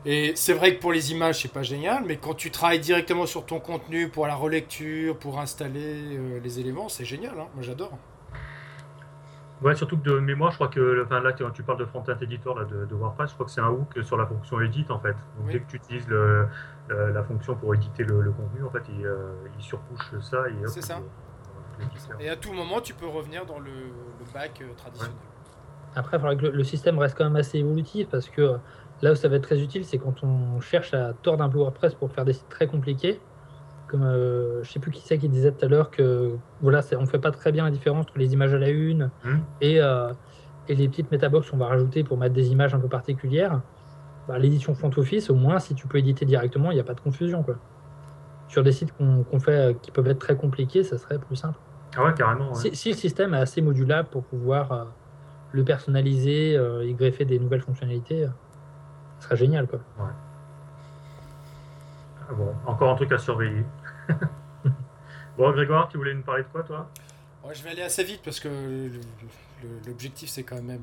Et 0.06 0.32
c'est 0.34 0.54
vrai 0.54 0.76
que 0.76 0.80
pour 0.80 0.92
les 0.92 1.12
images, 1.12 1.42
c'est 1.42 1.52
pas 1.52 1.62
génial, 1.62 2.04
mais 2.06 2.16
quand 2.16 2.34
tu 2.34 2.50
travailles 2.50 2.80
directement 2.80 3.26
sur 3.26 3.44
ton 3.44 3.60
contenu 3.60 4.08
pour 4.08 4.26
la 4.26 4.34
relecture, 4.34 5.18
pour 5.18 5.40
installer 5.40 6.18
les 6.42 6.60
éléments, 6.60 6.88
c'est 6.88 7.04
génial. 7.04 7.34
Hein. 7.38 7.48
Moi, 7.54 7.62
j'adore. 7.62 7.98
Ouais, 9.62 9.74
surtout 9.74 9.98
que 9.98 10.08
de 10.08 10.18
mémoire, 10.20 10.52
je 10.52 10.56
crois 10.56 10.68
que 10.68 11.04
enfin, 11.04 11.20
là, 11.20 11.32
tu 11.32 11.62
parles 11.62 11.78
de 11.78 11.84
front-end 11.84 12.16
editor 12.22 12.58
là, 12.58 12.64
de, 12.64 12.94
WordPress, 12.94 13.30
je 13.30 13.34
crois 13.34 13.44
que 13.44 13.52
c'est 13.52 13.60
un 13.60 13.68
hook 13.68 14.02
sur 14.02 14.16
la 14.16 14.26
fonction 14.26 14.58
edit 14.60 14.86
en 14.88 14.98
fait. 14.98 15.14
Donc, 15.38 15.52
dès 15.52 15.60
que 15.60 15.70
tu 15.70 15.76
utilises 15.76 16.08
le, 16.08 16.48
la 16.88 17.22
fonction 17.22 17.54
pour 17.54 17.74
éditer 17.74 18.04
le, 18.04 18.32
contenu, 18.32 18.64
en 18.64 18.70
fait, 18.70 18.82
il, 18.88 19.04
euh, 19.04 19.34
il 19.58 19.62
surcouche 19.62 20.18
ça. 20.22 20.44
C'est 20.66 20.82
ça. 20.82 21.00
et 22.18 22.30
à 22.30 22.36
tout 22.36 22.52
moment, 22.52 22.80
tu 22.80 22.94
peux 22.94 23.06
revenir 23.06 23.44
dans 23.44 23.58
le, 23.58 23.70
back 24.32 24.62
euh, 24.62 24.72
traditionnel. 24.78 25.14
Après, 25.94 26.16
il 26.16 26.20
faudra 26.20 26.36
que 26.36 26.46
le, 26.46 26.64
système 26.64 26.98
reste 26.98 27.18
quand 27.18 27.24
même 27.24 27.36
assez 27.36 27.58
évolutif 27.58 28.08
parce 28.08 28.30
que 28.30 28.56
là 29.02 29.12
où 29.12 29.14
ça 29.14 29.28
va 29.28 29.36
être 29.36 29.42
très 29.42 29.60
utile, 29.60 29.84
c'est 29.84 29.98
quand 29.98 30.22
on 30.22 30.60
cherche 30.60 30.94
à 30.94 31.12
tordre 31.12 31.42
un 31.42 31.48
peu 31.48 31.58
WordPress 31.58 31.94
pour 31.94 32.10
faire 32.12 32.24
des 32.24 32.32
sites 32.32 32.48
très 32.48 32.66
compliqués 32.66 33.20
comme 33.90 34.04
euh, 34.04 34.62
je 34.62 34.70
sais 34.70 34.78
plus 34.78 34.92
qui 34.92 35.02
c'est 35.02 35.18
qui 35.18 35.28
disait 35.28 35.50
tout 35.50 35.64
à 35.64 35.68
l'heure 35.68 35.90
que 35.90 36.36
voilà, 36.60 36.80
on 36.98 37.06
fait 37.06 37.18
pas 37.18 37.32
très 37.32 37.50
bien 37.50 37.64
la 37.64 37.70
différence 37.70 38.02
entre 38.02 38.18
les 38.18 38.32
images 38.32 38.54
à 38.54 38.58
la 38.58 38.68
une 38.68 39.10
mmh. 39.24 39.28
et, 39.60 39.80
euh, 39.80 40.12
et, 40.68 40.76
les 40.76 40.88
petites 40.88 41.10
metabox 41.10 41.50
qu'on 41.50 41.56
va 41.56 41.66
rajouter 41.66 42.04
pour 42.04 42.16
mettre 42.16 42.34
des 42.34 42.52
images 42.52 42.72
un 42.72 42.78
peu 42.78 42.88
particulières. 42.88 43.60
Bah, 44.28 44.38
l'édition 44.38 44.74
front 44.74 44.92
office, 44.96 45.28
au 45.28 45.34
moins, 45.34 45.58
si 45.58 45.74
tu 45.74 45.88
peux 45.88 45.98
éditer 45.98 46.24
directement, 46.24 46.70
il 46.70 46.74
n'y 46.74 46.80
a 46.80 46.84
pas 46.84 46.94
de 46.94 47.00
confusion. 47.00 47.42
Quoi. 47.42 47.56
Sur 48.46 48.62
des 48.62 48.70
sites 48.70 48.92
qu'on 48.96 49.40
fait 49.40 49.50
euh, 49.50 49.72
qui 49.72 49.90
peuvent 49.90 50.06
être 50.06 50.20
très 50.20 50.36
compliqués, 50.36 50.84
ça 50.84 50.96
serait 50.96 51.18
plus 51.18 51.36
simple. 51.36 51.58
Ah 51.96 52.04
ouais, 52.04 52.14
carrément. 52.14 52.54
Si, 52.54 52.90
le 52.90 52.94
système 52.94 53.34
est 53.34 53.38
assez 53.38 53.60
modulable 53.60 54.08
pour 54.08 54.22
pouvoir 54.22 54.70
euh, 54.70 54.84
le 55.50 55.64
personnaliser 55.64 56.54
et 56.54 56.94
greffer 56.94 57.24
des 57.24 57.40
nouvelles 57.40 57.62
fonctionnalités, 57.62 58.28
ce 59.20 59.26
serait 59.26 59.36
génial. 59.36 59.66
Quoi. 59.66 59.78
Ouais. 59.98 60.12
Ah 62.28 62.32
bon, 62.32 62.54
encore 62.66 62.90
un 62.90 62.96
truc 62.96 63.12
à 63.12 63.18
surveiller. 63.18 63.64
bon, 65.38 65.52
Grégoire, 65.52 65.88
tu 65.88 65.96
voulais 65.96 66.14
nous 66.14 66.22
parler 66.22 66.42
de 66.42 66.48
quoi, 66.48 66.62
toi? 66.62 66.88
Je 67.52 67.62
vais 67.62 67.70
aller 67.70 67.82
assez 67.82 68.04
vite 68.04 68.20
parce 68.24 68.38
que 68.38 68.48
l'objectif, 69.86 70.28
c'est 70.28 70.42
quand 70.42 70.62
même 70.62 70.82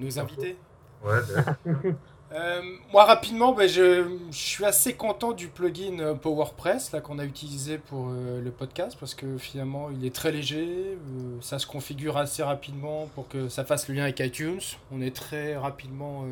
nos 0.00 0.18
invités. 0.18 0.56
Ouais, 1.04 1.18
ben. 1.64 1.94
euh, 2.32 2.62
moi, 2.92 3.04
rapidement, 3.04 3.52
ben, 3.52 3.68
je, 3.68 4.18
suis 4.30 4.64
assez 4.64 4.94
content 4.94 5.32
du 5.32 5.48
plugin 5.48 5.98
euh, 6.00 6.14
PowerPress 6.14 6.92
là, 6.92 7.00
qu'on 7.00 7.18
a 7.18 7.24
utilisé 7.24 7.78
pour 7.78 8.08
euh, 8.08 8.40
le 8.40 8.50
podcast 8.50 8.96
parce 8.98 9.14
que 9.14 9.38
finalement, 9.38 9.90
il 9.90 10.04
est 10.04 10.14
très 10.14 10.32
léger. 10.32 10.98
ça 11.40 11.58
se 11.58 11.66
configure 11.66 12.16
assez 12.16 12.42
rapidement 12.42 13.08
pour 13.14 13.28
que 13.28 13.48
ça 13.48 13.64
fasse 13.64 13.88
le 13.88 13.94
lien 13.94 14.04
avec 14.04 14.20
iTunes. 14.20 14.60
On 14.90 15.00
est 15.00 15.14
très 15.14 15.56
rapidement 15.56 16.24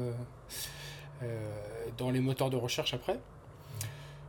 dans 1.97 2.11
les 2.11 2.21
moteurs 2.21 2.51
de 2.51 2.57
recherche 2.57 2.93
après. 2.95 3.19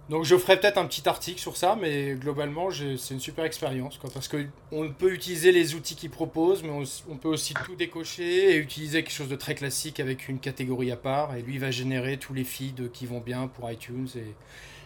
Donc 0.09 0.23
je 0.23 0.37
ferai 0.37 0.59
peut-être 0.59 0.77
un 0.77 0.85
petit 0.85 1.09
article 1.09 1.39
sur 1.39 1.57
ça, 1.57 1.75
mais 1.79 2.13
globalement 2.13 2.69
c'est 2.71 3.13
une 3.13 3.19
super 3.19 3.43
expérience, 3.43 3.97
parce 4.13 4.27
qu'on 4.27 4.93
peut 4.93 5.11
utiliser 5.11 5.51
les 5.51 5.73
outils 5.73 5.95
qu'ils 5.95 6.11
proposent, 6.11 6.61
mais 6.61 6.69
on, 7.09 7.17
peut 7.17 7.29
aussi 7.29 7.55
tout 7.55 7.75
décocher 7.75 8.51
et 8.51 8.57
utiliser 8.57 9.03
quelque 9.03 9.15
chose 9.15 9.29
de 9.29 9.35
très 9.35 9.55
classique 9.55 9.99
avec 9.99 10.29
une 10.29 10.39
catégorie 10.39 10.91
à 10.91 10.95
part, 10.95 11.35
et 11.35 11.41
lui 11.41 11.57
va 11.57 11.71
générer 11.71 12.17
tous 12.17 12.35
les 12.35 12.43
feeds 12.43 12.89
qui 12.93 13.07
vont 13.07 13.19
bien 13.19 13.47
pour 13.47 13.69
iTunes 13.71 14.07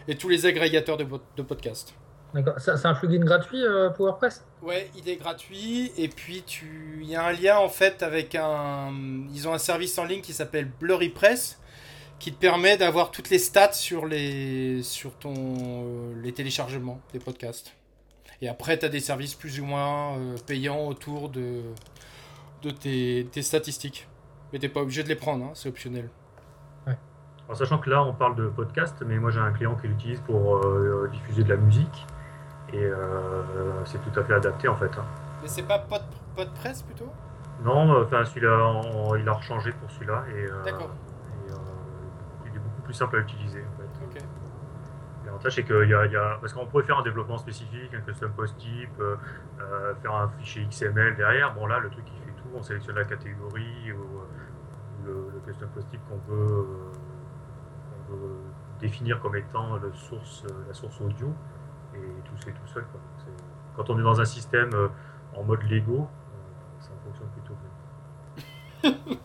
et, 0.08 0.16
tous 0.16 0.30
les 0.30 0.46
agrégateurs 0.46 0.98
de 0.98 1.44
podcasts. 1.44 1.94
D'accord, 2.34 2.56
c'est 2.60 2.86
un 2.86 2.94
plugin 2.94 3.20
gratuit 3.20 3.64
euh, 3.64 3.90
pour 3.90 4.06
WordPress 4.06 4.46
Ouais, 4.62 4.92
il 4.96 5.10
est 5.10 5.16
gratuit, 5.16 5.92
et 5.98 6.10
puis 6.10 6.44
il 7.02 7.10
y 7.10 7.16
a 7.16 7.26
un 7.26 7.32
lien 7.32 7.58
en 7.58 7.70
fait 7.70 8.04
avec 8.04 8.36
un... 8.36 8.92
Ils 9.34 9.48
ont 9.48 9.54
un 9.54 9.58
service 9.58 9.98
en 9.98 10.06
ligne 10.06 10.22
qui 10.22 10.34
s'appelle 10.34 10.70
BlurryPress, 10.80 11.60
qui 12.20 12.32
te 12.32 12.40
permet 12.40 12.78
d'avoir 12.78 13.10
toutes 13.10 13.30
les 13.30 13.40
stats 13.40 13.74
sur 13.74 14.06
les, 14.06 14.84
sur 14.84 15.16
ton, 15.16 15.34
euh, 15.36 16.14
les 16.22 16.32
téléchargements 16.32 17.00
des 17.14 17.20
podcasts. 17.20 17.74
Et 18.42 18.48
après, 18.48 18.78
tu 18.78 18.86
as 18.86 18.90
des 18.90 19.00
services 19.00 19.34
plus 19.34 19.60
ou 19.60 19.66
moins 19.66 20.18
euh, 20.18 20.36
payants 20.46 20.86
autour 20.88 21.30
de, 21.30 21.62
de 22.62 22.70
tes, 22.70 23.28
tes 23.32 23.42
statistiques. 23.42 24.08
Mais 24.54 24.60
t'es 24.60 24.70
pas 24.70 24.82
obligé 24.82 25.04
de 25.04 25.08
les 25.08 25.16
prendre, 25.16 25.46
hein, 25.46 25.52
c'est 25.56 25.70
optionnel. 25.70 26.10
En 27.50 27.56
sachant 27.56 27.80
que 27.80 27.90
là, 27.90 28.04
on 28.04 28.14
parle 28.14 28.36
de 28.36 28.48
podcast, 28.48 29.02
mais 29.04 29.18
moi 29.18 29.32
j'ai 29.32 29.40
un 29.40 29.52
client 29.52 29.76
qui 29.76 29.88
l'utilise 29.88 30.22
pour 30.22 30.58
euh, 30.58 31.10
diffuser 31.12 31.44
de 31.44 31.50
la 31.50 31.56
musique. 31.58 32.06
Et 32.74 32.84
euh, 32.84 33.42
c'est 33.86 34.00
tout 34.00 34.20
à 34.20 34.24
fait 34.24 34.34
adapté 34.34 34.68
en 34.68 34.76
fait. 34.76 34.92
hein. 34.98 35.06
Mais 35.42 35.48
c'est 35.48 35.64
pas 35.64 35.80
pod, 35.80 36.02
presse 36.56 36.82
plutôt? 36.84 37.10
Non, 37.64 38.02
enfin 38.02 38.24
celui-là, 38.26 38.82
il 39.18 39.28
a 39.28 39.34
rechangé 39.34 39.72
pour 39.74 39.90
celui-là. 39.92 40.24
Et, 40.30 40.46
euh, 40.46 40.64
D'accord. 40.64 40.90
euh, 41.50 41.54
il 42.46 42.56
est 42.56 42.60
beaucoup 42.60 42.82
plus 42.84 42.94
simple 42.94 43.18
à 43.18 43.20
utiliser 43.20 43.60
en 43.62 43.78
fait. 43.82 44.24
L'avantage, 45.26 45.56
c'est 45.56 45.64
qu'il 45.64 45.86
y 45.86 45.90
y 45.90 45.94
a- 46.16 46.38
Parce 46.40 46.54
qu'on 46.54 46.66
pourrait 46.66 46.84
faire 46.84 46.98
un 47.00 47.04
développement 47.04 47.38
spécifique, 47.38 47.94
un 47.94 48.02
custom 48.02 48.32
post 48.32 48.58
type, 48.58 49.00
euh, 49.00 49.16
faire 50.02 50.14
un 50.16 50.30
fichier 50.40 50.66
XML 50.66 51.16
derrière. 51.18 51.54
Bon, 51.54 51.68
là, 51.68 51.80
le 51.80 51.90
truc, 51.90 52.06
il 52.08 52.20
fait 52.26 52.32
tout. 52.38 52.48
On 52.56 52.64
sélectionne 52.64 52.96
la 52.96 53.04
catégorie 53.06 53.92
ou, 53.92 54.22
le, 55.06 55.30
le 55.34 55.40
custom 55.46 55.70
post 55.70 55.88
type 55.90 56.02
qu'on 56.10 56.18
veut, 56.34 56.66
euh, 58.12 58.16
définir 58.80 59.20
comme 59.22 59.36
étant 59.36 59.76
le 59.78 59.92
source, 59.94 60.46
la 60.68 60.74
source 60.74 61.00
audio. 61.02 61.32
Et 62.04 62.22
tout 62.30 62.38
se 62.38 62.46
fait 62.46 62.52
tout 62.52 62.68
seul. 62.74 62.84
quoi. 62.92 63.00
Quand 63.76 63.90
on 63.90 64.00
est 64.00 64.04
dans 64.04 64.20
un 64.20 64.26
système 64.26 64.74
euh, 64.74 64.88
en 65.36 65.44
mode 65.44 65.62
Lego, 65.64 66.08
euh, 66.08 66.82
ça 66.82 66.90
fonctionne 67.04 67.30
plutôt 67.30 67.54
bien. 68.84 69.18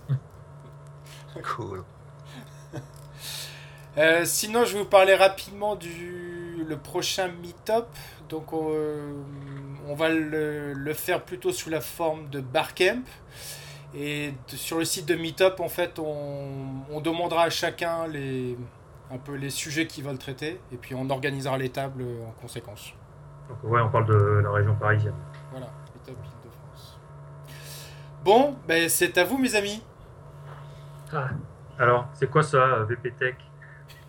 Cool. 1.43 1.83
Euh, 3.97 4.25
sinon, 4.25 4.65
je 4.65 4.75
vais 4.75 4.81
vous 4.81 4.89
parler 4.89 5.15
rapidement 5.15 5.77
du 5.77 6.65
le 6.69 6.77
prochain 6.77 7.29
meet-up. 7.29 7.87
Donc, 8.29 8.53
on, 8.53 8.73
on 9.87 9.95
va 9.95 10.09
le, 10.09 10.73
le 10.73 10.95
faire 10.95 11.23
plutôt 11.25 11.53
sous 11.53 11.71
la 11.71 11.81
forme 11.81 12.29
de 12.31 12.41
barcamp. 12.41 13.03
Et 13.95 14.33
de- 14.51 14.57
sur 14.57 14.79
le 14.79 14.85
site 14.85 15.07
de 15.07 15.15
Meetup, 15.15 15.61
en 15.61 15.69
fait, 15.69 15.99
on, 16.01 16.47
on 16.91 17.01
demandera 17.01 17.45
à 17.45 17.51
chacun 17.51 18.07
les, 18.09 18.57
un 19.15 19.19
peu 19.19 19.35
les 19.37 19.51
sujets 19.51 19.87
qu'ils 19.87 20.05
veulent 20.05 20.19
traiter. 20.19 20.61
Et 20.73 20.77
puis, 20.77 20.95
on 20.95 21.09
organisera 21.11 21.57
les 21.57 21.69
tables 21.71 22.03
en 22.27 22.33
conséquence. 22.41 22.93
Donc, 23.49 23.71
ouais, 23.73 23.81
on 23.81 23.89
parle 23.91 24.07
de 24.07 24.41
la 24.43 24.51
région 24.51 24.75
parisienne. 24.75 25.15
Voilà, 25.51 25.67
Meetup 25.95 26.19
Île-de-France. 26.25 26.99
Bon, 28.25 28.57
ben, 28.67 28.89
c'est 28.89 29.17
à 29.19 29.25
vous, 29.25 29.39
mes 29.39 29.55
amis. 29.55 29.83
Ah, 31.13 31.29
Alors, 31.79 32.07
c'est 32.15 32.29
quoi 32.29 32.43
ça, 32.43 32.59
euh, 32.59 32.85
VPTech 32.85 33.37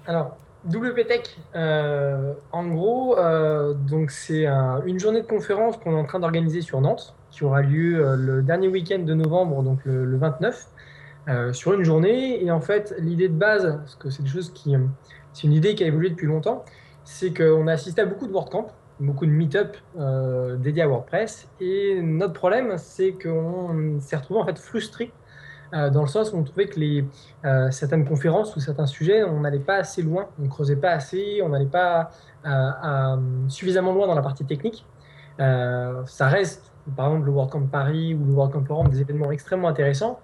Alors, 0.07 0.37
WPTech, 0.67 1.37
euh, 1.55 2.33
en 2.51 2.65
gros, 2.67 3.17
euh, 3.19 3.73
donc 3.73 4.09
c'est 4.09 4.47
un- 4.47 4.81
une 4.85 4.99
journée 4.99 5.21
de 5.21 5.27
conférence 5.27 5.77
qu'on 5.77 5.91
est 5.95 5.99
en 5.99 6.05
train 6.05 6.19
d'organiser 6.19 6.61
sur 6.61 6.81
Nantes, 6.81 7.15
qui 7.29 7.43
aura 7.43 7.61
lieu 7.61 8.03
euh, 8.03 8.15
le 8.15 8.41
dernier 8.41 8.67
week-end 8.67 8.99
de 8.99 9.13
novembre, 9.13 9.61
donc 9.61 9.79
le, 9.85 10.05
le 10.05 10.17
29, 10.17 10.65
euh, 11.27 11.53
sur 11.53 11.73
une 11.73 11.83
journée. 11.83 12.43
Et 12.43 12.51
en 12.51 12.61
fait, 12.61 12.93
l'idée 12.99 13.29
de 13.29 13.33
base, 13.33 13.77
parce 13.79 13.95
que 13.95 14.09
c'est 14.11 14.23
qui, 14.53 14.75
euh, 14.75 14.79
c'est 15.33 15.47
une 15.47 15.53
idée 15.53 15.73
qui 15.73 15.83
a 15.83 15.87
évolué 15.87 16.11
depuis 16.11 16.27
longtemps, 16.27 16.63
c'est 17.03 17.33
qu'on 17.33 17.67
a 17.67 17.73
assisté 17.73 18.01
à 18.01 18.05
beaucoup 18.05 18.27
de 18.27 18.31
WordCamp, 18.31 18.67
beaucoup 18.99 19.25
de 19.25 19.31
meet-up 19.31 19.75
euh, 19.97 20.55
dédiés 20.55 20.83
à 20.83 20.87
WordPress. 20.87 21.47
Et 21.59 21.99
notre 22.01 22.33
problème, 22.33 22.75
c'est 22.77 23.13
qu'on 23.13 23.99
s'est 23.99 24.15
retrouvé 24.17 24.39
en 24.39 24.45
fait 24.45 24.57
frustré 24.57 25.11
dans 25.71 26.01
le 26.01 26.07
sens 26.07 26.31
où 26.31 26.37
on 26.37 26.43
trouvait 26.43 26.67
que 26.67 26.79
les, 26.79 27.03
certaines 27.69 28.05
conférences 28.05 28.55
ou 28.55 28.61
certains 28.61 28.85
sujets, 28.85 29.25
on 29.25 29.41
n'allait 29.41 29.59
pas 29.59 29.75
assez 29.75 30.03
loin, 30.03 30.29
on 30.39 30.43
ne 30.43 30.47
creusait 30.47 30.77
pas 30.77 30.91
assez, 30.91 31.41
on 31.43 31.49
n'allait 31.49 31.65
pas 31.65 32.11
suffisamment 33.49 33.91
loin 33.91 34.07
dans 34.07 34.15
la 34.15 34.21
partie 34.21 34.45
technique. 34.45 34.85
Ça 35.37 36.27
reste, 36.27 36.71
par 36.95 37.07
exemple, 37.07 37.25
le 37.25 37.31
WordCamp 37.33 37.65
Paris 37.65 38.13
ou 38.13 38.25
le 38.25 38.31
WordCamp 38.31 38.63
Forum, 38.63 38.87
des 38.87 39.01
événements 39.01 39.31
extrêmement 39.31 39.67
intéressants, 39.67 40.21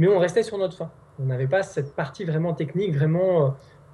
mais 0.00 0.08
on 0.08 0.18
restait 0.18 0.42
sur 0.42 0.56
notre 0.56 0.74
fin. 0.74 0.90
On 1.22 1.26
n'avait 1.26 1.46
pas 1.46 1.62
cette 1.62 1.94
partie 1.94 2.24
vraiment 2.24 2.54
technique, 2.54 2.96
vraiment 2.96 3.44
euh, 3.44 3.48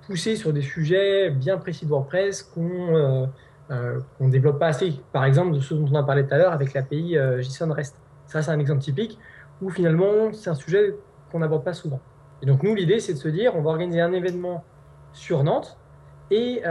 poussée 0.06 0.36
sur 0.36 0.52
des 0.52 0.62
sujets 0.62 1.30
bien 1.30 1.58
précis 1.58 1.84
de 1.84 1.90
WordPress 1.90 2.44
qu'on 2.44 2.94
euh, 2.94 3.26
euh, 3.72 3.98
qu'on 4.16 4.28
développe 4.28 4.60
pas 4.60 4.68
assez. 4.68 5.00
Par 5.12 5.24
exemple, 5.24 5.56
de 5.56 5.58
ce 5.58 5.74
dont 5.74 5.88
on 5.90 5.96
a 5.96 6.04
parlé 6.04 6.24
tout 6.24 6.32
à 6.32 6.38
l'heure 6.38 6.52
avec 6.52 6.74
l'API 6.74 7.18
JSON 7.40 7.72
REST. 7.72 7.96
Ça, 8.28 8.40
c'est 8.40 8.52
un 8.52 8.60
exemple 8.60 8.82
typique 8.82 9.18
où 9.60 9.68
finalement, 9.68 10.32
c'est 10.32 10.48
un 10.48 10.54
sujet 10.54 10.94
qu'on 11.32 11.40
n'aborde 11.40 11.64
pas 11.64 11.72
souvent. 11.72 11.98
Et 12.40 12.46
donc 12.46 12.62
nous, 12.62 12.76
l'idée, 12.76 13.00
c'est 13.00 13.14
de 13.14 13.18
se 13.18 13.28
dire, 13.28 13.56
on 13.56 13.62
va 13.62 13.70
organiser 13.70 14.00
un 14.00 14.12
événement 14.12 14.62
sur 15.12 15.42
Nantes 15.42 15.76
et 16.30 16.62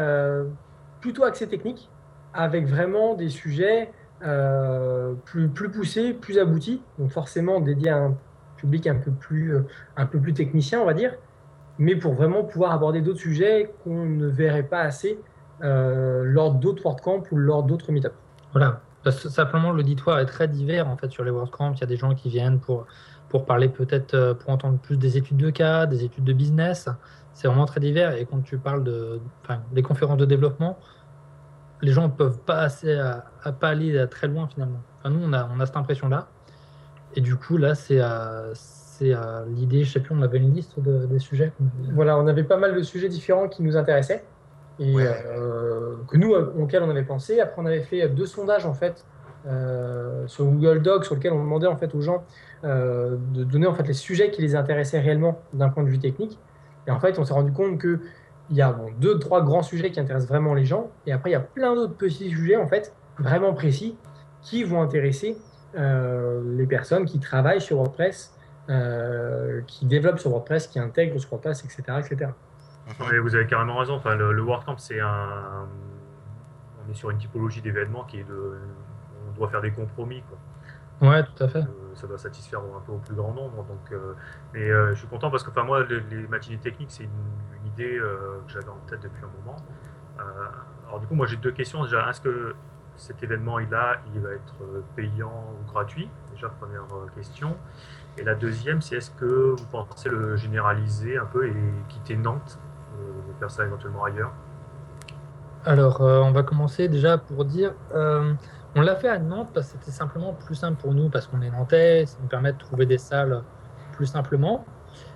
plutôt 1.02 1.26
axé 1.26 1.48
technique, 1.48 1.90
avec 2.34 2.68
vraiment 2.68 3.16
des 3.16 3.28
sujets 3.28 3.92
plus, 5.26 5.50
plus 5.50 5.70
poussés, 5.70 6.14
plus 6.14 6.40
aboutis, 6.40 6.82
donc 6.98 7.12
forcément 7.12 7.60
dédiés 7.60 7.90
à 7.90 7.98
un 7.98 8.18
public 8.56 8.88
un 8.88 8.96
peu 8.96 9.12
plus, 9.12 9.56
euh, 9.56 9.62
un 9.98 10.06
peu 10.06 10.20
plus 10.20 10.34
technicien, 10.34 10.82
on 10.82 10.86
va 10.86 10.94
dire, 10.94 11.14
mais 11.78 11.96
pour 11.96 12.14
vraiment 12.14 12.44
pouvoir 12.44 12.72
aborder 12.72 13.02
d'autres 13.02 13.20
sujets 13.20 13.74
qu'on 13.84 14.06
ne 14.06 14.28
verrait 14.28 14.64
pas 14.64 14.82
assez 14.82 15.20
euh, 15.64 16.24
lors 16.24 16.54
d'autres 16.54 16.84
WordCamp 16.84 17.24
ou 17.32 17.38
lors 17.38 17.64
d'autres 17.64 17.92
meet 17.92 18.08
Voilà. 18.52 18.82
Parce 19.04 19.22
que 19.22 19.30
simplement, 19.30 19.72
l'auditoire 19.72 20.20
est 20.20 20.26
très 20.26 20.48
divers 20.48 20.88
en 20.88 20.98
fait 20.98 21.12
sur 21.12 21.24
les 21.24 21.32
WordCamp. 21.32 21.74
Il 21.74 21.82
y 21.82 21.84
a 21.84 21.88
des 21.88 21.98
gens 21.98 22.16
qui 22.16 22.30
viennent 22.30 22.60
pour, 22.60 22.88
pour 23.30 23.46
parler 23.46 23.70
peut-être, 23.70 24.16
euh, 24.16 24.34
pour 24.34 24.50
entendre 24.50 24.80
plus 24.80 24.98
des 24.98 25.18
études 25.18 25.38
de 25.38 25.50
cas, 25.52 25.86
des 25.86 26.04
études 26.04 26.24
de 26.24 26.34
business. 26.34 26.90
C'est 27.34 27.48
vraiment 27.48 27.66
très 27.66 27.80
divers. 27.80 28.16
Et 28.16 28.26
quand 28.26 28.42
tu 28.42 28.58
parles 28.58 28.84
de, 28.84 29.20
enfin, 29.44 29.62
des 29.74 29.84
conférences 29.84 30.18
de 30.18 30.26
développement, 30.26 30.80
les 31.82 31.92
gens 31.92 32.04
ne 32.04 32.14
peuvent 32.14 32.40
pas 32.40 32.60
assez 32.60 32.98
à, 32.98 33.26
pas 33.60 33.70
aller 33.70 34.08
très 34.10 34.28
loin 34.28 34.48
finalement. 34.48 34.82
Nous, 35.04 35.20
on 35.22 35.34
a, 35.34 35.48
on 35.54 35.60
a 35.60 35.66
cette 35.66 35.78
impression-là. 35.78 36.30
Et 37.16 37.22
du 37.22 37.36
coup, 37.36 37.58
là, 37.58 37.76
c'est 37.76 38.00
à, 38.00 38.44
c'est 38.54 39.14
à 39.14 39.44
l'idée, 39.48 39.84
je 39.84 39.94
sais 39.94 40.00
plus, 40.00 40.16
on 40.16 40.22
avait 40.22 40.38
une 40.38 40.54
liste 40.54 40.80
de- 40.80 41.06
des 41.06 41.20
sujets. 41.20 41.52
Voilà, 41.94 42.18
on 42.18 42.28
avait 42.28 42.44
pas 42.44 42.58
mal 42.58 42.76
de 42.76 42.82
sujets 42.82 43.10
différents 43.10 43.48
qui 43.48 43.64
nous 43.64 43.78
intéressaient 43.78 44.24
et 44.80 44.94
Ouais. 44.94 45.08
euh, 45.28 45.96
que 46.08 46.18
nous, 46.18 46.34
euh, 46.34 46.54
auxquels 46.60 46.84
on 46.84 46.90
avait 46.90 47.04
pensé. 47.04 47.40
Après, 47.40 47.62
on 47.62 47.66
avait 47.66 47.82
fait 47.82 48.08
deux 48.10 48.26
sondages 48.26 48.66
en 48.66 48.74
fait 48.74 49.06
euh, 49.48 50.26
sur 50.28 50.46
Google 50.46 50.82
Docs, 50.82 51.06
sur 51.06 51.16
lesquels 51.16 51.34
on 51.34 51.40
demandait 51.44 51.68
en 51.68 51.76
fait 51.78 51.94
aux 51.96 52.02
gens 52.02 52.24
euh, 52.64 53.16
de 53.34 53.44
donner 53.44 53.68
en 53.68 53.74
fait 53.74 53.88
les 53.88 53.94
sujets 53.94 54.32
qui 54.32 54.42
les 54.42 54.56
intéressaient 54.56 55.00
réellement 55.00 55.40
d'un 55.54 55.70
point 55.70 55.84
de 55.84 55.90
vue 55.90 56.00
technique. 56.00 56.40
Et 56.88 56.92
en 56.92 57.00
fait, 57.00 57.18
on 57.20 57.24
s'est 57.26 57.34
rendu 57.34 57.52
compte 57.52 57.78
que 57.78 58.00
il 58.50 58.56
y 58.58 58.62
a 58.62 58.72
bon, 58.72 58.88
deux, 59.00 59.18
trois 59.20 59.44
grands 59.44 59.64
sujets 59.64 59.92
qui 59.92 60.00
intéressent 60.00 60.30
vraiment 60.30 60.54
les 60.54 60.66
gens, 60.66 60.92
et 61.08 61.12
après 61.12 61.32
il 61.32 61.34
y 61.34 61.36
a 61.36 61.40
plein 61.40 61.74
d'autres 61.74 61.96
petits 61.96 62.30
sujets 62.30 62.56
en 62.58 62.68
fait 62.68 62.94
vraiment 63.18 63.54
précis 63.54 63.98
qui 64.44 64.64
vont 64.64 64.82
intéresser 64.84 65.32
euh, 65.32 65.40
les 65.76 66.68
personnes 66.68 67.06
qui 67.06 67.20
travaillent 67.20 67.62
sur 67.62 67.78
WordPress, 67.78 68.36
euh, 68.70 69.62
qui 69.68 69.86
développent 69.86 70.20
sur 70.20 70.32
WordPress, 70.32 70.68
qui 70.68 70.80
intègrent 70.80 71.20
sur 71.20 71.30
WordPress, 71.32 71.64
etc., 71.64 71.84
etc. 72.00 72.32
Mais 73.12 73.20
vous 73.20 73.36
avez 73.36 73.48
carrément 73.48 73.78
raison. 73.78 73.96
Enfin, 73.96 74.16
le, 74.16 74.32
le 74.32 74.42
WordCamp, 74.42 74.78
c'est 74.78 75.00
un. 75.00 75.68
On 76.88 76.92
est 76.92 76.96
sur 76.96 77.10
une 77.10 77.18
typologie 77.18 77.62
d'événements 77.62 78.04
qui 78.04 78.20
est 78.20 78.24
de. 78.24 78.58
On 79.28 79.32
doit 79.34 79.50
faire 79.50 79.62
des 79.62 79.72
compromis. 79.72 80.24
Quoi. 80.30 81.10
Ouais, 81.10 81.24
tout 81.24 81.44
à 81.44 81.48
fait. 81.48 81.60
Euh, 81.60 81.96
ça 81.96 82.08
doit 82.08 82.18
satisfaire 82.18 82.60
un 82.60 82.80
peu 82.86 82.92
au 82.94 82.98
plus 83.00 83.16
grand 83.16 83.34
nombre. 83.34 83.66
Donc, 83.66 83.92
euh, 83.92 84.14
mais 84.54 84.70
euh, 84.70 84.94
je 84.94 85.00
suis 85.00 85.08
content 85.08 85.30
parce 85.30 85.44
que 85.44 85.50
enfin, 85.50 85.64
moi, 85.64 85.84
les, 85.84 86.00
les 86.00 86.28
matinées 86.28 86.58
techniques, 86.60 86.92
c'est 86.92 87.04
une, 87.04 87.10
une 87.62 87.68
idée 87.68 87.98
euh, 87.98 88.40
que 88.46 88.54
j'avais 88.54 88.70
en 88.70 88.80
tête 88.88 89.02
depuis 89.02 89.24
un 89.24 89.46
moment. 89.46 89.58
Euh, 90.20 90.24
alors, 90.88 91.00
du 91.00 91.08
coup, 91.08 91.16
moi, 91.16 91.26
j'ai 91.26 91.38
deux 91.38 91.52
questions. 91.52 91.84
Déjà, 91.84 92.10
est-ce 92.10 92.22
que 92.22 92.56
cet 92.98 93.24
événement, 93.24 93.60
il, 93.60 93.74
a, 93.74 93.98
il 94.14 94.22
va 94.22 94.32
être 94.32 94.56
euh, 94.62 94.82
payant 94.96 95.46
ou 95.54 95.72
gratuit? 95.72 96.10
Déjà, 96.34 96.50
première 96.50 96.84
euh, 96.94 97.08
question. 97.16 97.56
Et 98.18 98.24
la 98.24 98.36
deuxième, 98.36 98.82
c'est 98.82 98.96
est-ce 98.96 99.12
que 99.12 99.56
vous 99.58 99.66
pensez 99.72 100.10
le 100.10 100.36
généraliser 100.36 101.18
un 101.18 101.26
peu 101.26 101.48
et 101.48 101.54
quitter 101.90 102.16
Nantes, 102.16 102.60
euh, 102.98 103.40
faire 103.40 103.52
ça 103.52 103.66
éventuellement 103.66 104.06
ailleurs? 104.06 104.32
Alors, 105.66 106.02
euh, 106.02 106.20
on 106.20 106.32
va 106.32 106.44
commencer 106.44 106.88
déjà 106.88 107.18
pour 107.18 107.44
dire, 107.44 107.74
euh, 107.94 108.34
on 108.76 108.82
l'a 108.82 108.96
fait 108.96 109.10
à 109.10 109.20
Nantes 109.20 109.50
parce 109.54 109.72
que 109.72 109.80
c'était 109.80 109.92
simplement 109.92 110.34
plus 110.34 110.56
simple 110.56 110.80
pour 110.80 110.94
nous, 110.94 111.10
parce 111.10 111.28
qu'on 111.28 111.42
est 111.42 111.50
nantais, 111.50 112.06
ça 112.06 112.18
nous 112.22 112.28
permet 112.28 112.54
de 112.54 112.58
trouver 112.58 112.86
des 112.86 113.00
salles 113.00 113.42
plus 113.94 114.06
simplement. 114.06 114.64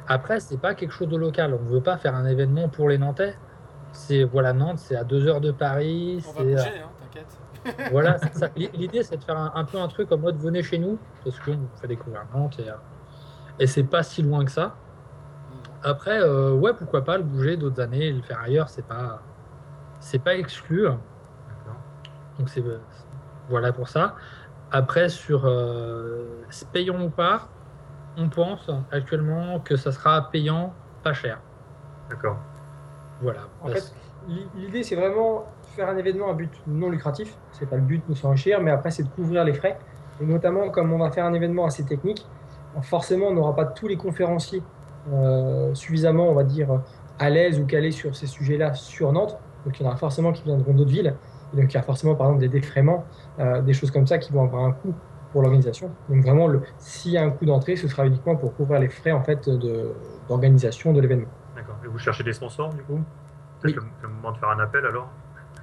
Après, 0.07 0.39
c'est 0.39 0.57
pas 0.57 0.73
quelque 0.73 0.91
chose 0.91 1.07
de 1.07 1.17
local. 1.17 1.53
On 1.53 1.63
ne 1.63 1.69
veut 1.69 1.81
pas 1.81 1.97
faire 1.97 2.15
un 2.15 2.25
événement 2.25 2.67
pour 2.67 2.89
les 2.89 2.97
Nantais. 2.97 3.35
C'est 3.91 4.23
voilà, 4.23 4.53
Nantes, 4.53 4.79
c'est 4.79 4.95
à 4.95 5.03
deux 5.03 5.27
heures 5.27 5.41
de 5.41 5.51
Paris. 5.51 6.23
On 6.27 6.31
va 6.31 6.37
c'est, 6.37 6.43
bouger, 6.43 6.81
hein, 6.83 6.89
t'inquiète. 7.11 7.89
voilà, 7.91 8.17
c'est 8.19 8.33
ça. 8.35 8.49
L'idée, 8.55 9.03
c'est 9.03 9.17
de 9.17 9.23
faire 9.23 9.37
un, 9.37 9.51
un 9.55 9.65
peu 9.65 9.79
un 9.79 9.87
truc 9.87 10.11
en 10.11 10.17
mode 10.17 10.37
venez 10.37 10.63
chez 10.63 10.77
nous, 10.77 10.97
parce 11.23 11.39
qu'on 11.39 11.53
vous 11.57 11.67
fait 11.81 11.87
découvrir 11.87 12.25
Nantes 12.33 12.59
et, 12.59 12.69
euh, 12.69 12.73
et 13.59 13.67
c'est 13.67 13.83
pas 13.83 14.03
si 14.03 14.21
loin 14.21 14.45
que 14.45 14.51
ça. 14.51 14.75
Après, 15.83 16.19
euh, 16.21 16.53
ouais, 16.53 16.73
pourquoi 16.73 17.03
pas 17.03 17.17
le 17.17 17.23
bouger 17.23 17.57
d'autres 17.57 17.81
années 17.81 18.07
et 18.07 18.11
le 18.13 18.21
faire 18.21 18.39
ailleurs, 18.41 18.69
c'est 18.69 18.85
pas, 18.85 19.21
c'est 19.99 20.19
pas 20.19 20.35
exclu. 20.35 20.87
Donc 22.37 22.47
c'est 22.49 22.63
voilà 23.49 23.73
pour 23.73 23.89
ça. 23.89 24.15
Après 24.71 25.09
sur 25.09 25.45
euh, 25.45 26.45
payant 26.71 27.01
ou 27.01 27.09
pas, 27.09 27.49
on 28.17 28.29
pense 28.29 28.69
actuellement 28.91 29.59
que 29.59 29.75
ça 29.75 29.91
sera 29.91 30.29
payant, 30.29 30.73
pas 31.03 31.13
cher. 31.13 31.39
D'accord. 32.09 32.37
Voilà. 33.21 33.41
En 33.61 33.67
fait, 33.67 33.93
l'i- 34.27 34.47
l'idée, 34.55 34.83
c'est 34.83 34.95
vraiment 34.95 35.47
faire 35.75 35.89
un 35.89 35.97
événement 35.97 36.29
à 36.29 36.33
but 36.33 36.51
non 36.67 36.89
lucratif. 36.89 37.37
C'est 37.51 37.69
pas 37.69 37.75
le 37.75 37.81
but 37.81 38.03
de 38.09 38.13
s'enrichir, 38.13 38.61
mais 38.61 38.71
après, 38.71 38.91
c'est 38.91 39.03
de 39.03 39.09
couvrir 39.09 39.43
les 39.43 39.53
frais. 39.53 39.77
Et 40.21 40.25
notamment, 40.25 40.69
comme 40.69 40.91
on 40.91 40.97
va 40.97 41.11
faire 41.11 41.25
un 41.25 41.33
événement 41.33 41.65
assez 41.65 41.85
technique, 41.85 42.25
forcément, 42.81 43.27
on 43.27 43.33
n'aura 43.33 43.55
pas 43.55 43.65
tous 43.65 43.87
les 43.87 43.97
conférenciers 43.97 44.61
euh, 45.11 45.73
suffisamment, 45.73 46.29
on 46.29 46.33
va 46.33 46.43
dire, 46.43 46.81
à 47.17 47.29
l'aise 47.29 47.59
ou 47.59 47.65
calés 47.65 47.91
sur 47.91 48.15
ces 48.15 48.27
sujets-là 48.27 48.73
sur 48.73 49.11
Nantes. 49.11 49.37
Donc, 49.65 49.79
il 49.79 49.83
y 49.83 49.85
en 49.85 49.89
aura 49.89 49.97
forcément 49.97 50.31
qui 50.31 50.43
viendront 50.43 50.73
d'autres 50.73 50.91
villes. 50.91 51.15
Et 51.53 51.57
donc, 51.57 51.71
il 51.71 51.75
y 51.75 51.79
a 51.79 51.83
forcément, 51.83 52.15
par 52.15 52.27
exemple, 52.27 52.41
des 52.41 52.49
défraiements, 52.49 53.05
euh, 53.39 53.61
des 53.61 53.73
choses 53.73 53.91
comme 53.91 54.07
ça 54.07 54.17
qui 54.17 54.31
vont 54.31 54.43
avoir 54.43 54.63
un 54.65 54.71
coût 54.71 54.93
pour 55.31 55.41
l'organisation. 55.41 55.91
Donc, 56.09 56.23
vraiment, 56.23 56.47
s'il 56.79 57.11
y 57.11 57.17
a 57.17 57.23
un 57.23 57.29
coût 57.29 57.45
d'entrée, 57.45 57.75
ce 57.75 57.87
sera 57.87 58.05
uniquement 58.05 58.35
pour 58.35 58.55
couvrir 58.55 58.79
les 58.79 58.89
frais 58.89 59.11
en 59.11 59.21
fait 59.21 59.47
d'organisation 60.27 60.91
de 60.91 61.01
l'événement. 61.01 61.27
D'accord. 61.55 61.75
Et 61.85 61.87
vous 61.87 61.99
cherchez 61.99 62.23
des 62.23 62.33
sponsors 62.33 62.73
du 62.73 62.81
coup? 62.81 62.99
Oui. 63.63 63.71
C'est 63.71 63.75
le, 63.75 63.83
le 64.01 64.07
moment 64.09 64.31
de 64.31 64.37
faire 64.37 64.49
un 64.49 64.59
appel 64.59 64.85
alors? 64.85 65.07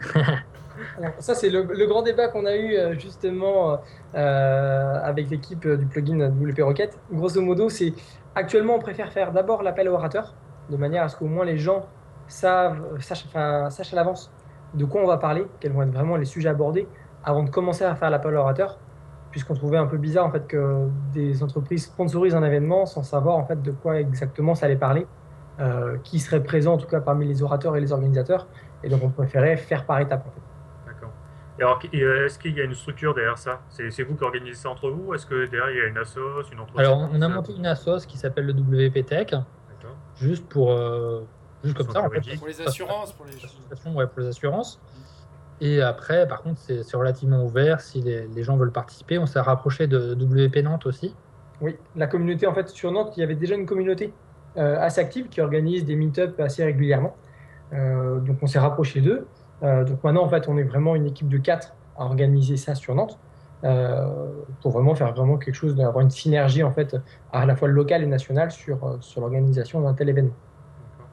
Ça, 1.18 1.34
c'est 1.34 1.48
le, 1.50 1.62
grand 1.86 2.02
débat 2.02 2.28
qu'on 2.28 2.44
a 2.44 2.54
eu 2.56 2.74
euh, 2.74 2.94
justement 2.98 3.80
euh, 4.14 5.00
avec 5.02 5.30
l'équipe 5.30 5.64
euh, 5.64 5.76
du 5.76 5.86
plugin 5.86 6.28
WP 6.28 6.60
Rocket. 6.60 6.98
Grosso 7.10 7.40
modo, 7.40 7.68
c'est 7.68 7.94
actuellement, 8.34 8.74
on 8.74 8.78
préfère 8.78 9.12
faire 9.12 9.32
d'abord 9.32 9.62
l'appel 9.62 9.88
orateur, 9.88 10.34
de 10.70 10.76
manière 10.76 11.04
à 11.04 11.08
ce 11.08 11.16
qu'au 11.16 11.26
moins 11.26 11.44
les 11.44 11.56
gens 11.56 11.86
savent, 12.28 12.82
sachent, 13.00 13.34
à 13.34 13.96
l'avance 13.96 14.30
de 14.74 14.84
quoi 14.84 15.00
on 15.00 15.06
va 15.06 15.16
parler, 15.16 15.46
quels 15.60 15.72
vont 15.72 15.82
être 15.82 15.92
vraiment 15.92 16.16
les 16.16 16.24
sujets 16.24 16.48
abordés, 16.48 16.86
avant 17.24 17.42
de 17.42 17.50
commencer 17.50 17.84
à 17.84 17.94
faire 17.94 18.10
l'appel 18.10 18.34
orateur, 18.34 18.78
puisqu'on 19.30 19.54
trouvait 19.54 19.78
un 19.78 19.86
peu 19.86 19.96
bizarre 19.96 20.26
en 20.26 20.30
fait 20.30 20.46
que 20.46 20.88
des 21.12 21.42
entreprises 21.42 21.84
sponsorisent 21.84 22.34
un 22.34 22.42
événement 22.42 22.84
sans 22.84 23.02
savoir 23.02 23.36
en 23.36 23.44
fait 23.44 23.62
de 23.62 23.70
quoi 23.70 24.00
exactement 24.00 24.54
ça 24.54 24.66
allait 24.66 24.76
parler, 24.76 25.06
euh, 25.58 25.96
qui 26.04 26.18
serait 26.18 26.42
présent 26.42 26.74
en 26.74 26.76
tout 26.76 26.86
cas 26.86 27.00
parmi 27.00 27.26
les 27.26 27.42
orateurs 27.42 27.76
et 27.76 27.80
les 27.80 27.92
organisateurs, 27.92 28.46
et 28.82 28.88
donc 28.88 29.02
on 29.02 29.10
préférait 29.10 29.56
faire 29.56 29.84
par 29.86 30.00
étapes 30.00 30.26
en 30.26 30.30
fait. 30.30 30.40
D'accord. 30.92 31.10
Et 31.58 31.62
alors, 31.62 31.80
euh, 31.94 32.26
est-ce 32.26 32.38
qu'il 32.38 32.54
y 32.54 32.60
a 32.60 32.64
une 32.64 32.74
structure 32.74 33.14
derrière 33.14 33.38
ça? 33.38 33.60
C'est 33.68 33.90
c'est 33.90 34.02
vous 34.02 34.14
qui 34.14 34.24
organisez 34.24 34.54
ça 34.54 34.70
entre 34.70 34.90
vous 34.90 35.14
Est-ce 35.14 35.26
que 35.26 35.46
derrière 35.46 35.70
il 35.70 35.76
y 35.78 35.80
a 35.80 35.86
une 35.86 35.98
assoce, 35.98 36.50
une 36.52 36.60
entreprise 36.60 36.86
Alors, 36.86 37.08
on 37.12 37.22
a 37.22 37.28
monté 37.28 37.52
une 37.54 37.66
assoce 37.66 38.06
qui 38.06 38.18
s'appelle 38.18 38.46
le 38.46 38.52
WP 38.52 39.04
Tech, 39.06 39.30
D'accord. 39.30 39.96
juste 40.16 40.46
pour. 40.48 40.72
euh, 40.72 41.22
juste 41.64 41.76
comme 41.76 41.90
ça, 41.90 42.02
en 42.02 42.10
fait. 42.10 42.36
Pour 42.36 42.48
les 42.48 42.60
assurances, 42.60 43.12
pour 43.12 43.26
les. 43.26 43.90
ouais, 43.92 44.06
pour 44.06 44.20
les 44.20 44.28
assurances. 44.28 44.80
Et 45.60 45.80
après, 45.80 46.28
par 46.28 46.42
contre, 46.42 46.60
c'est 46.60 46.82
c'est 46.82 46.96
relativement 46.96 47.42
ouvert. 47.42 47.80
Si 47.80 48.02
les, 48.02 48.28
les 48.28 48.42
gens 48.42 48.56
veulent 48.58 48.72
participer, 48.72 49.18
on 49.18 49.26
s'est 49.26 49.40
rapproché 49.40 49.86
de 49.86 50.14
WP 50.14 50.56
Nantes 50.62 50.84
aussi. 50.86 51.14
Oui, 51.62 51.76
la 51.94 52.06
communauté, 52.06 52.46
en 52.46 52.52
fait, 52.52 52.68
sur 52.68 52.92
Nantes, 52.92 53.14
il 53.16 53.20
y 53.20 53.22
avait 53.22 53.34
déjà 53.34 53.54
une 53.54 53.64
communauté 53.64 54.12
euh, 54.58 54.78
assez 54.78 55.00
active 55.00 55.28
qui 55.28 55.40
organise 55.40 55.86
des 55.86 55.96
meet-up 55.96 56.38
assez 56.40 56.62
régulièrement. 56.62 57.16
Euh, 57.72 58.18
donc, 58.20 58.36
on 58.42 58.46
s'est 58.46 58.58
rapproché 58.58 59.00
d'eux. 59.00 59.26
Euh, 59.62 59.84
donc, 59.84 60.02
maintenant, 60.04 60.24
en 60.24 60.28
fait, 60.28 60.48
on 60.48 60.56
est 60.56 60.62
vraiment 60.62 60.94
une 60.94 61.06
équipe 61.06 61.28
de 61.28 61.38
quatre 61.38 61.74
à 61.98 62.04
organiser 62.04 62.56
ça 62.56 62.74
sur 62.74 62.94
Nantes 62.94 63.18
euh, 63.64 64.06
pour 64.60 64.70
vraiment 64.72 64.94
faire 64.94 65.12
vraiment 65.14 65.38
quelque 65.38 65.54
chose, 65.54 65.74
d'avoir 65.74 66.00
une 66.00 66.10
synergie, 66.10 66.62
en 66.62 66.70
fait, 66.70 66.96
à 67.32 67.46
la 67.46 67.56
fois 67.56 67.68
locale 67.68 68.02
et 68.02 68.06
nationale 68.06 68.50
sur, 68.50 68.98
sur 69.00 69.20
l'organisation 69.20 69.80
d'un 69.80 69.94
tel 69.94 70.08
événement. 70.10 70.34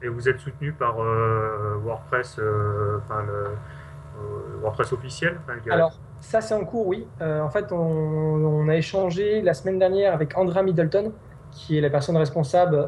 Et 0.02 0.08
vous 0.08 0.28
êtes 0.28 0.38
soutenu 0.38 0.72
par 0.72 0.96
euh, 1.00 1.76
WordPress, 1.82 2.36
euh, 2.38 2.98
enfin 2.98 3.22
le 3.26 4.58
WordPress 4.60 4.92
officiel 4.92 5.38
Enfin, 5.42 5.58
Alors, 5.70 5.98
ça, 6.20 6.40
c'est 6.42 6.54
en 6.54 6.64
cours, 6.64 6.86
oui. 6.86 7.06
En 7.20 7.48
fait, 7.48 7.72
on, 7.72 7.76
on 7.78 8.68
a 8.68 8.76
échangé 8.76 9.40
la 9.42 9.54
semaine 9.54 9.78
dernière 9.78 10.12
avec 10.12 10.36
Andra 10.36 10.62
Middleton, 10.62 11.12
qui 11.50 11.78
est 11.78 11.80
la 11.80 11.90
personne 11.90 12.16
responsable 12.16 12.86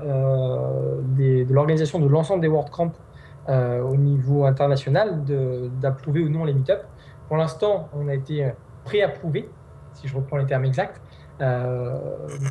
des- 1.17 1.45
de 1.45 1.53
l'organisation 1.55 1.99
de 1.99 2.07
l'ensemble 2.09 2.43
des 2.43 2.49
WordCamp 2.49 2.93
euh, 3.49 3.81
au 3.83 3.97
niveau 3.97 4.45
international, 4.45 5.25
d'approuver 5.81 6.23
ou 6.23 6.29
non 6.29 6.45
les 6.45 6.55
meet 6.55 6.73
Pour 7.29 7.37
l'instant, 7.37 7.89
on 7.95 8.09
a 8.09 8.15
été 8.15 8.53
pré-approuvé, 8.85 9.49
si 9.93 10.09
je 10.09 10.17
reprends 10.17 10.37
les 10.37 10.47
termes 10.47 10.65
exacts. 10.65 11.01
Euh, 11.41 11.99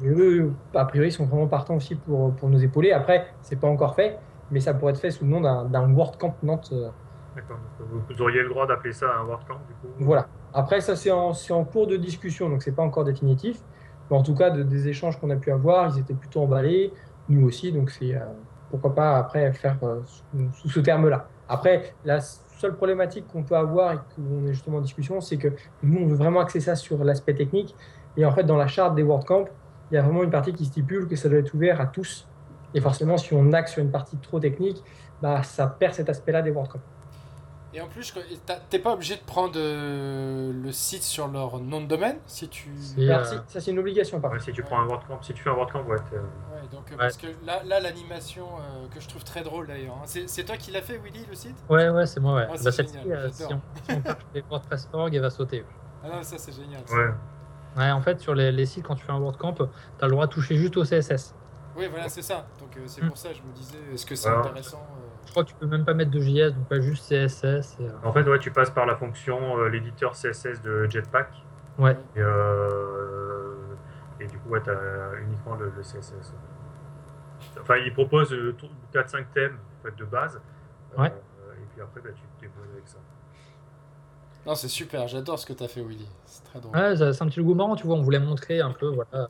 eux, 0.03 0.53
a 0.73 0.86
priori, 0.86 1.12
sont 1.12 1.25
vraiment 1.25 1.47
partants 1.47 1.75
aussi 1.75 1.95
pour, 1.95 2.36
pour 2.36 2.49
nous 2.49 2.63
épauler. 2.63 2.91
Après, 2.91 3.27
c'est 3.41 3.60
pas 3.60 3.67
encore 3.67 3.95
fait, 3.95 4.19
mais 4.51 4.60
ça 4.60 4.73
pourrait 4.73 4.93
être 4.93 4.99
fait 4.99 5.12
sous 5.12 5.25
le 5.25 5.31
nom 5.31 5.41
d'un 5.41 5.65
d'un 5.65 5.91
WordCamp 5.91 6.36
Nantes. 6.43 6.69
euh, 6.71 6.89
D'accord. 7.36 7.58
Donc, 7.79 8.03
vous, 8.10 8.21
auriez 8.21 8.41
le 8.43 8.49
droit 8.49 8.65
d'appeler 8.67 8.93
ça 8.93 9.08
un 9.19 9.25
WordCamp 9.25 9.55
du 9.67 9.73
coup 9.73 9.93
voilà. 9.99 10.27
Après, 10.53 10.79
ça, 10.81 10.95
c'est 10.95 11.12
en, 11.12 11.34
cours 11.65 11.88
de 11.88 11.97
discussion, 11.97 12.49
donc 12.49 12.62
c'est 12.63 12.71
pas 12.75 12.84
encore 12.84 13.03
définitif. 13.03 13.60
Mais 14.10 14.15
en 14.17 14.23
tout 14.23 14.36
cas, 14.36 14.51
de- 14.51 14.63
des 14.63 14.88
échanges 14.88 15.19
qu'on 15.19 15.31
a 15.31 15.36
pu 15.36 15.51
avoir, 15.51 15.95
ils 15.95 15.99
étaient 15.99 16.13
plutôt 16.13 16.41
emballés, 16.41 16.93
nous 17.27 17.45
aussi, 17.45 17.71
donc 17.71 17.89
c'est 17.89 18.15
euh, 18.15 18.19
pourquoi 18.69 18.93
pas 18.95 19.17
après 19.17 19.51
faire 19.54 19.78
euh, 19.84 20.01
sous, 20.54 20.69
ce 20.69 20.80
terme-là. 20.80 21.28
Après, 21.47 21.93
la 22.04 22.19
seule 22.21 22.75
problématique 22.75 23.28
qu'on 23.28 23.43
peut 23.43 23.56
avoir 23.56 23.93
et 23.93 23.97
qu'on 24.15 24.45
est 24.45 24.54
justement 24.54 24.78
en 24.78 24.82
discussion, 24.82 25.21
c'est 25.21 25.38
que 25.38 25.49
nous, 25.84 26.01
on 26.01 26.08
veut 26.08 26.15
vraiment 26.15 26.39
axer 26.39 26.60
ça 26.60 26.75
sur 26.75 27.04
l'aspect 27.04 27.36
technique. 27.36 27.75
Et 28.17 28.25
en 28.25 28.32
fait, 28.32 28.43
dans 28.43 28.58
la 28.58 28.67
charte 28.67 28.95
des 28.95 29.04
WordCamp, 29.04 29.45
il 29.91 29.95
y 29.95 29.97
a 29.97 30.01
vraiment 30.01 30.23
une 30.23 30.32
partie 30.32 30.54
qui 30.54 30.65
stipule 30.65 31.08
que 31.08 31.15
ça 31.15 31.30
doit 31.30 31.39
être 31.39 31.54
ouvert 31.54 31.80
à 31.80 31.86
tous. 31.86 32.28
Et 32.73 32.82
forcément, 32.82 33.17
si 33.17 33.34
on 33.34 33.54
axe 33.54 33.73
sur 33.73 33.84
une 33.84 33.91
partie 33.91 34.17
trop 34.17 34.39
technique, 34.39 34.84
bah, 35.21 35.43
ça 35.43 35.67
perd 35.67 35.93
cet 35.93 36.10
aspect-là 36.10 36.41
des 36.41 36.51
WordCamp. 36.51 36.82
Et 37.75 37.81
en 37.81 37.88
plus, 37.88 38.13
t'as- 38.45 38.55
t'es 38.69 38.79
pas 38.79 38.93
obligé 38.93 39.15
de 39.17 39.21
prendre 39.21 39.55
euh, 39.57 40.53
le 40.53 40.71
site 40.71 41.03
sur 41.03 41.27
leur 41.27 41.59
nom 41.59 41.81
de 41.81 41.88
domaine 41.88 42.17
si 42.25 42.47
tu. 42.47 42.69
Alors, 42.97 43.19
euh, 43.19 43.38
ça, 43.47 43.59
c'est 43.59 43.71
une 43.71 43.79
obligation, 43.79 44.21
par 44.21 44.31
Ouais, 44.31 44.39
si 44.39 44.53
tu 44.53 44.63
prends 44.63 44.79
un 44.79 44.85
WordCamp, 44.85 45.21
si 45.21 45.33
tu 45.33 45.43
fais 45.43 45.49
un 45.49 45.55
WordCamp, 45.55 45.83
ouais. 45.83 45.97
t'es- 46.09 46.15
Ouais, 46.15 46.67
donc 46.71 46.89
euh, 46.93 46.95
parce 46.97 47.17
que 47.17 47.27
là, 47.45 47.63
là 47.65 47.81
l'animation 47.81 48.47
euh, 48.59 48.88
que 48.93 49.01
je 49.01 49.09
trouve 49.09 49.25
très 49.25 49.41
drôle 49.43 49.67
d'ailleurs. 49.67 49.95
hein. 50.01 50.05
C'est 50.05 50.45
toi 50.45 50.55
qui 50.55 50.71
l'as 50.71 50.81
fait, 50.81 50.97
Willy, 50.97 51.25
le 51.29 51.35
site? 51.35 51.57
Ouais, 51.69 51.89
ouais, 51.89 52.05
c'est 52.05 52.21
moi, 52.21 52.35
ouais. 52.35 52.47
C'est 52.55 52.63
Bah, 52.63 52.71
celle-ci, 52.71 52.93
génial, 53.03 53.17
euh, 53.17 53.29
si 53.29 53.43
j'adore. 53.43 53.59
on, 53.89 53.93
si 53.93 54.01
on 54.45 54.49
WordPress.org, 54.51 55.13
elle 55.15 55.21
va 55.21 55.29
sauter. 55.29 55.65
Ah 56.01 56.07
non, 56.15 56.23
ça 56.23 56.38
c'est 56.38 56.53
génial. 56.53 56.81
ça. 56.85 56.95
Ouais. 56.95 57.09
Ouais, 57.77 57.91
en 57.91 57.99
fait, 58.01 58.21
sur 58.21 58.33
les, 58.35 58.53
les 58.53 58.65
sites, 58.65 58.85
quand 58.85 58.95
tu 58.95 59.03
fais 59.03 59.11
un 59.11 59.19
WordCamp, 59.19 59.53
tu 59.53 59.63
as 60.01 60.05
le 60.05 60.11
droit 60.11 60.27
de 60.27 60.31
toucher 60.31 60.55
juste 60.55 60.77
au 60.77 60.85
CSS. 60.85 61.35
Oui, 61.75 61.88
voilà, 61.89 62.07
c'est 62.07 62.21
ça. 62.21 62.45
Donc 62.61 62.69
euh, 62.77 62.83
c'est 62.85 63.01
Mm. 63.03 63.07
pour 63.09 63.17
ça 63.17 63.29
que 63.29 63.35
je 63.35 63.41
me 63.41 63.51
disais, 63.53 63.77
est-ce 63.93 64.05
que 64.05 64.15
c'est 64.15 64.29
intéressant 64.29 64.77
euh, 64.77 65.04
Je 65.25 65.31
crois 65.31 65.43
que 65.43 65.49
tu 65.49 65.55
peux 65.55 65.65
même 65.65 65.85
pas 65.85 65.93
mettre 65.93 66.11
de 66.11 66.19
JS, 66.19 66.53
donc 66.53 66.67
pas 66.67 66.79
juste 66.79 67.03
CSS. 67.09 67.77
Et, 67.79 67.85
euh, 67.88 67.89
En 68.03 68.13
fait, 68.13 68.23
ouais, 68.23 68.39
tu 68.39 68.51
passes 68.51 68.69
par 68.69 68.85
la 68.85 68.95
fonction, 68.95 69.57
euh, 69.59 69.67
l'éditeur 69.69 70.13
CSS 70.15 70.61
de 70.61 70.88
Jetpack. 70.89 71.29
Ouais. 71.77 71.97
Et, 72.15 72.19
euh, 72.21 73.55
et 74.19 74.27
du 74.27 74.38
coup, 74.39 74.49
ouais, 74.49 74.61
tu 74.63 74.69
as 74.69 75.19
uniquement 75.21 75.55
le, 75.55 75.71
le 75.75 75.81
CSS. 75.81 76.33
Enfin, 77.59 77.75
il 77.77 77.93
propose 77.93 78.33
4-5 78.93 79.25
thèmes 79.33 79.57
en 79.79 79.83
fait, 79.89 79.95
de 79.97 80.05
base. 80.05 80.39
Euh, 80.97 81.01
Ouais. 81.01 81.07
et 81.09 81.65
puis 81.73 81.81
après, 81.81 81.99
bah, 82.01 82.09
tu 82.15 82.21
te 82.21 82.41
débrouilles 82.41 82.69
avec 82.73 82.88
ça. 82.88 82.97
Non, 84.45 84.55
c'est 84.55 84.67
super, 84.69 85.07
j'adore 85.07 85.39
ce 85.39 85.45
que 85.45 85.53
t'as 85.53 85.67
fait, 85.67 85.81
Willy. 85.81 86.07
C'est 86.25 86.43
très 86.43 86.59
drôle. 86.59 86.77
Ouais, 86.77 86.95
c'est 86.95 87.21
un 87.21 87.27
petit 87.27 87.39
logo 87.39 87.55
marrant, 87.55 87.75
tu 87.75 87.88
vois. 87.88 87.95
On 87.97 88.01
voulait 88.01 88.19
montrer 88.19 88.61
un 88.61 88.71
peu, 88.71 88.88
voilà. 88.88 89.27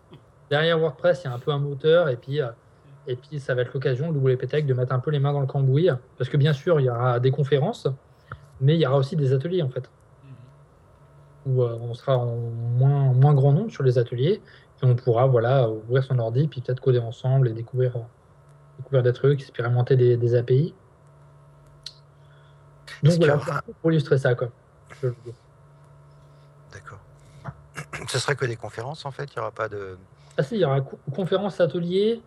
Derrière 0.50 0.78
WordPress, 0.78 1.24
il 1.24 1.28
y 1.28 1.32
a 1.32 1.34
un 1.34 1.40
peu 1.40 1.52
un 1.52 1.58
moteur, 1.60 2.10
et 2.10 2.18
puis, 2.18 2.42
euh, 2.42 2.50
et 3.08 3.16
puis 3.16 3.40
ça 3.40 3.54
va 3.56 3.62
être 3.62 3.74
l'occasion, 3.74 4.12
le 4.12 4.20
WP 4.20 4.48
Tech, 4.48 4.66
de 4.66 4.74
mettre 4.74 4.92
un 4.94 5.00
peu 5.00 5.12
les 5.12 5.20
mains 5.20 5.34
dans 5.34 5.42
le 5.42 5.48
cambouis. 5.48 5.90
Parce 6.18 6.30
que 6.30 6.38
bien 6.38 6.54
sûr, 6.54 6.80
il 6.80 6.86
y 6.86 6.90
aura 6.90 7.20
des 7.20 7.32
conférences, 7.32 7.88
mais 8.62 8.76
il 8.76 8.80
y 8.82 8.86
aura 8.88 8.98
aussi 8.98 9.16
des 9.16 9.34
ateliers, 9.34 9.62
en 9.62 9.70
fait, 9.70 9.90
Mhm. 10.24 11.54
où 11.54 11.64
euh, 11.64 11.78
on 11.82 11.94
sera 11.94 12.18
en 12.18 12.36
moins, 12.38 13.14
moins 13.14 13.34
grand 13.34 13.52
nombre 13.54 13.72
sur 13.72 13.84
les 13.84 13.98
ateliers, 13.98 14.42
et 14.82 14.86
on 14.86 14.96
pourra, 14.96 15.26
voilà, 15.28 15.70
ouvrir 15.70 16.04
son 16.04 16.20
ordi, 16.20 16.48
puis 16.48 16.62
peut-être 16.62 16.80
coder 16.82 17.00
ensemble 17.00 17.48
et 17.50 17.54
découvrir, 17.54 17.96
euh, 17.96 18.00
découvrir 18.78 19.04
des 19.04 19.14
trucs, 19.14 19.40
expérimenter 19.42 19.96
des, 19.96 20.18
des 20.18 20.36
API. 20.36 20.74
Donc 23.04 23.14
voilà, 23.18 23.36
aura- 23.36 23.62
pour 23.82 23.92
illustrer 23.92 24.18
ça, 24.18 24.36
quoi. 24.36 24.50
D'accord. 26.72 27.00
Ce 28.08 28.20
serait 28.20 28.36
que 28.36 28.46
des 28.46 28.56
conférences 28.56 29.06
en 29.06 29.12
fait, 29.12 29.26
il 29.26 29.38
n'y 29.38 29.42
aura 29.42 29.52
pas 29.52 29.68
de. 29.70 29.98
Ah 30.38 30.44
si, 30.44 30.56
il 30.56 30.62
y 30.62 30.66
aura 30.66 30.82
co- 30.82 31.00
conférence, 31.14 31.62
atelier. 31.62 32.22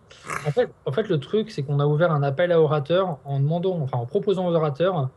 En 0.47 0.51
fait, 0.51 0.69
en 0.85 0.91
fait, 0.91 1.07
le 1.09 1.19
truc, 1.19 1.51
c'est 1.51 1.61
qu'on 1.63 1.79
a 1.79 1.85
ouvert 1.85 2.11
un 2.11 2.23
appel 2.23 2.51
à 2.51 2.59
orateurs 2.59 3.19
en 3.23 3.39
demandant, 3.39 3.79
enfin 3.81 3.97
en 3.97 4.05
proposant 4.07 4.47
aux 4.47 4.55
orateurs 4.55 5.09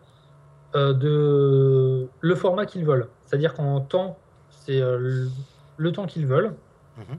euh, 0.75 0.93
de 0.93 2.09
le 2.21 2.35
format 2.35 2.67
qu'ils 2.67 2.85
veulent. 2.85 3.09
C'est-à-dire 3.25 3.55
qu'en 3.55 3.81
temps, 3.81 4.19
c'est 4.51 4.81
euh, 4.81 4.99
le, 4.99 5.29
le 5.79 5.93
temps 5.93 6.07
qu'ils 6.07 6.27
veulent. 6.27 6.55
Mhm. 6.99 7.19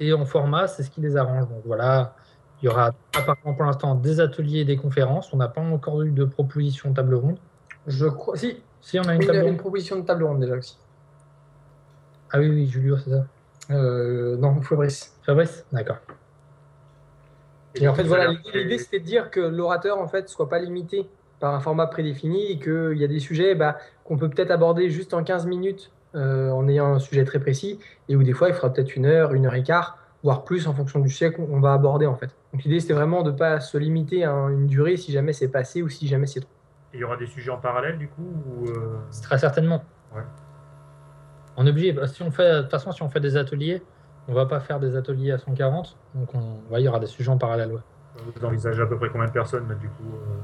Et 0.00 0.12
en 0.12 0.24
format, 0.24 0.68
c'est 0.68 0.82
ce 0.84 0.90
qui 0.90 1.00
les 1.00 1.16
arrange. 1.16 1.48
Donc 1.48 1.62
voilà, 1.64 2.14
il 2.60 2.66
y 2.66 2.68
aura 2.68 2.90
apparemment 3.16 3.54
pour 3.54 3.64
l'instant 3.64 3.94
des 3.96 4.20
ateliers 4.20 4.60
et 4.60 4.64
des 4.64 4.76
conférences. 4.76 5.32
On 5.32 5.36
n'a 5.36 5.48
pas 5.48 5.60
encore 5.60 6.02
eu 6.02 6.12
de 6.12 6.24
proposition 6.24 6.92
table 6.92 7.14
ronde. 7.16 7.38
Je 7.88 8.06
crois. 8.06 8.36
Si, 8.36 8.56
Si, 8.80 9.00
on 9.00 9.02
a 9.04 9.14
une 9.14 9.18
oui, 9.18 9.24
il 9.24 9.24
y 9.24 9.26
table 9.26 9.38
avait 9.38 9.46
ronde. 9.46 9.54
une 9.54 9.60
proposition 9.60 9.96
de 9.98 10.02
table 10.02 10.22
ronde 10.24 10.40
déjà 10.40 10.54
aussi. 10.56 10.76
Ah 12.32 12.38
oui, 12.38 12.48
oui, 12.48 12.66
Julio, 12.66 12.96
c'est 12.98 13.10
ça. 13.10 13.24
Euh, 13.70 14.36
non, 14.36 14.60
Fabrice. 14.62 15.16
Fabrice 15.24 15.64
D'accord. 15.72 15.98
Et 17.74 17.88
en 17.88 17.94
fait, 17.94 18.02
voilà, 18.02 18.28
l'idée, 18.28 18.64
l'idée, 18.64 18.78
c'était 18.78 19.00
de 19.00 19.04
dire 19.04 19.30
que 19.30 19.40
l'orateur, 19.40 19.98
en 19.98 20.08
fait, 20.08 20.28
soit 20.28 20.48
pas 20.48 20.58
limité 20.58 21.08
par 21.40 21.54
un 21.54 21.60
format 21.60 21.86
prédéfini 21.86 22.52
et 22.52 22.58
qu'il 22.58 22.96
y 22.96 23.04
a 23.04 23.08
des 23.08 23.18
sujets 23.18 23.54
bah, 23.54 23.78
qu'on 24.04 24.16
peut 24.16 24.28
peut-être 24.28 24.50
aborder 24.50 24.90
juste 24.90 25.14
en 25.14 25.24
15 25.24 25.46
minutes 25.46 25.90
euh, 26.14 26.50
en 26.50 26.68
ayant 26.68 26.92
un 26.92 26.98
sujet 26.98 27.24
très 27.24 27.40
précis 27.40 27.80
et 28.08 28.16
où 28.16 28.22
des 28.22 28.32
fois, 28.32 28.48
il 28.48 28.54
faudra 28.54 28.72
peut-être 28.72 28.94
une 28.94 29.06
heure, 29.06 29.32
une 29.32 29.46
heure 29.46 29.54
et 29.54 29.62
quart 29.62 29.98
voire 30.22 30.44
plus 30.44 30.66
en 30.66 30.74
fonction 30.74 31.00
du 31.00 31.10
siècle 31.10 31.44
qu'on 31.44 31.60
va 31.60 31.72
aborder 31.72 32.06
en 32.06 32.16
fait. 32.16 32.30
Donc 32.52 32.62
l'idée 32.64 32.80
c'était 32.80 32.94
vraiment 32.94 33.22
de 33.22 33.30
ne 33.30 33.36
pas 33.36 33.60
se 33.60 33.76
limiter 33.78 34.24
à 34.24 34.32
une 34.32 34.66
durée 34.66 34.96
si 34.96 35.12
jamais 35.12 35.32
c'est 35.32 35.48
passé 35.48 35.82
ou 35.82 35.88
si 35.88 36.06
jamais 36.06 36.26
c'est 36.26 36.40
trop. 36.40 36.50
Et 36.92 36.98
il 36.98 37.00
y 37.00 37.04
aura 37.04 37.16
des 37.16 37.26
sujets 37.26 37.50
en 37.50 37.58
parallèle 37.58 37.98
du 37.98 38.08
coup 38.08 38.22
ou 38.22 38.68
euh, 38.68 38.98
Très 39.22 39.38
certainement. 39.38 39.82
Ouais. 40.14 40.22
On 41.56 41.66
est 41.66 41.70
obligé. 41.70 41.92
bah, 41.92 42.06
Si 42.06 42.22
on 42.22 42.30
fait, 42.30 42.56
de 42.56 42.60
toute 42.62 42.70
façon, 42.70 42.92
si 42.92 43.02
on 43.02 43.08
fait 43.08 43.20
des 43.20 43.36
ateliers, 43.36 43.82
on 44.28 44.34
va 44.34 44.46
pas 44.46 44.60
faire 44.60 44.78
des 44.80 44.96
ateliers 44.96 45.32
à 45.32 45.38
140. 45.38 45.96
Donc, 46.14 46.34
on, 46.34 46.72
ouais, 46.72 46.80
il 46.80 46.84
y 46.84 46.88
aura 46.88 47.00
des 47.00 47.06
sujets 47.06 47.30
en 47.30 47.38
parallèle. 47.38 47.72
ouais. 47.72 47.80
vous 48.36 48.44
envisagez 48.44 48.82
à 48.82 48.86
peu 48.86 48.96
près 48.98 49.08
combien 49.10 49.26
de 49.26 49.32
personnes 49.32 49.68
là, 49.68 49.74
du 49.74 49.88
coup 49.88 50.04
euh, 50.14 50.36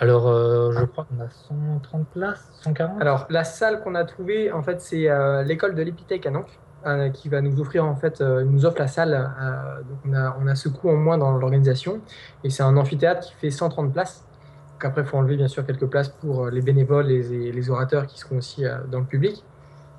Alors, 0.00 0.28
euh, 0.28 0.70
je 0.72 0.84
crois 0.84 1.04
qu'on 1.04 1.22
a 1.24 1.28
130 1.30 2.06
places, 2.08 2.48
140. 2.62 3.00
Alors 3.00 3.26
la 3.30 3.44
salle 3.44 3.82
qu'on 3.82 3.94
a 3.94 4.04
trouvée 4.04 4.52
en 4.52 4.62
fait 4.62 4.80
c'est 4.80 5.08
euh, 5.08 5.42
l'école 5.42 5.74
de 5.74 5.82
l'Épithèque 5.82 6.26
à 6.26 6.30
Nantes 6.30 6.50
euh, 6.86 7.08
qui 7.10 7.28
va 7.28 7.40
nous 7.40 7.58
offrir 7.60 7.84
en 7.84 7.96
fait 7.96 8.20
euh, 8.20 8.44
nous 8.44 8.66
offre 8.66 8.78
la 8.78 8.86
salle. 8.88 9.14
euh, 9.14 9.78
donc 9.82 9.98
on 10.06 10.12
a, 10.14 10.36
on 10.40 10.46
a 10.46 10.54
ce 10.54 10.68
coût 10.68 10.90
en 10.90 10.96
moins 10.96 11.16
dans 11.16 11.32
l'organisation 11.32 12.00
et 12.42 12.50
c'est 12.50 12.62
un 12.62 12.76
amphithéâtre 12.76 13.20
qui 13.22 13.34
fait 13.34 13.50
130 13.50 13.92
places. 13.92 14.26
Donc 14.74 14.84
après 14.84 15.02
il 15.02 15.06
faut 15.06 15.16
enlever 15.16 15.36
bien 15.36 15.48
sûr 15.48 15.64
quelques 15.64 15.86
places 15.86 16.08
pour 16.10 16.44
euh, 16.46 16.50
les 16.50 16.60
bénévoles 16.60 17.10
et 17.10 17.22
les, 17.22 17.52
les 17.52 17.70
orateurs 17.70 18.06
qui 18.06 18.18
seront 18.18 18.36
aussi 18.38 18.64
euh, 18.66 18.78
dans 18.90 18.98
le 19.00 19.06
public. 19.06 19.42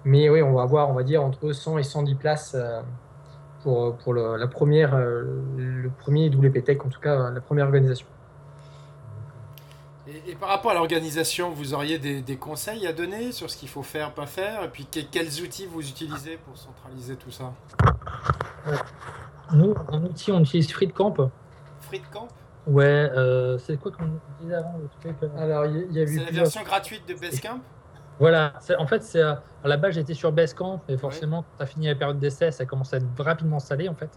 Mais 0.06 0.30
oui, 0.30 0.42
on 0.42 0.54
va 0.54 0.62
avoir, 0.62 0.90
on 0.90 0.94
va 0.94 1.04
dire, 1.04 1.24
entre 1.24 1.52
100 1.52 1.80
et 1.80 1.84
110 1.84 2.16
places 2.16 2.54
euh, 2.56 2.82
pour, 3.64 3.98
pour 3.98 4.14
le, 4.14 4.38
la 4.38 4.48
première, 4.48 4.94
euh, 4.96 5.24
le 5.58 5.90
premier 5.90 6.30
WPTech, 6.30 6.86
en 6.86 6.90
tout 6.90 7.00
cas, 7.00 7.16
euh, 7.20 7.32
la 7.32 7.42
première 7.42 7.66
organisation. 7.66 8.06
Et, 10.08 10.32
et 10.32 10.36
par 10.36 10.50
rapport 10.50 10.70
à 10.72 10.74
l'organisation, 10.76 11.50
vous 11.50 11.74
auriez 11.74 11.98
des, 11.98 12.22
des 12.22 12.38
conseils 12.38 12.86
à 12.86 12.94
donner 12.94 13.32
sur 13.32 13.50
ce 13.50 13.58
qu'il 13.58 13.70
faut 13.70 13.82
faire, 13.82 14.14
pas 14.14 14.28
faire? 14.28 14.64
Et 14.64 14.70
puis 14.70 14.86
que- 14.86 15.00
quels 15.12 15.42
outils 15.42 15.66
vous 15.66 15.82
utilisez 15.82 16.38
pour 16.38 16.56
centraliser 16.56 17.16
tout 17.16 17.32
ça? 17.32 17.52
Nous, 19.54 19.74
en 19.90 20.04
outil, 20.04 20.32
on 20.32 20.42
utilise 20.42 20.72
FreeCamp. 20.72 21.16
Freecamp 21.82 22.28
Ouais, 22.68 22.84
euh, 23.16 23.58
c'est 23.60 23.78
quoi 23.78 23.92
qu'on 23.92 24.06
disait 24.42 24.56
avant 24.56 24.78
le 24.80 24.88
truc 25.02 25.16
euh? 25.24 25.28
Alors, 25.38 25.66
il 25.68 25.78
y, 25.78 25.80
a- 25.80 25.86
il 25.90 25.96
y 25.96 26.00
a 26.00 26.04
eu 26.04 26.08
C'est 26.08 26.26
la 26.26 26.32
version 26.32 26.64
gratuite 26.64 27.08
de 27.08 27.14
Basecamp? 27.14 27.60
Voilà, 28.18 28.54
en 28.80 28.88
fait, 28.88 29.04
c'est 29.04 29.22
euh, 29.22 29.34
à 29.64 29.68
la 29.68 29.76
base, 29.76 29.96
j'étais 29.96 30.14
sur 30.14 30.32
Basecamp, 30.32 30.82
et 30.88 30.98
forcément, 30.98 31.42
quand 31.42 31.58
tu 31.58 31.64
as 31.64 31.66
fini 31.66 31.88
la 31.88 31.96
période 31.96 32.18
d'essai, 32.18 32.50
ça 32.52 32.66
commence 32.66 32.94
à 32.94 32.98
être 32.98 33.06
rapidement 33.20 33.58
installé, 33.58 33.90
en 33.90 33.96
fait. 33.96 34.10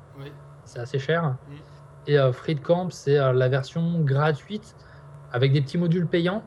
C'est 0.65 0.79
assez 0.79 0.99
cher. 1.01 1.25
Mm. 1.25 1.37
Et 2.07 2.19
euh, 2.19 2.33
FreeCamp, 2.33 2.91
c'est 2.91 3.19
euh, 3.19 3.33
la 3.33 3.49
version 3.49 4.01
gratuite 4.01 4.77
avec 5.33 5.53
des 5.53 5.61
petits 5.61 5.79
modules 5.79 6.07
payants 6.07 6.43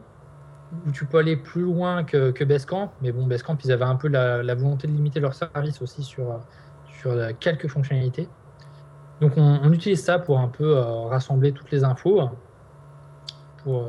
où 0.88 0.92
tu 0.92 1.06
peux 1.06 1.18
aller 1.18 1.36
plus 1.36 1.64
loin 1.64 2.06
que, 2.06 2.32
que 2.32 2.46
Basecamp. 2.46 2.94
Mais 3.02 3.12
bon, 3.12 3.28
Basecamp, 3.28 3.58
ils 3.66 3.72
avaient 3.72 3.84
un 3.84 3.98
peu 3.98 4.08
la, 4.08 4.42
la 4.42 4.56
volonté 4.56 4.88
de 4.88 4.94
limiter 4.94 5.20
leur 5.20 5.34
service 5.34 5.82
aussi 5.82 6.04
sur, 6.04 6.40
sur 7.00 7.14
quelques 7.40 7.68
fonctionnalités. 7.68 8.30
Donc, 9.20 9.34
on, 9.36 9.60
on 9.62 9.74
utilise 9.74 10.02
ça 10.02 10.20
pour 10.20 10.40
un 10.40 10.48
peu 10.48 10.78
euh, 10.78 11.02
rassembler 11.08 11.52
toutes 11.52 11.70
les 11.72 11.84
infos 11.84 12.30
pour, 13.58 13.88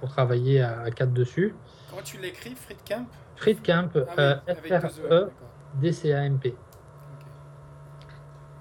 pour 0.00 0.08
travailler 0.08 0.62
à, 0.62 0.80
à 0.80 0.90
quatre 0.90 1.12
dessus. 1.12 1.54
Comment 1.98 2.06
tu 2.06 2.18
l'écris, 2.18 2.54
Freecamp 2.54 3.06
FreeCamp, 3.34 3.88
Ah 3.94 3.98
oui, 3.98 4.14
euh, 4.18 4.34
E, 4.48 4.54
F-R-E, 4.54 5.08
d'accord. 5.10 5.28
D-C-A-M-P. 5.80 6.48
Ok. 6.50 7.26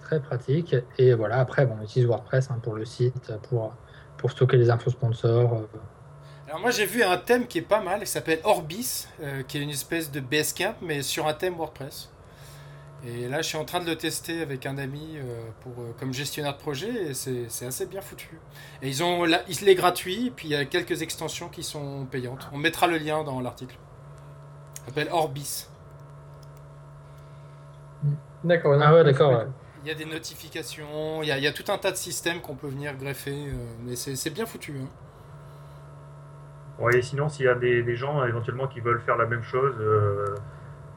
Très 0.02 0.19
pratique. 0.19 0.76
Et 0.97 1.13
voilà, 1.13 1.39
après, 1.39 1.67
bon, 1.67 1.78
on 1.80 1.84
utilise 1.84 2.08
WordPress 2.08 2.50
hein, 2.50 2.60
pour 2.63 2.73
le 2.73 2.84
site, 2.86 3.32
pour, 3.50 3.76
pour 4.17 4.32
stocker 4.32 4.58
les 4.58 4.71
infos 4.71 4.89
sponsors. 4.89 5.54
euh. 5.54 5.67
Alors 6.47 6.62
moi 6.62 6.71
j'ai 6.71 6.86
vu 6.86 7.04
un 7.04 7.17
thème 7.17 7.45
qui 7.45 7.60
est 7.60 7.62
pas 7.62 7.82
mal, 7.82 8.00
qui 8.00 8.08
s'appelle 8.08 8.39
Orbis, 8.43 9.08
euh, 9.21 9.43
qui 9.43 9.58
est 9.60 9.62
une 9.62 9.69
espèce 9.69 10.10
de 10.10 10.19
Basecamp, 10.19 10.76
mais 10.82 11.04
sur 11.04 11.28
un 11.28 11.34
thème 11.34 11.56
WordPress. 11.58 12.10
Et 13.05 13.27
là 13.27 13.41
je 13.41 13.47
suis 13.47 13.57
en 13.57 13.65
train 13.65 13.79
de 13.79 13.86
le 13.86 13.95
tester 13.95 14.41
avec 14.41 14.65
un 14.65 14.77
ami 14.77 15.17
euh, 15.17 15.49
pour, 15.62 15.73
euh, 15.79 15.93
comme 15.99 16.13
gestionnaire 16.13 16.53
de 16.53 16.60
projet, 16.60 17.12
et 17.12 17.13
c'est 17.13 17.65
assez 17.65 17.86
bien 17.86 18.01
foutu. 18.01 18.39
Et 18.81 18.89
ils 18.89 19.03
ont, 19.03 19.23
là, 19.23 19.41
il 19.47 19.69
est 19.69 19.75
gratuit, 19.75 20.31
puis 20.36 20.47
il 20.47 20.51
y 20.51 20.55
a 20.55 20.65
quelques 20.65 21.01
extensions 21.03 21.47
qui 21.47 21.63
sont 21.63 22.05
payantes. 22.05 22.49
On 22.51 22.57
mettra 22.57 22.88
le 22.88 22.97
lien 22.97 23.23
dans 23.23 23.39
l'article. 23.39 23.77
Ça 24.79 24.86
s'appelle 24.88 25.10
Orbis. 25.12 25.67
D'accord. 28.43 28.79
Ah 28.81 28.93
ouais, 28.93 29.03
d'accord. 29.03 29.31
ouais. 29.31 29.47
Il 29.83 29.88
y 29.88 29.91
a 29.91 29.95
des 29.95 30.05
notifications, 30.05 31.21
il 31.21 31.27
y 31.27 31.31
a, 31.31 31.38
il 31.38 31.43
y 31.43 31.47
a 31.47 31.53
tout 31.53 31.71
un 31.71 31.77
tas 31.77 31.91
de 31.91 31.97
systèmes 31.97 32.41
qu'on 32.41 32.55
peut 32.55 32.67
venir 32.67 32.95
greffer, 32.97 33.47
euh, 33.47 33.53
mais 33.86 33.95
c'est 33.95 34.15
c'est 34.15 34.31
bien 34.31 34.45
foutu. 34.45 34.73
hein. 34.81 34.88
Ouais, 36.79 36.97
et 36.97 37.01
sinon, 37.01 37.29
s'il 37.29 37.45
y 37.45 37.49
a 37.49 37.55
des, 37.55 37.83
des 37.83 37.95
gens 37.95 38.23
éventuellement 38.25 38.67
qui 38.67 38.79
veulent 38.81 39.01
faire 39.01 39.17
la 39.17 39.25
même 39.25 39.43
chose 39.43 39.75
euh, 39.79 40.36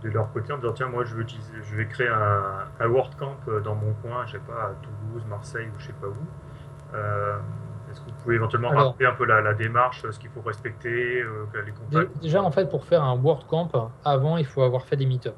de 0.03 0.09
leur 0.11 0.33
côté 0.33 0.53
en 0.53 0.59
disant 0.59 0.73
tiens, 0.73 0.89
moi 0.89 1.05
je 1.05 1.15
veux, 1.15 1.23
utiliser, 1.23 1.53
je 1.63 1.77
vais 1.77 1.87
créer 1.87 2.09
un, 2.09 2.65
un 2.79 2.87
WordCamp 2.89 3.37
dans 3.65 3.75
mon 3.75 3.93
coin, 4.03 4.25
je 4.27 4.33
sais 4.33 4.39
pas, 4.39 4.53
à 4.65 4.71
Toulouse, 4.83 5.25
Marseille 5.29 5.69
ou 5.69 5.79
je 5.81 5.87
sais 5.89 5.93
pas 5.93 6.07
où. 6.09 6.17
Euh, 6.95 7.37
Est-ce 7.91 8.01
que 8.01 8.07
vous 8.07 8.17
pouvez 8.23 8.35
éventuellement 8.37 8.71
Alors- 8.71 8.89
rappeler 8.89 9.07
un 9.07 9.13
peu 9.15 9.25
la, 9.27 9.41
la 9.41 9.55
démarche, 9.55 10.05
ce 10.11 10.19
qu'il 10.19 10.31
faut 10.31 10.41
respecter, 10.41 11.21
euh, 11.23 11.45
les 11.67 11.73
contacts 11.73 12.19
Déjà, 12.23 12.43
en 12.43 12.51
fait, 12.51 12.69
pour 12.71 12.85
faire 12.85 13.03
un 13.05 13.17
WordCamp, 13.17 13.69
avant, 14.05 14.37
il 14.37 14.47
faut 14.47 14.63
avoir 14.63 14.85
fait 14.85 14.97
des 14.97 15.07
meet-up. 15.07 15.37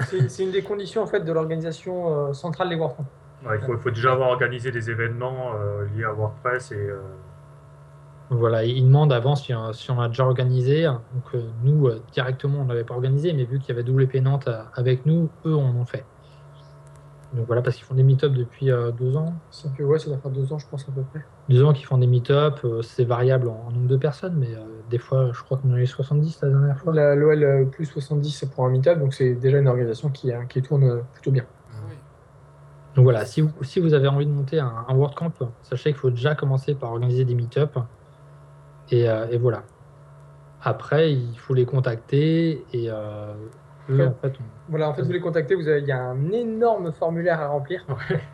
C'est 0.00 0.28
c'est 0.28 0.44
une 0.44 0.50
des 0.52 0.62
conditions 0.62 1.02
en 1.02 1.06
fait 1.06 1.20
de 1.20 1.32
l'organisation 1.32 2.28
euh, 2.28 2.32
centrale 2.34 2.68
des 2.68 2.76
WordCamp. 2.76 3.06
Ouais, 3.46 3.56
il, 3.58 3.64
faut, 3.64 3.76
faut 3.78 3.90
déjà 3.90 4.12
avoir 4.12 4.28
organisé 4.30 4.70
des 4.70 4.90
événements 4.90 5.52
euh, 5.54 5.86
liés 5.94 6.04
à 6.04 6.12
WordPress 6.12 6.72
et 6.72 6.76
euh, 6.76 7.00
Voilà, 8.30 8.64
ils 8.64 8.82
demandent 8.84 9.12
avant 9.12 9.36
si, 9.36 9.52
si 9.72 9.90
on 9.90 10.00
a 10.00 10.08
déjà 10.08 10.24
organisé. 10.24 10.84
Donc, 10.84 11.34
euh, 11.34 11.42
nous, 11.62 11.86
euh, 11.86 12.02
directement, 12.12 12.60
on 12.60 12.64
n'avait 12.64 12.84
pas 12.84 12.94
organisé, 12.94 13.32
mais 13.32 13.44
vu 13.44 13.60
qu'il 13.60 13.74
y 13.74 13.78
avait 13.78 13.88
WP 13.88 14.16
Nantes 14.16 14.48
euh, 14.48 14.62
avec 14.74 15.06
nous, 15.06 15.28
eux, 15.44 15.54
on 15.54 15.80
en 15.80 15.84
fait. 15.84 16.04
Donc 17.36 17.46
voilà, 17.46 17.60
parce 17.60 17.76
qu'ils 17.76 17.84
font 17.84 17.94
des 17.94 18.02
meet-up 18.02 18.32
depuis 18.32 18.70
euh, 18.70 18.90
deux 18.92 19.16
ans. 19.16 19.34
Ça 19.50 19.68
fait 19.70 19.84
ouais, 19.84 19.98
ça 19.98 20.08
doit 20.08 20.18
faire 20.18 20.30
deux 20.30 20.52
ans, 20.52 20.58
je 20.58 20.66
pense 20.68 20.88
à 20.88 20.92
peu 20.92 21.02
près. 21.02 21.24
Deux 21.48 21.62
ans 21.64 21.72
qu'ils 21.72 21.86
font 21.86 21.98
des 21.98 22.06
meet-up, 22.06 22.60
euh, 22.64 22.82
c'est 22.82 23.04
variable 23.04 23.48
en, 23.48 23.66
en 23.66 23.72
nombre 23.72 23.88
de 23.88 23.96
personnes, 23.96 24.36
mais 24.36 24.54
euh, 24.54 24.64
des 24.90 24.98
fois, 24.98 25.32
je 25.32 25.42
crois 25.42 25.58
qu'on 25.58 25.70
en 25.70 25.74
a 25.74 25.80
eu 25.80 25.86
70 25.86 26.40
la 26.42 26.48
dernière 26.48 26.78
fois. 26.78 26.94
L'OL 27.14 27.68
plus 27.70 27.86
70 27.86 28.30
c'est 28.30 28.50
pour 28.50 28.64
un 28.64 28.70
meet-up, 28.70 28.98
donc 28.98 29.12
c'est 29.12 29.34
déjà 29.34 29.58
une 29.58 29.68
organisation 29.68 30.08
qui, 30.08 30.30
qui 30.48 30.62
tourne 30.62 31.02
plutôt 31.12 31.32
bien. 31.32 31.44
Oui. 31.88 31.96
Donc 32.94 33.02
voilà, 33.04 33.24
si 33.26 33.40
vous, 33.40 33.50
si 33.62 33.80
vous 33.80 33.92
avez 33.92 34.08
envie 34.08 34.26
de 34.26 34.32
monter 34.32 34.60
un, 34.60 34.86
un 34.88 34.94
WordCamp, 34.94 35.32
sachez 35.62 35.90
qu'il 35.90 35.98
faut 35.98 36.10
déjà 36.10 36.34
commencer 36.34 36.74
par 36.74 36.92
organiser 36.92 37.24
des 37.24 37.34
meet-up. 37.34 37.76
Et, 38.90 39.08
euh, 39.08 39.26
et 39.30 39.38
voilà. 39.38 39.62
Après, 40.62 41.12
il 41.12 41.36
faut 41.38 41.54
les 41.54 41.66
contacter 41.66 42.64
et 42.72 42.90
euh, 42.90 43.34
eux, 43.90 43.98
Ouais. 43.98 44.06
en 44.06 44.14
fait, 44.20 44.32
on- 44.40 44.44
Voilà, 44.70 44.88
en 44.88 44.94
fait, 44.94 45.02
vous 45.02 45.12
les 45.12 45.20
contactez, 45.20 45.54
vous 45.54 45.68
avez, 45.68 45.80
il 45.80 45.86
y 45.86 45.92
a 45.92 46.02
un 46.02 46.32
énorme 46.32 46.90
formulaire 46.92 47.40
à 47.40 47.48
remplir 47.48 47.86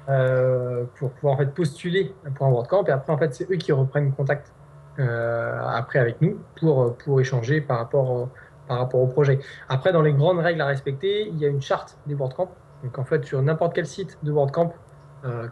euh, 0.08 0.84
pour 0.98 1.10
pouvoir 1.10 1.34
en 1.34 1.36
fait 1.38 1.52
postuler 1.52 2.14
pour 2.34 2.46
un 2.46 2.50
WordCamp. 2.50 2.84
Et 2.86 2.90
après, 2.90 3.12
en 3.12 3.18
fait, 3.18 3.34
c'est 3.34 3.50
eux 3.50 3.56
qui 3.56 3.72
reprennent 3.72 4.12
contact 4.12 4.52
après 4.98 5.98
avec 5.98 6.20
nous 6.20 6.38
pour, 6.60 6.96
pour 6.96 7.20
échanger 7.20 7.60
par 7.60 7.78
rapport, 7.78 8.10
au- 8.10 8.28
par 8.68 8.78
rapport 8.78 9.00
au 9.00 9.06
projet. 9.08 9.40
Après, 9.68 9.92
dans 9.92 10.02
les 10.02 10.12
grandes 10.12 10.38
règles 10.38 10.60
à 10.60 10.66
respecter, 10.66 11.28
il 11.28 11.38
y 11.38 11.44
a 11.44 11.48
une 11.48 11.60
charte 11.62 11.98
des 12.06 12.14
WordCamp. 12.14 12.50
Donc, 12.84 12.98
en 12.98 13.04
fait, 13.04 13.24
sur 13.24 13.40
n'importe 13.42 13.74
quel 13.74 13.86
site 13.86 14.18
de 14.22 14.32
WordCamp, 14.32 14.72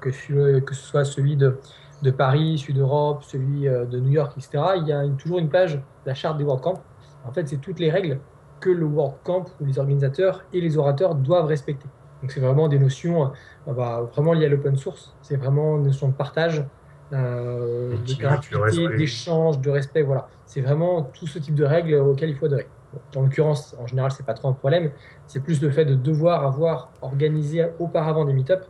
que, 0.00 0.58
que 0.60 0.74
ce 0.74 0.82
soit 0.82 1.04
celui 1.04 1.36
de, 1.36 1.58
de 2.02 2.10
Paris, 2.10 2.58
celui 2.58 2.74
d'Europe, 2.74 3.22
celui 3.24 3.68
euh, 3.68 3.86
de 3.86 4.00
New 4.00 4.10
York, 4.10 4.32
etc., 4.36 4.76
il 4.76 4.86
y 4.86 4.92
a 4.92 5.04
une- 5.04 5.16
toujours 5.16 5.38
une 5.38 5.50
page 5.50 5.76
de 5.76 5.82
la 6.06 6.14
charte 6.14 6.38
des 6.38 6.44
WordCamp. 6.44 6.86
En 7.24 7.32
fait, 7.32 7.46
c'est 7.48 7.58
toutes 7.58 7.78
les 7.80 7.90
règles 7.90 8.24
que 8.60 8.70
le 8.70 8.86
WordCamp 8.86 9.44
ou 9.60 9.64
les 9.64 9.78
organisateurs 9.78 10.46
et 10.52 10.60
les 10.60 10.76
orateurs 10.78 11.14
doivent 11.14 11.46
respecter. 11.46 11.90
Donc 12.22 12.32
c'est 12.32 12.40
vraiment 12.40 12.68
des 12.68 12.78
notions 12.78 13.32
euh, 13.68 13.72
bah, 13.74 14.02
vraiment 14.12 14.32
liées 14.34 14.46
à 14.46 14.48
l'open 14.50 14.76
source. 14.76 15.16
C'est 15.22 15.36
vraiment 15.36 15.76
une 15.78 15.84
notion 15.84 16.08
de 16.08 16.14
partage, 16.14 16.66
euh, 17.12 17.96
de 17.98 18.14
gratuité, 18.18 18.88
d'échange, 18.98 19.60
de 19.60 19.70
respect. 19.70 20.02
Voilà, 20.02 20.28
c'est 20.44 20.60
vraiment 20.60 21.02
tout 21.04 21.26
ce 21.26 21.38
type 21.38 21.54
de 21.54 21.64
règles 21.64 21.94
auxquelles 21.94 22.30
il 22.30 22.36
faut 22.36 22.46
adhérer. 22.46 22.72
Bon, 22.92 23.02
dans 23.12 23.22
l'occurrence, 23.22 23.74
en 23.78 23.86
général, 23.86 24.10
c'est 24.12 24.26
pas 24.26 24.34
trop 24.34 24.48
un 24.48 24.52
problème. 24.52 24.92
C'est 25.26 25.40
plus 25.42 25.60
le 25.62 25.70
fait 25.70 25.84
de 25.84 25.94
devoir 25.94 26.44
avoir 26.44 26.96
organisé 27.00 27.64
auparavant 27.78 28.24
des 28.24 28.32
meet-up 28.34 28.64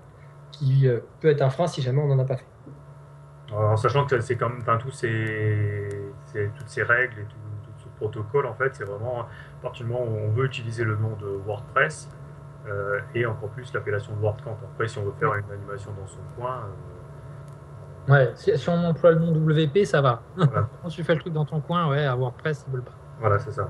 qui 0.53 0.87
euh, 0.89 1.01
peut 1.21 1.29
être 1.29 1.43
un 1.43 1.51
frein 1.51 1.67
si 1.67 1.83
jamais 1.83 2.01
on 2.03 2.09
n'en 2.09 2.19
a 2.19 2.25
pas 2.25 2.37
fait. 2.37 2.50
En 3.53 3.77
sachant 3.77 4.07
que 4.07 4.21
c'est 4.21 4.37
comme 4.37 4.59
enfin, 4.61 4.77
tous 4.79 4.91
ces, 4.93 5.89
ces- 6.27 6.51
toutes 6.57 6.69
ces 6.69 6.83
règles 6.83 7.21
et 7.21 7.25
tout, 7.25 7.37
tout 7.65 7.73
ce 7.79 7.89
protocole, 7.97 8.47
en 8.47 8.55
fait, 8.55 8.75
c'est 8.75 8.85
vraiment 8.85 9.23
à 9.23 9.27
partir 9.63 9.87
du 9.87 9.93
moment 9.93 10.05
où 10.05 10.17
on 10.17 10.31
veut 10.31 10.45
utiliser 10.47 10.85
le 10.85 10.97
nom 10.97 11.17
de 11.17 11.27
WordPress 11.27 12.09
euh, 12.69 13.01
et 13.15 13.27
encore 13.27 13.49
plus 13.51 13.73
l'appellation 13.75 14.15
de 14.15 14.21
WordCamp. 14.21 14.57
Après, 14.73 14.87
si 14.87 14.99
on 14.99 15.05
veut 15.05 15.15
faire 15.19 15.35
une 15.35 15.51
animation 15.51 15.93
dans 16.01 16.07
son 16.07 16.19
coin, 16.39 16.57
euh, 18.09 18.13
Ouais, 18.13 18.33
si, 18.35 18.57
si 18.57 18.69
on 18.69 18.83
emploie 18.85 19.13
le 19.13 19.19
nom 19.19 19.31
WP, 19.33 19.85
ça 19.85 20.01
va. 20.01 20.23
Voilà. 20.37 20.69
Quand 20.83 20.89
tu 20.89 21.05
fais 21.05 21.15
le 21.15 21.21
truc 21.21 21.33
dans 21.33 21.45
ton 21.45 21.61
coin, 21.61 21.89
ouais, 21.91 22.07
à 22.07 22.17
WordPress, 22.17 22.65
ils 22.67 22.73
veulent 22.73 22.83
pas. 22.83 22.93
voilà, 23.21 23.39
c'est 23.39 23.53
ça. 23.53 23.69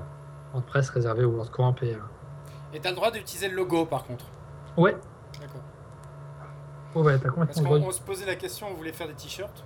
WordPress 0.53 0.89
réservé 0.89 1.23
au 1.25 1.31
WordCamp 1.31 1.75
et. 1.81 1.95
euh, 1.95 1.99
Et 2.73 2.79
t'as 2.79 2.89
le 2.89 2.95
droit 2.95 3.11
d'utiliser 3.11 3.49
le 3.49 3.55
logo 3.55 3.85
par 3.85 4.03
contre. 4.05 4.25
Ouais, 4.77 4.95
D'accord. 5.39 5.61
ouais, 6.95 7.01
ouais, 7.01 7.13
t'as 7.19 7.23
Parce 7.23 7.35
complètement 7.35 7.73
le 7.75 7.79
qu'on 7.81 7.91
se 7.91 8.01
posait 8.01 8.25
la 8.25 8.35
question, 8.35 8.67
on 8.71 8.73
voulait 8.73 8.93
faire 8.93 9.07
des 9.07 9.13
t-shirts 9.13 9.63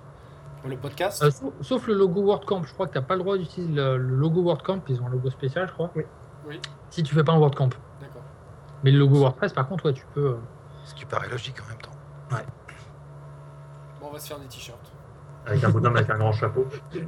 pour 0.66 0.74
le 0.74 0.80
podcast. 0.80 1.22
Euh, 1.22 1.30
sauf, 1.30 1.52
sauf 1.60 1.86
le 1.86 1.94
logo 1.94 2.22
WordCamp, 2.22 2.64
je 2.64 2.72
crois 2.74 2.86
que 2.88 2.92
t'as 2.94 3.02
pas 3.02 3.14
le 3.14 3.20
droit 3.22 3.38
d'utiliser 3.38 3.72
le, 3.72 3.96
le 3.98 4.14
logo 4.16 4.42
WordCamp, 4.42 4.80
ils 4.88 5.00
ont 5.00 5.06
un 5.06 5.10
logo 5.10 5.30
spécial, 5.30 5.68
je 5.68 5.72
crois. 5.72 5.90
Oui. 5.94 6.04
Oui. 6.48 6.60
Si 6.90 7.02
tu 7.02 7.14
fais 7.14 7.24
pas 7.24 7.32
un 7.32 7.38
WordCamp. 7.38 7.70
D'accord. 8.00 8.22
Mais 8.84 8.90
le 8.90 8.98
logo 8.98 9.16
WordPress, 9.18 9.52
par 9.52 9.68
contre, 9.68 9.86
ouais, 9.86 9.92
tu 9.92 10.04
peux. 10.14 10.26
euh, 10.30 10.36
Ce 10.84 10.94
qui 10.94 11.04
paraît 11.04 11.28
logique 11.28 11.56
en 11.64 11.68
même 11.68 11.78
temps. 11.78 11.90
Bon, 14.00 14.08
on 14.08 14.12
va 14.12 14.18
se 14.18 14.28
faire 14.28 14.38
des 14.38 14.46
t-shirts. 14.46 14.92
Avec 15.46 15.62
un 15.64 15.70
bonhomme 15.70 15.96
avec 15.96 16.10
un 16.10 16.18
grand 16.18 16.32
chapeau. 16.32 16.66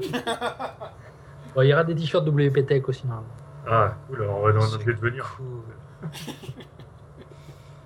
Bon, 1.55 1.63
il 1.63 1.69
y 1.69 1.73
aura 1.73 1.83
des 1.83 1.95
t-shirts 1.95 2.27
WP 2.29 2.67
Tech 2.67 2.87
aussi, 2.89 3.07
normalement. 3.07 3.33
Ah, 3.67 3.95
cool, 4.07 4.23
alors 4.23 4.39
on 4.39 4.43
va 4.45 4.53
dans 4.53 4.61
notre 4.61 4.85
de 4.85 4.93
venir. 4.93 5.35
cool. 5.37 5.63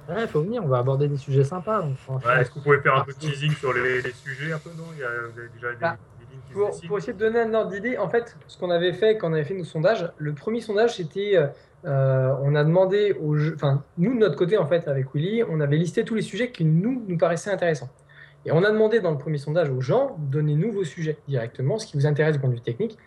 Ouais, 0.09 0.27
faut 0.27 0.43
venir, 0.43 0.63
on 0.65 0.69
va 0.69 0.79
aborder 0.79 1.09
des 1.09 1.17
sujets 1.17 1.45
sympas. 1.45 1.83
donc, 1.83 1.97
franchement. 1.97 2.31
Ouais, 2.31 2.41
Est-ce 2.41 2.51
que 2.51 2.55
vous 2.57 2.63
pouvez 2.63 2.81
faire 2.81 2.97
un 2.97 3.05
peu 3.05 3.13
de 3.13 3.19
teasing 3.19 3.53
sur 3.53 3.73
les, 3.73 4.03
les 4.03 4.13
sujets 4.13 4.53
un 4.53 4.59
peu, 4.59 4.71
non? 4.77 4.85
Il 4.95 5.01
y 5.01 5.05
a 5.05 5.09
vous 5.33 5.39
avez 5.39 5.49
déjà 5.55 5.71
des, 5.71 5.77
Bah, 5.81 5.97
des 6.19 6.25
lignes 6.33 6.43
qui 6.47 6.53
se 6.53 6.59
Pour, 6.59 6.89
pour 6.89 6.99
essayer 6.99 7.13
de 7.13 7.19
donner 7.19 7.41
un 7.41 7.55
ordre 7.55 7.71
d'idée, 7.71 7.97
en 7.99 8.09
fait, 8.09 8.37
ce 8.49 8.59
qu'on 8.59 8.71
avait 8.71 8.93
fait 8.93 9.17
quand 9.17 9.31
on 9.31 9.35
avait 9.35 9.45
fait 9.45 9.55
nos 9.55 9.65
sondages, 9.65 10.11
le 10.19 10.33
premier 10.35 10.61
sondage, 10.61 10.97
c'était, 10.97 11.37
euh, 11.37 11.47
euh, 11.85 12.35
on 12.43 12.55
a 12.57 12.65
demandé 12.65 13.17
aux, 13.21 13.37
jeux- 13.37 13.55
enfin, 13.55 13.85
nous 13.97 14.15
de 14.15 14.19
notre 14.19 14.37
côté, 14.37 14.59
en 14.59 14.67
fait, 14.67 14.89
avec 14.89 15.07
Willy, 15.15 15.45
on 15.49 15.61
avait 15.61 15.77
listé 15.77 16.05
tous 16.05 16.15
les 16.17 16.23
sujets 16.23 16.51
qui 16.51 16.65
nous 16.65 17.05
nous 17.07 17.17
paraissaient 17.19 17.51
intéressants. 17.51 17.89
Et 18.45 18.51
on 18.51 18.65
a 18.65 18.71
demandé 18.73 18.99
dans 19.01 19.13
le 19.13 19.19
premier 19.19 19.39
sondage 19.39 19.71
aux 19.71 19.81
gens, 19.81 20.17
donnez-nous 20.19 20.73
vos 20.73 20.85
sujets 20.85 21.17
directement, 21.29 21.79
ce 21.79 21.87
qui 21.87 21.97
vous 21.97 22.07
intéresse 22.07 22.33
du 22.35 22.41
point 22.41 22.49
de 22.51 22.55
vue 22.55 22.61
technique. 22.61 22.99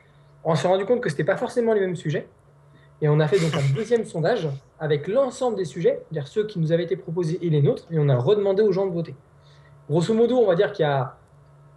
On 0.45 0.55
s'est 0.55 0.67
rendu 0.69 0.85
compte 0.85 1.01
que 1.01 1.09
c'était 1.09 1.25
pas 1.25 1.35
forcément 1.35 1.73
les 1.73 1.81
mêmes 1.81 1.95
sujets. 1.97 2.25
Et 3.01 3.09
on 3.09 3.19
a 3.19 3.27
fait 3.27 3.39
donc 3.39 3.53
un 3.55 3.73
deuxième 3.75 4.05
sondage 4.05 4.47
avec 4.79 5.07
l'ensemble 5.07 5.57
des 5.57 5.65
sujets, 5.65 6.01
c'est-à-dire 6.03 6.27
ceux 6.27 6.45
qui 6.47 6.59
nous 6.59 6.71
avaient 6.71 6.83
été 6.83 6.95
proposés 6.95 7.39
et 7.41 7.49
les 7.49 7.61
nôtres, 7.61 7.85
et 7.91 7.99
on 7.99 8.07
a 8.09 8.15
redemandé 8.15 8.61
aux 8.61 8.71
gens 8.71 8.87
de 8.87 8.93
voter. 8.93 9.15
Grosso 9.89 10.13
modo, 10.13 10.37
on 10.37 10.47
va 10.47 10.55
dire 10.55 10.71
qu'il 10.71 10.83
y 10.83 10.89
a 10.89 11.17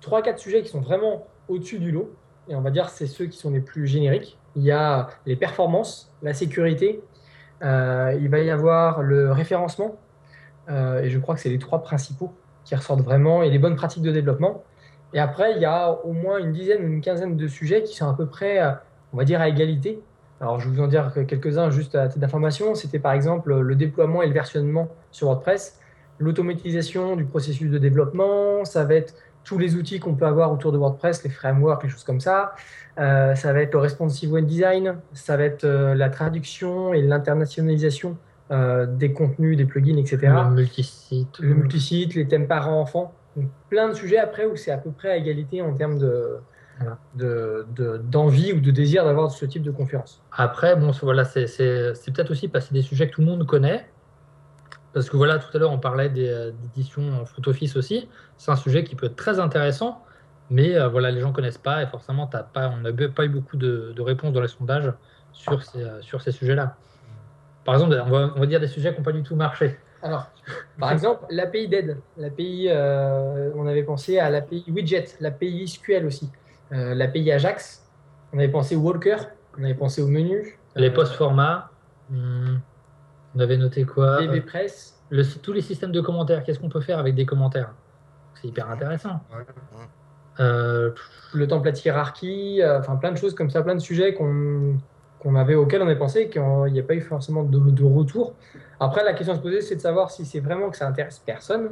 3-4 0.02 0.38
sujets 0.38 0.62
qui 0.62 0.68
sont 0.68 0.80
vraiment 0.80 1.26
au-dessus 1.48 1.78
du 1.78 1.90
lot, 1.90 2.14
et 2.48 2.54
on 2.54 2.60
va 2.60 2.70
dire 2.70 2.88
c'est 2.88 3.06
ceux 3.06 3.26
qui 3.26 3.36
sont 3.36 3.50
les 3.50 3.60
plus 3.60 3.86
génériques. 3.86 4.38
Il 4.56 4.62
y 4.62 4.70
a 4.70 5.08
les 5.26 5.36
performances, 5.36 6.12
la 6.22 6.34
sécurité, 6.34 7.02
euh, 7.62 8.16
il 8.20 8.28
va 8.28 8.38
y 8.38 8.50
avoir 8.50 9.02
le 9.02 9.32
référencement, 9.32 9.96
euh, 10.68 11.02
et 11.02 11.10
je 11.10 11.18
crois 11.18 11.34
que 11.34 11.40
c'est 11.40 11.48
les 11.48 11.58
trois 11.58 11.82
principaux 11.82 12.32
qui 12.64 12.74
ressortent 12.74 13.02
vraiment, 13.02 13.42
et 13.42 13.50
les 13.50 13.58
bonnes 13.58 13.76
pratiques 13.76 14.02
de 14.02 14.12
développement. 14.12 14.62
Et 15.14 15.18
après, 15.18 15.52
il 15.52 15.58
y 15.58 15.64
a 15.64 15.90
au 15.90 16.12
moins 16.12 16.38
une 16.38 16.52
dizaine 16.52 16.84
ou 16.84 16.86
une 16.86 17.00
quinzaine 17.00 17.36
de 17.36 17.48
sujets 17.48 17.82
qui 17.82 17.96
sont 17.96 18.08
à 18.08 18.14
peu 18.14 18.26
près, 18.26 18.62
euh, 18.62 18.72
on 19.12 19.16
va 19.16 19.24
dire, 19.24 19.40
à 19.40 19.48
égalité. 19.48 20.00
Alors, 20.40 20.60
je 20.60 20.68
vais 20.68 20.76
vous 20.76 20.82
en 20.82 20.86
dire 20.86 21.12
que 21.12 21.20
quelques-uns 21.20 21.70
juste 21.70 21.94
à 21.94 22.06
titre 22.08 22.20
d'information. 22.20 22.74
C'était 22.74 22.98
par 22.98 23.12
exemple 23.12 23.54
le 23.54 23.74
déploiement 23.74 24.22
et 24.22 24.26
le 24.26 24.32
versionnement 24.32 24.88
sur 25.10 25.26
WordPress, 25.26 25.80
l'automatisation 26.18 27.16
du 27.16 27.24
processus 27.24 27.70
de 27.70 27.78
développement, 27.78 28.64
ça 28.64 28.84
va 28.84 28.94
être 28.94 29.14
tous 29.44 29.58
les 29.58 29.76
outils 29.76 29.98
qu'on 29.98 30.14
peut 30.14 30.26
avoir 30.26 30.52
autour 30.52 30.72
de 30.72 30.78
WordPress, 30.78 31.24
les 31.24 31.30
frameworks, 31.30 31.82
les 31.82 31.88
choses 31.88 32.04
comme 32.04 32.20
ça. 32.20 32.54
Euh, 32.98 33.34
ça 33.34 33.52
va 33.52 33.62
être 33.62 33.72
le 33.72 33.78
responsive 33.78 34.32
web 34.32 34.44
design, 34.44 34.96
ça 35.14 35.36
va 35.36 35.44
être 35.44 35.64
euh, 35.64 35.94
la 35.94 36.10
traduction 36.10 36.92
et 36.92 37.00
l'internationalisation 37.00 38.18
euh, 38.50 38.86
des 38.86 39.12
contenus, 39.12 39.56
des 39.56 39.64
plugins, 39.64 39.96
etc. 39.96 40.18
Le 40.22 40.50
multisite. 40.50 41.38
Le 41.38 41.54
multisite, 41.54 42.14
les 42.14 42.28
thèmes 42.28 42.46
parents-enfants. 42.46 43.14
Donc, 43.36 43.46
plein 43.70 43.88
de 43.88 43.94
sujets 43.94 44.18
après 44.18 44.44
où 44.44 44.56
c'est 44.56 44.70
à 44.70 44.78
peu 44.78 44.90
près 44.90 45.10
à 45.10 45.16
égalité 45.16 45.62
en 45.62 45.72
termes 45.72 45.98
de, 45.98 46.38
D'envie 47.14 48.52
ou 48.52 48.60
de 48.60 48.70
désir 48.70 49.04
d'avoir 49.04 49.30
ce 49.30 49.44
type 49.44 49.62
de 49.62 49.70
conférence. 49.70 50.22
Après, 50.32 50.76
bon, 50.76 50.92
voilà, 51.02 51.24
c'est 51.24 51.44
peut-être 51.46 52.30
aussi 52.30 52.48
parce 52.48 52.68
que 52.68 52.74
des 52.74 52.82
sujets 52.82 53.08
que 53.08 53.14
tout 53.14 53.20
le 53.20 53.26
monde 53.26 53.46
connaît. 53.46 53.88
Parce 54.92 55.10
que 55.10 55.16
voilà, 55.16 55.38
tout 55.38 55.54
à 55.54 55.58
l'heure, 55.58 55.72
on 55.72 55.78
parlait 55.78 56.08
des, 56.08 56.28
euh, 56.28 56.50
d'édition 56.50 57.02
en 57.20 57.24
front 57.24 57.42
office 57.46 57.76
aussi. 57.76 58.08
C'est 58.36 58.50
un 58.50 58.56
sujet 58.56 58.84
qui 58.84 58.96
peut 58.96 59.06
être 59.06 59.16
très 59.16 59.38
intéressant, 59.38 60.02
mais 60.50 60.76
euh, 60.76 60.88
voilà, 60.88 61.10
les 61.10 61.20
gens 61.20 61.28
ne 61.28 61.34
connaissent 61.34 61.58
pas 61.58 61.82
et 61.82 61.86
forcément, 61.86 62.26
t'as 62.26 62.42
pas, 62.42 62.70
on 62.70 62.78
n'a 62.78 62.90
pas 63.08 63.26
eu 63.26 63.28
beaucoup 63.28 63.56
de, 63.56 63.92
de 63.94 64.02
réponses 64.02 64.32
dans 64.32 64.40
les 64.40 64.48
sondages 64.48 64.92
sur 65.32 65.62
ces, 65.62 65.82
euh, 65.82 66.00
sur 66.00 66.22
ces 66.22 66.32
sujets-là. 66.32 66.76
Par 67.64 67.74
exemple, 67.74 68.02
on 68.06 68.10
va, 68.10 68.32
on 68.34 68.40
va 68.40 68.46
dire 68.46 68.60
des 68.60 68.66
sujets 68.66 68.92
qui 68.92 68.98
n'ont 68.98 69.04
pas 69.04 69.12
du 69.12 69.22
tout 69.22 69.36
marché. 69.36 69.78
Alors, 70.02 70.30
par 70.78 70.92
exemple, 70.92 71.24
l'API 71.30 71.68
d'aide, 71.68 71.98
l'API, 72.16 72.68
euh, 72.68 73.50
on 73.56 73.66
avait 73.66 73.82
pensé 73.82 74.18
à 74.18 74.30
l'API 74.30 74.64
Widget, 74.68 75.06
l'API 75.20 75.66
SQL 75.66 76.06
aussi, 76.06 76.30
euh, 76.72 76.94
l'API 76.94 77.30
Ajax, 77.32 77.86
on 78.32 78.38
avait 78.38 78.48
pensé 78.48 78.76
au 78.76 78.80
Walker, 78.80 79.16
on 79.58 79.64
avait 79.64 79.74
pensé 79.74 80.02
au 80.02 80.06
menu, 80.08 80.58
Les 80.76 80.88
euh, 80.90 80.94
post-formats, 80.94 81.70
hum, 82.12 82.60
on 83.34 83.40
avait 83.40 83.56
noté 83.56 83.84
quoi 83.84 84.20
DBPress. 84.20 85.00
Le- 85.10 85.24
Tous 85.40 85.52
les 85.52 85.60
systèmes 85.62 85.92
de 85.92 86.00
commentaires, 86.00 86.42
qu'est-ce 86.44 86.58
qu'on 86.60 86.68
peut 86.68 86.80
faire 86.80 86.98
avec 86.98 87.14
des 87.14 87.26
commentaires? 87.26 87.72
C'est 88.34 88.48
hyper 88.48 88.70
intéressant. 88.70 89.20
Ouais. 89.32 89.44
Euh, 90.40 90.92
le 91.34 91.48
template 91.48 91.84
hiérarchie, 91.84 92.62
euh, 92.62 92.78
enfin 92.78 92.94
plein 92.96 93.10
de 93.10 93.16
choses 93.16 93.34
comme 93.34 93.50
ça, 93.50 93.62
plein 93.62 93.74
de 93.74 93.80
sujets 93.80 94.14
qu'on 94.14 94.76
qu'on 95.18 95.34
avait 95.34 95.56
auxquels 95.56 95.82
on 95.82 95.86
avait 95.86 95.98
pensé 95.98 96.20
et 96.20 96.28
qu'il 96.30 96.40
n'y 96.72 96.78
a 96.78 96.82
pas 96.84 96.94
eu 96.94 97.00
forcément 97.00 97.42
de, 97.42 97.58
de 97.58 97.82
retour. 97.84 98.34
Après, 98.78 99.02
la 99.02 99.14
question 99.14 99.32
à 99.34 99.36
se 99.36 99.40
poser, 99.42 99.62
c'est 99.62 99.74
de 99.74 99.80
savoir 99.80 100.12
si 100.12 100.24
c'est 100.24 100.38
vraiment 100.38 100.70
que 100.70 100.76
ça 100.76 100.86
intéresse 100.86 101.18
personne 101.18 101.70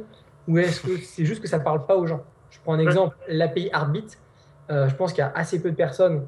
ou 0.49 0.57
est-ce 0.57 0.81
que 0.81 0.97
c'est 0.97 1.23
juste 1.23 1.41
que 1.41 1.47
ça 1.47 1.57
ne 1.59 1.63
parle 1.63 1.85
pas 1.85 1.95
aux 1.95 2.05
gens. 2.05 2.21
Je 2.49 2.59
prends 2.61 2.73
un 2.73 2.79
exemple, 2.79 3.15
l'API 3.29 3.69
Heartbeat. 3.73 4.19
Euh, 4.69 4.87
je 4.89 4.95
pense 4.95 5.13
qu'il 5.13 5.19
y 5.21 5.27
a 5.27 5.31
assez 5.35 5.61
peu 5.61 5.71
de 5.71 5.75
personnes, 5.75 6.25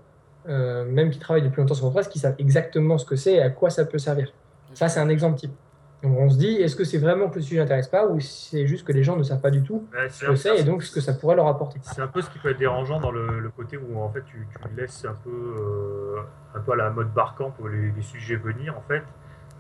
euh, 0.48 0.86
même 0.86 1.10
qui 1.10 1.20
travaillent 1.20 1.42
depuis 1.44 1.60
longtemps 1.62 1.74
sur 1.74 1.84
WordPress, 1.86 2.08
qui 2.08 2.20
savent 2.20 2.36
exactement 2.40 2.98
ce 2.98 3.06
que 3.06 3.16
c'est 3.16 3.34
et 3.34 3.42
à 3.42 3.50
quoi 3.50 3.70
ça 3.70 3.86
peut 3.86 3.98
servir. 3.98 4.32
Ça, 4.74 4.88
c'est 4.88 5.00
un 5.00 5.10
exemple 5.10 5.38
type. 5.38 5.54
Donc 6.02 6.18
on 6.18 6.30
se 6.30 6.38
dit, 6.38 6.56
est-ce 6.62 6.78
que 6.78 6.86
c'est 6.86 6.98
vraiment 6.98 7.28
que 7.30 7.36
le 7.36 7.42
sujet 7.42 7.60
n'intéresse 7.60 7.90
pas 7.90 8.08
ou 8.08 8.22
c'est 8.22 8.66
juste 8.66 8.88
que 8.88 8.94
les 8.94 9.04
gens 9.04 9.18
ne 9.18 9.24
savent 9.24 9.42
pas 9.42 9.50
du 9.52 9.64
tout 9.64 9.86
ce 10.08 10.20
que 10.28 10.36
c'est 10.38 10.50
et 10.60 10.64
donc 10.64 10.84
ce 10.84 10.94
que 10.96 11.02
ça 11.02 11.14
pourrait 11.14 11.36
leur 11.36 11.48
apporter. 11.48 11.78
C'est 11.84 12.02
un 12.02 12.08
peu 12.08 12.22
ce 12.22 12.30
qui 12.30 12.40
peut 12.40 12.52
être 12.52 12.58
dérangeant 12.58 13.02
dans 13.02 13.12
le, 13.12 13.42
le 13.42 13.50
côté 13.50 13.76
où 13.78 14.00
en 14.00 14.10
fait 14.10 14.22
tu, 14.26 14.48
tu 14.50 14.76
laisses 14.80 15.04
un 15.04 15.16
peu, 15.26 15.30
euh, 15.30 16.22
un 16.56 16.62
peu 16.62 16.72
à 16.72 16.76
la 16.78 16.90
mode 16.90 17.12
barcamp 17.14 17.52
pour 17.52 17.68
les, 17.68 17.92
les 17.92 18.02
sujets 18.02 18.38
venir 18.38 18.78
en 18.78 18.82
fait. 18.88 19.04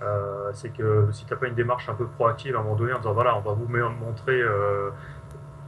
Euh, 0.01 0.49
c'est 0.53 0.69
que 0.69 1.09
si 1.11 1.25
tu 1.25 1.33
n'as 1.33 1.39
pas 1.41 1.47
une 1.47 1.55
démarche 1.55 1.89
un 1.89 1.93
peu 1.93 2.05
proactive 2.07 2.55
à 2.55 2.59
un 2.59 2.63
moment 2.63 2.75
donné 2.77 2.93
en 2.93 2.99
disant 2.99 3.11
voilà 3.11 3.35
on 3.35 3.41
va 3.41 3.51
vous 3.51 3.67
montrer 3.67 4.39
euh, 4.41 4.91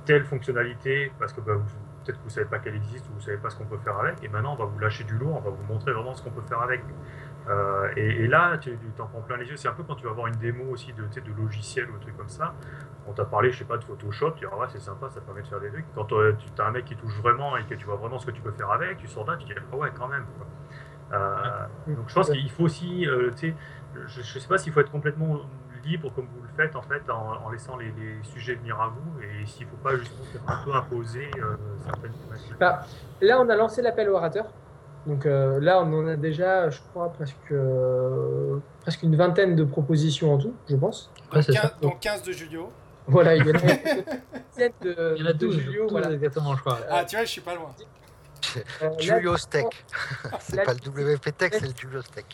telle 0.05 0.23
fonctionnalité 0.23 1.11
parce 1.19 1.33
que 1.33 1.41
bah, 1.41 1.55
vous- 1.55 1.63
peut-être 2.03 2.17
que 2.19 2.23
vous 2.23 2.29
savez 2.29 2.47
pas 2.47 2.59
qu'elle 2.59 2.75
existe 2.75 3.07
ou 3.09 3.13
vous 3.13 3.21
savez 3.21 3.37
pas 3.37 3.49
ce 3.49 3.57
qu'on 3.57 3.65
peut 3.65 3.77
faire 3.77 3.97
avec 3.97 4.23
et 4.23 4.27
maintenant 4.27 4.53
on 4.53 4.57
va 4.57 4.65
vous 4.65 4.79
lâcher 4.79 5.03
du 5.03 5.17
lourd, 5.17 5.35
on 5.37 5.41
va 5.41 5.49
vous 5.49 5.63
montrer 5.63 5.93
vraiment 5.93 6.13
ce 6.13 6.23
qu'on 6.23 6.31
peut 6.31 6.41
faire 6.47 6.61
avec. 6.61 6.81
Euh, 7.49 7.89
et, 7.95 8.23
et 8.23 8.27
là 8.27 8.57
tu 8.57 8.77
t'en 8.95 9.07
prends 9.07 9.21
plein 9.21 9.37
les 9.37 9.47
yeux. 9.47 9.55
C'est 9.57 9.67
un 9.67 9.73
peu 9.73 9.83
quand 9.83 9.95
tu 9.95 10.05
vas 10.05 10.13
voir 10.13 10.27
une 10.27 10.35
démo 10.35 10.65
aussi 10.71 10.93
de, 10.93 11.03
de 11.03 11.33
logiciel 11.41 11.89
ou 11.89 11.97
de 11.97 12.01
trucs 12.01 12.17
comme 12.17 12.29
ça. 12.29 12.53
On 13.07 13.13
t'a 13.13 13.25
parlé, 13.25 13.51
je 13.51 13.57
sais 13.57 13.65
pas, 13.65 13.77
de 13.77 13.83
Photoshop, 13.83 14.31
tu 14.33 14.41
dis, 14.41 14.45
ah 14.51 14.57
ouais, 14.57 14.67
c'est 14.69 14.79
sympa, 14.79 15.09
ça 15.09 15.21
permet 15.21 15.41
de 15.41 15.47
faire 15.47 15.59
des 15.59 15.69
trucs. 15.69 15.85
Quand 15.95 16.11
euh, 16.13 16.33
tu 16.55 16.61
as 16.61 16.65
un 16.67 16.71
mec 16.71 16.85
qui 16.85 16.95
touche 16.95 17.19
vraiment 17.19 17.57
et 17.57 17.65
que 17.65 17.73
tu 17.73 17.85
vois 17.85 17.95
vraiment 17.95 18.19
ce 18.19 18.27
que 18.27 18.31
tu 18.31 18.41
peux 18.41 18.51
faire 18.51 18.69
avec, 18.69 18.97
tu 18.99 19.07
sors 19.07 19.25
là, 19.25 19.37
tu 19.37 19.45
dis, 19.47 19.53
ah 19.71 19.75
ouais, 19.75 19.89
quand 19.97 20.07
même. 20.07 20.25
quoi. 20.37 20.45
Euh, 21.13 21.65
donc 21.87 22.07
je 22.07 22.13
pense 22.13 22.29
qu'il 22.29 22.51
faut 22.51 22.63
aussi, 22.63 23.07
euh, 23.07 23.31
tu 23.31 23.49
sais, 23.49 23.55
je, 24.05 24.21
je 24.21 24.39
sais 24.39 24.47
pas 24.47 24.57
s'il 24.59 24.71
faut 24.71 24.79
être 24.79 24.91
complètement 24.91 25.41
libre 25.85 26.11
comme 26.15 26.25
vous 26.25 26.41
le 26.41 26.49
faites 26.55 26.75
en 26.75 26.81
fait, 26.81 27.01
en, 27.09 27.45
en 27.45 27.49
laissant 27.49 27.77
les, 27.77 27.85
les 27.87 28.23
sujets 28.23 28.55
venir 28.55 28.79
à 28.79 28.87
vous, 28.87 29.21
et 29.21 29.45
s'il 29.45 29.65
faut 29.67 29.75
pas 29.77 29.95
justement 29.95 30.23
faire 30.31 30.41
un 30.47 30.63
peu 30.63 30.73
imposer 30.73 31.29
euh, 31.37 31.55
certaines 31.85 32.11
thématiques. 32.13 32.57
Bah, 32.59 32.85
Là, 33.21 33.39
on 33.39 33.49
a 33.49 33.55
lancé 33.55 33.81
l'appel 33.81 34.09
au 34.09 34.15
orateur. 34.15 34.45
Donc 35.07 35.25
euh, 35.25 35.59
là, 35.59 35.81
on 35.81 35.93
en 35.93 36.07
a 36.07 36.15
déjà, 36.15 36.69
je 36.69 36.79
crois, 36.91 37.11
presque, 37.11 37.35
euh, 37.51 38.57
presque 38.81 39.01
une 39.03 39.15
vingtaine 39.15 39.55
de 39.55 39.63
propositions 39.63 40.33
en 40.33 40.37
tout, 40.37 40.53
je 40.69 40.75
pense. 40.75 41.11
ouais, 41.33 41.41
c'est 41.41 41.53
ça. 41.53 41.61
15, 41.61 41.79
donc 41.81 41.99
15 41.99 42.23
de 42.23 42.31
Julio. 42.31 42.71
Voilà, 43.07 43.35
il 43.35 43.45
y 43.45 43.51
en 43.51 43.55
a 43.55 43.57
de, 44.81 45.15
Il 45.17 45.21
y 45.21 45.23
en 45.23 45.29
a 45.29 45.33
de 45.33 45.37
12, 45.39 45.57
Julio, 45.59 45.83
12 45.83 45.91
voilà. 45.91 46.11
exactement, 46.11 46.55
je 46.55 46.61
crois. 46.61 46.79
Ah, 46.89 47.03
tu 47.03 47.15
vois, 47.15 47.25
je 47.25 47.29
suis 47.31 47.41
pas 47.41 47.55
loin. 47.55 47.69
Euh, 48.55 48.89
là, 48.89 48.91
Julius 48.99 49.49
Tech. 49.49 49.65
c'est 50.39 50.63
pas 50.63 50.73
le 50.73 51.13
WP 51.15 51.37
Tech, 51.37 51.51
c'est 51.53 51.61
le 51.67 51.73
Julius 51.75 52.09
Tech. 52.11 52.25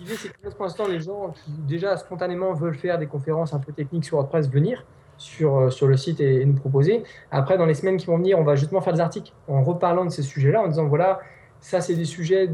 L'idée, 0.00 0.14
c'est 0.16 0.28
que 0.30 0.48
pour 0.48 0.64
l'instant, 0.64 0.88
les 0.88 1.00
gens 1.00 1.30
qui 1.30 1.50
déjà 1.68 1.96
spontanément 1.96 2.54
veulent 2.54 2.76
faire 2.76 2.98
des 2.98 3.06
conférences 3.06 3.52
un 3.52 3.58
peu 3.58 3.72
techniques 3.72 4.04
sur 4.04 4.16
WordPress, 4.16 4.48
venir 4.48 4.84
sur, 5.18 5.58
euh, 5.58 5.70
sur 5.70 5.86
le 5.86 5.96
site 5.96 6.20
et, 6.20 6.44
nous 6.44 6.54
proposer. 6.54 7.02
Après, 7.30 7.58
dans 7.58 7.66
les 7.66 7.74
semaines 7.74 7.98
qui 7.98 8.06
vont 8.06 8.16
venir, 8.16 8.38
on 8.38 8.42
va 8.42 8.56
justement 8.56 8.80
faire 8.80 8.94
des 8.94 9.00
articles 9.00 9.32
en 9.46 9.62
reparlant 9.62 10.06
de 10.06 10.10
ces 10.10 10.22
sujets-là, 10.22 10.62
en 10.62 10.68
disant 10.68 10.86
voilà, 10.86 11.20
ça, 11.60 11.82
c'est 11.82 11.94
des 11.94 12.06
sujets 12.06 12.50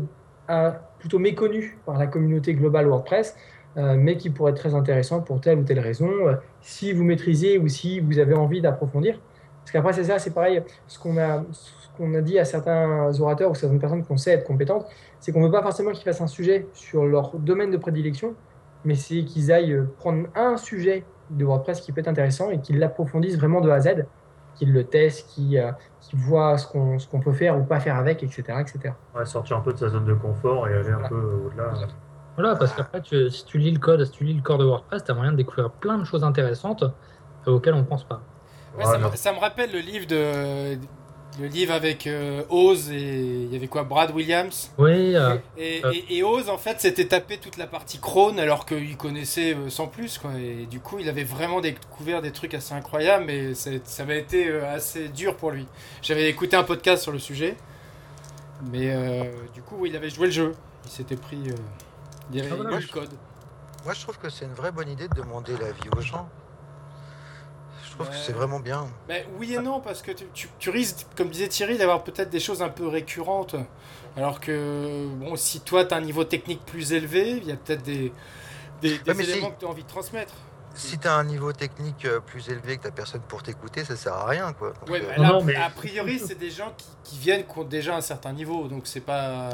euh, 0.50 0.72
plutôt 0.98 1.20
méconnus 1.20 1.76
par 1.86 1.96
la 1.98 2.08
communauté 2.08 2.54
globale 2.54 2.86
WordPress, 2.88 3.36
euh, 3.76 3.94
mais 3.96 4.16
qui 4.16 4.30
pourraient 4.30 4.50
être 4.50 4.58
très 4.58 4.74
intéressants 4.74 5.20
pour 5.20 5.40
telle 5.40 5.60
ou 5.60 5.62
telle 5.62 5.78
raison, 5.78 6.10
si 6.60 6.92
vous 6.92 7.04
maîtrisez 7.04 7.58
ou 7.58 7.68
si 7.68 8.00
vous 8.00 8.18
avez 8.18 8.34
envie 8.34 8.60
d'approfondir. 8.60 9.20
Parce 9.60 9.70
qu'après, 9.70 9.92
c'est 9.92 10.04
ça, 10.04 10.18
c'est 10.18 10.34
pareil, 10.34 10.62
ce 10.88 10.98
qu'on 10.98 11.18
a, 11.18 11.44
qu'on 11.96 12.14
a 12.14 12.20
dit 12.20 12.38
à 12.38 12.44
certains 12.44 13.10
orateurs 13.20 13.50
ou 13.50 13.54
certaines 13.54 13.78
personnes 13.80 14.04
qu'on 14.04 14.16
sait 14.16 14.32
être 14.32 14.44
compétentes, 14.44 14.86
c'est 15.20 15.32
qu'on 15.32 15.40
ne 15.40 15.46
veut 15.46 15.52
pas 15.52 15.62
forcément 15.62 15.92
qu'ils 15.92 16.04
fassent 16.04 16.20
un 16.20 16.26
sujet 16.26 16.66
sur 16.72 17.04
leur 17.04 17.36
domaine 17.38 17.70
de 17.70 17.76
prédilection, 17.76 18.34
mais 18.84 18.94
c'est 18.94 19.24
qu'ils 19.24 19.50
aillent 19.52 19.82
prendre 19.98 20.26
un 20.34 20.56
sujet 20.56 21.04
de 21.30 21.44
WordPress 21.44 21.80
qui 21.80 21.92
peut 21.92 22.00
être 22.00 22.08
intéressant 22.08 22.50
et 22.50 22.60
qu'ils 22.60 22.78
l'approfondissent 22.78 23.36
vraiment 23.38 23.60
de 23.60 23.68
A 23.70 23.74
à 23.74 23.80
Z, 23.80 24.04
qu'ils 24.54 24.72
le 24.72 24.84
testent, 24.84 25.26
qu'ils 25.28 25.58
euh, 25.58 25.72
qu'ils 26.00 26.18
voient 26.18 26.56
ce 26.56 26.66
qu'on 26.68 26.98
ce 26.98 27.08
qu'on 27.08 27.18
peut 27.20 27.32
faire 27.32 27.58
ou 27.58 27.64
pas 27.64 27.80
faire 27.80 27.96
avec, 27.96 28.22
etc. 28.22 28.44
etc. 28.60 28.94
Ouais, 29.14 29.24
sortir 29.26 29.56
un 29.56 29.60
peu 29.60 29.72
de 29.72 29.78
sa 29.78 29.88
zone 29.88 30.04
de 30.04 30.14
confort 30.14 30.68
et 30.68 30.74
aller 30.74 30.90
un 30.90 31.08
peu 31.08 31.42
au-delà. 31.46 31.72
Voilà, 32.36 32.54
parce 32.54 32.72
qu'après, 32.74 33.02
si 33.30 33.44
tu 33.46 33.58
lis 33.58 33.70
le 33.72 33.78
code, 33.78 34.04
si 34.04 34.10
tu 34.12 34.24
lis 34.24 34.34
le 34.34 34.42
corps 34.42 34.58
de 34.58 34.64
WordPress, 34.64 35.02
tu 35.04 35.10
as 35.10 35.14
moyen 35.14 35.32
de 35.32 35.36
découvrir 35.38 35.70
plein 35.70 35.96
de 35.98 36.04
choses 36.04 36.22
intéressantes 36.22 36.82
euh, 36.82 37.52
auxquelles 37.52 37.74
on 37.74 37.78
ne 37.78 37.82
pense 37.84 38.04
pas. 38.04 38.20
Ouais, 38.76 38.84
Ouais, 38.84 38.92
ça, 38.92 38.98
non. 38.98 39.10
me, 39.10 39.16
ça 39.16 39.32
me 39.32 39.38
rappelle 39.38 39.72
le 39.72 39.78
livre 39.78 40.06
de 40.06 40.78
le 41.38 41.46
livre 41.48 41.72
avec 41.74 42.06
euh, 42.06 42.42
Oz 42.48 42.90
et 42.90 42.96
il 43.44 43.52
y 43.52 43.56
avait 43.56 43.66
quoi 43.68 43.82
Brad 43.84 44.10
Williams 44.14 44.70
Oui, 44.78 45.14
euh, 45.14 45.36
et, 45.58 45.82
Euh. 45.84 45.92
et, 45.92 46.16
et 46.18 46.22
Oz 46.22 46.48
en 46.48 46.56
fait 46.58 46.80
s'était 46.80 47.06
tapé 47.08 47.36
toute 47.38 47.56
la 47.58 47.66
partie 47.66 47.98
Krone 47.98 48.38
alors 48.38 48.64
qu'il 48.64 48.96
connaissait 48.96 49.54
euh, 49.54 49.68
sans 49.68 49.86
plus 49.86 50.16
quoi 50.18 50.32
et 50.38 50.66
du 50.66 50.80
coup 50.80 50.98
il 50.98 51.08
avait 51.08 51.24
vraiment 51.24 51.60
découvert 51.60 52.22
des 52.22 52.32
trucs 52.32 52.54
assez 52.54 52.72
incroyables 52.74 53.24
mais 53.26 53.54
c'est- 53.54 53.86
ça 53.86 54.04
m'a 54.04 54.14
été 54.14 54.48
euh, 54.48 54.74
assez 54.74 55.08
dur 55.08 55.36
pour 55.36 55.50
lui. 55.50 55.66
J'avais 56.02 56.28
écouté 56.30 56.56
un 56.56 56.64
podcast 56.64 57.02
sur 57.02 57.12
le 57.12 57.18
sujet 57.18 57.56
mais 58.70 58.94
euh, 58.94 59.24
du 59.52 59.60
coup 59.62 59.84
il 59.86 59.94
avait 59.96 60.08
joué 60.10 60.26
le 60.28 60.32
jeu. 60.32 60.54
Il 60.86 60.90
s'était 60.90 61.16
pris 61.16 61.36
euh, 61.48 61.54
il 62.32 62.40
avait 62.40 62.48
Ah, 62.52 62.54
voilà. 62.56 62.78
le 62.78 62.86
code. 62.86 63.10
Moi, 63.84 63.94
je 63.94 64.00
trouve 64.00 64.18
que 64.18 64.28
c'est 64.30 64.44
une 64.46 64.54
vraie 64.54 64.72
bonne 64.72 64.88
idée 64.88 65.06
de 65.06 65.14
demander 65.14 65.52
l'avis 65.52 65.88
aux 65.96 66.00
gens. 66.00 66.28
Je 67.98 68.02
trouve 68.04 68.08
que 68.08 68.12
Ouais. 68.18 68.22
c'est 68.26 68.32
vraiment 68.32 68.60
bien. 68.60 68.86
Ben, 69.08 69.24
oui 69.38 69.54
et 69.54 69.58
non, 69.58 69.80
parce 69.80 70.02
que 70.02 70.12
tu, 70.12 70.26
tu- 70.34 70.48
tu 70.58 70.68
risques, 70.70 71.06
comme 71.16 71.28
disait 71.30 71.48
Thierry, 71.48 71.78
d'avoir 71.78 72.04
peut-être 72.04 72.28
des 72.28 72.40
choses 72.40 72.60
un 72.62 72.68
peu 72.68 72.86
récurrentes. 72.86 73.56
Alors 74.18 74.38
que, 74.40 75.06
bon, 75.16 75.34
si 75.36 75.60
toi, 75.60 75.84
tu 75.86 75.94
as 75.94 75.96
un 75.96 76.00
niveau 76.02 76.24
technique 76.24 76.64
plus 76.66 76.92
élevé, 76.92 77.30
il 77.38 77.44
y 77.46 77.52
a 77.52 77.56
peut-être 77.56 77.82
des, 77.82 78.12
des, 78.82 78.98
des 78.98 79.10
Ouais, 79.10 79.14
mais 79.16 79.24
si- 79.24 79.30
éléments 79.32 79.50
que 79.50 79.60
tu 79.60 79.64
as 79.66 79.68
envie 79.68 79.82
de 79.84 79.88
transmettre. 79.88 80.34
Si 80.74 80.98
tu 80.98 81.08
as 81.08 81.14
un 81.14 81.24
niveau 81.24 81.52
technique 81.54 82.04
euh, 82.04 82.20
plus 82.20 82.50
élevé 82.50 82.76
que 82.76 82.82
t'as 82.82 82.90
personne 82.90 83.22
pour 83.22 83.42
t'écouter, 83.42 83.82
ça 83.84 83.96
sert 83.96 84.12
à 84.12 84.26
rien, 84.26 84.52
quoi. 84.52 84.74
Donc, 84.74 84.90
Ouais, 84.90 85.00
euh, 85.02 85.16
Non, 85.16 85.22
là, 85.22 85.28
non, 85.32 85.42
mais- 85.42 85.56
a 85.56 85.70
priori, 85.70 86.18
c'est 86.18 86.34
des 86.38 86.50
gens 86.50 86.74
qui, 86.76 86.86
qui 87.02 87.18
viennent, 87.18 87.46
qui 87.46 87.58
ont 87.58 87.64
déjà 87.64 87.96
un 87.96 88.02
certain 88.02 88.32
niveau. 88.34 88.68
Donc, 88.68 88.82
c'est 88.86 89.00
pas. 89.00 89.48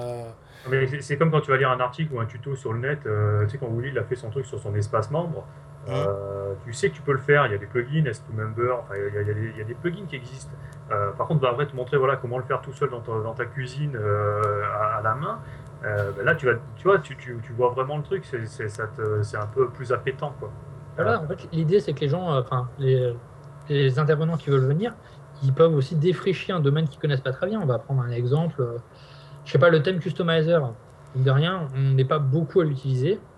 Mais 0.68 0.86
c'est- 0.88 1.00
c'est 1.00 1.16
comme 1.16 1.30
quand 1.30 1.40
tu 1.40 1.52
vas 1.52 1.58
lire 1.58 1.70
un 1.70 1.78
article 1.78 2.12
ou 2.14 2.20
un 2.20 2.26
tuto 2.26 2.56
sur 2.56 2.72
le 2.72 2.80
net, 2.80 2.98
euh, 3.06 3.44
tu 3.44 3.50
sais, 3.52 3.58
quand 3.58 3.68
Willy 3.68 3.90
il 3.92 3.98
a 3.98 4.04
fait 4.04 4.16
son 4.16 4.30
truc 4.30 4.46
sur 4.46 4.58
son 4.60 4.74
espace 4.74 5.12
membre, 5.12 5.44
euh, 5.88 6.54
tu 6.64 6.72
sais 6.72 6.90
que 6.90 6.94
tu 6.96 7.02
peux 7.02 7.12
le 7.12 7.18
faire, 7.18 7.46
il 7.46 7.52
y 7.52 7.54
a 7.54 7.58
des 7.58 7.66
plugins, 7.66 8.04
S2Member, 8.06 8.78
enfin, 8.80 8.94
il 8.96 9.14
y, 9.14 9.18
a- 9.18 9.22
il 9.22 9.28
y 9.28 9.30
a 9.30 9.34
des- 9.34 9.50
il 9.50 9.56
y 9.58 9.60
a 9.60 9.64
des 9.64 9.74
plugins 9.74 10.06
qui 10.06 10.16
existent. 10.16 10.52
Euh, 10.90 11.12
par 11.12 11.26
contre, 11.28 11.40
bah, 11.40 11.50
après, 11.50 11.66
te 11.66 11.76
montrer 11.76 11.96
voilà, 11.98 12.16
comment 12.16 12.38
le 12.38 12.44
faire 12.44 12.60
tout 12.62 12.72
seul 12.72 12.90
dans 12.90 13.00
ta, 13.02 13.12
dans 13.22 13.34
ta 13.34 13.46
cuisine 13.46 13.96
euh, 13.96 14.64
à, 14.66 14.96
à 14.98 15.02
la 15.02 15.14
main, 15.14 15.42
bah, 15.82 16.22
là, 16.22 16.34
tu, 16.34 16.46
vas, 16.46 16.54
tu 16.76 16.84
vois, 16.88 16.98
tu, 17.00 17.16
tu, 17.16 17.40
tu 17.42 17.52
vois 17.52 17.70
vraiment 17.70 17.96
le 17.96 18.02
truc, 18.04 18.24
c'est 18.24 19.36
un 19.36 19.46
peu 19.48 19.70
plus 19.72 19.92
appétant, 19.92 20.32
quoi. 20.38 20.56
Voilà, 20.96 21.20
en 21.22 21.26
fait, 21.26 21.46
l'idée 21.52 21.80
c'est 21.80 21.94
que 21.94 22.00
les 22.00 22.08
gens, 22.08 22.38
enfin, 22.38 22.72
les, 22.78 23.14
les 23.68 23.98
intervenants 23.98 24.36
qui 24.36 24.50
veulent 24.50 24.66
venir, 24.66 24.96
ils 25.40 25.54
peuvent 25.54 25.74
aussi 25.74 25.96
défricher 25.96 26.52
un 26.52 26.60
domaine 26.60 26.88
qu'ils 26.88 26.98
connaissent 27.00 27.20
pas 27.22 27.32
très 27.32 27.46
bien. 27.48 27.60
On 27.60 27.66
va 27.66 27.78
prendre 27.78 28.02
un 28.02 28.10
exemple. 28.10 28.62
Je 29.44 29.52
sais 29.52 29.58
pas, 29.58 29.70
le 29.70 29.82
thème 29.82 30.00
customizer. 30.00 30.76
De 31.14 31.30
rien, 31.30 31.70
on 31.74 31.92
n'est 31.94 32.04
pas 32.06 32.18
beaucoup 32.20 32.60
à 32.60 32.64
l'utiliser. 32.64 33.28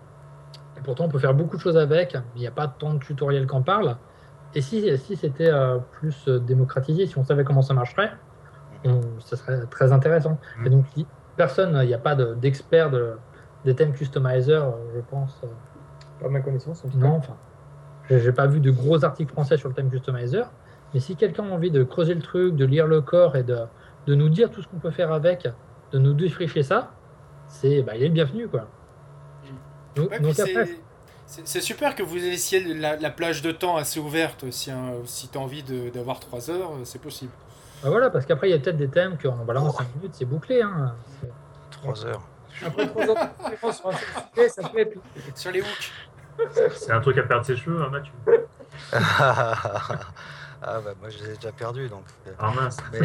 Et 0.77 0.81
pourtant, 0.83 1.05
on 1.05 1.09
peut 1.09 1.19
faire 1.19 1.33
beaucoup 1.33 1.55
de 1.57 1.61
choses 1.61 1.77
avec. 1.77 2.13
mais 2.15 2.21
Il 2.35 2.41
n'y 2.41 2.47
a 2.47 2.51
pas 2.51 2.67
tant 2.67 2.93
de 2.93 2.99
tutoriels 2.99 3.47
qu'en 3.47 3.61
parle. 3.61 3.97
Et 4.53 4.61
si, 4.61 4.97
si 4.97 5.15
c'était 5.15 5.49
euh, 5.51 5.77
plus 5.99 6.27
euh, 6.27 6.39
démocratisé, 6.39 7.05
si 7.07 7.17
on 7.17 7.23
savait 7.23 7.43
comment 7.43 7.61
ça 7.61 7.73
marcherait, 7.73 8.11
on- 8.85 9.01
ça 9.19 9.35
serait 9.35 9.65
très 9.69 9.91
intéressant. 9.91 10.37
Mm. 10.59 10.65
Et 10.65 10.69
donc, 10.69 10.85
personne, 11.35 11.77
il 11.81 11.87
n'y 11.87 11.93
a 11.93 11.97
pas 11.99 12.15
de- 12.15 12.35
d'expert 12.35 12.89
de, 12.89 13.13
des 13.65 13.75
thèmes 13.75 13.93
customizer, 13.93 14.63
euh, 14.63 14.71
je 14.95 15.01
pense. 15.01 15.41
Pas 16.21 16.29
ma 16.29 16.39
connaissance. 16.41 16.83
en 16.85 16.89
tout 16.89 16.97
cas. 16.97 17.03
non, 17.05 17.15
enfin, 17.17 17.35
j'ai 18.09 18.31
pas 18.31 18.47
vu 18.47 18.59
de 18.61 18.71
gros 18.71 19.03
articles 19.03 19.31
français 19.33 19.57
sur 19.57 19.67
le 19.69 19.75
thème 19.75 19.89
customizer. 19.89 20.49
Mais 20.93 20.99
si 21.01 21.15
quelqu'un 21.17 21.43
a 21.43 21.51
envie 21.51 21.71
de 21.71 21.83
creuser 21.83 22.13
le 22.13 22.21
truc, 22.21 22.55
de 22.55 22.63
lire 22.65 22.87
le 22.87 23.01
corps 23.01 23.35
et 23.35 23.43
de, 23.43 23.57
de 24.07 24.15
nous 24.15 24.29
dire 24.29 24.49
tout 24.51 24.61
ce 24.61 24.67
qu'on 24.67 24.77
peut 24.77 24.91
faire 24.91 25.11
avec, 25.11 25.49
de 25.91 25.99
nous 25.99 26.13
défricher 26.13 26.63
ça, 26.63 26.91
c'est 27.47 27.81
bah, 27.83 27.93
il 27.95 28.03
est 28.03 28.07
le 28.07 28.13
bienvenu 28.13 28.47
quoi. 28.47 28.67
Donc, 29.95 30.11
Ouais, 30.11 30.19
donc 30.19 30.33
puis 30.33 30.41
après, 30.41 30.69
c'est- 31.27 31.61
super 31.61 31.95
que 31.95 32.03
vous 32.03 32.15
laissiez 32.15 32.61
la, 32.75 32.95
la 32.97 33.09
plage 33.09 33.41
de 33.41 33.51
temps 33.51 33.77
assez 33.77 33.99
ouverte. 33.99 34.49
Si, 34.51 34.69
hein, 34.71 34.93
si 35.05 35.27
tu 35.29 35.37
as 35.37 35.41
envie 35.41 35.63
d'avoir 35.91 36.19
3 36.19 36.49
heures, 36.49 36.71
euh, 36.73 36.81
c'est 36.85 36.99
possible. 37.01 37.31
bah 37.83 37.89
voilà, 37.89 38.09
parce 38.09 38.25
qu'après 38.25 38.47
il 38.49 38.51
y 38.51 38.55
a 38.55 38.59
peut-être 38.59 38.77
des 38.77 38.89
thèmes 38.89 39.17
qu'en 39.17 39.43
balance 39.45 39.75
5 39.77 39.87
minutes 39.95 40.15
c'est 40.17 40.25
bouclé. 40.25 40.61
Hein. 40.61 40.95
C'est- 41.21 41.31
3 41.71 42.05
heures. 42.05 42.21
Après 42.65 42.87
trois 42.87 43.03
ans 43.03 43.13
de 43.15 43.43
conférence 43.43 43.77
sur 43.77 43.89
un 43.89 43.91
sujet, 44.35 44.49
ça. 44.49 44.61
Sur 45.35 45.51
les 45.51 45.61
hooks. 45.61 45.91
C'est 46.73 46.91
un 46.91 47.01
truc 47.01 47.17
à 47.17 47.23
perdre 47.23 47.45
ses 47.45 47.55
cheveux, 47.57 47.81
hein, 47.81 47.89
Mathieu. 47.89 48.13
ah 48.93 50.79
bah 50.81 50.93
moi 50.99 51.09
je 51.09 51.17
les 51.19 51.31
ai 51.31 51.35
déjà 51.35 51.51
perdus 51.51 51.89
donc. 51.89 52.03
Ah 52.39 52.51
mince. 52.55 52.77
Mais 52.91 52.99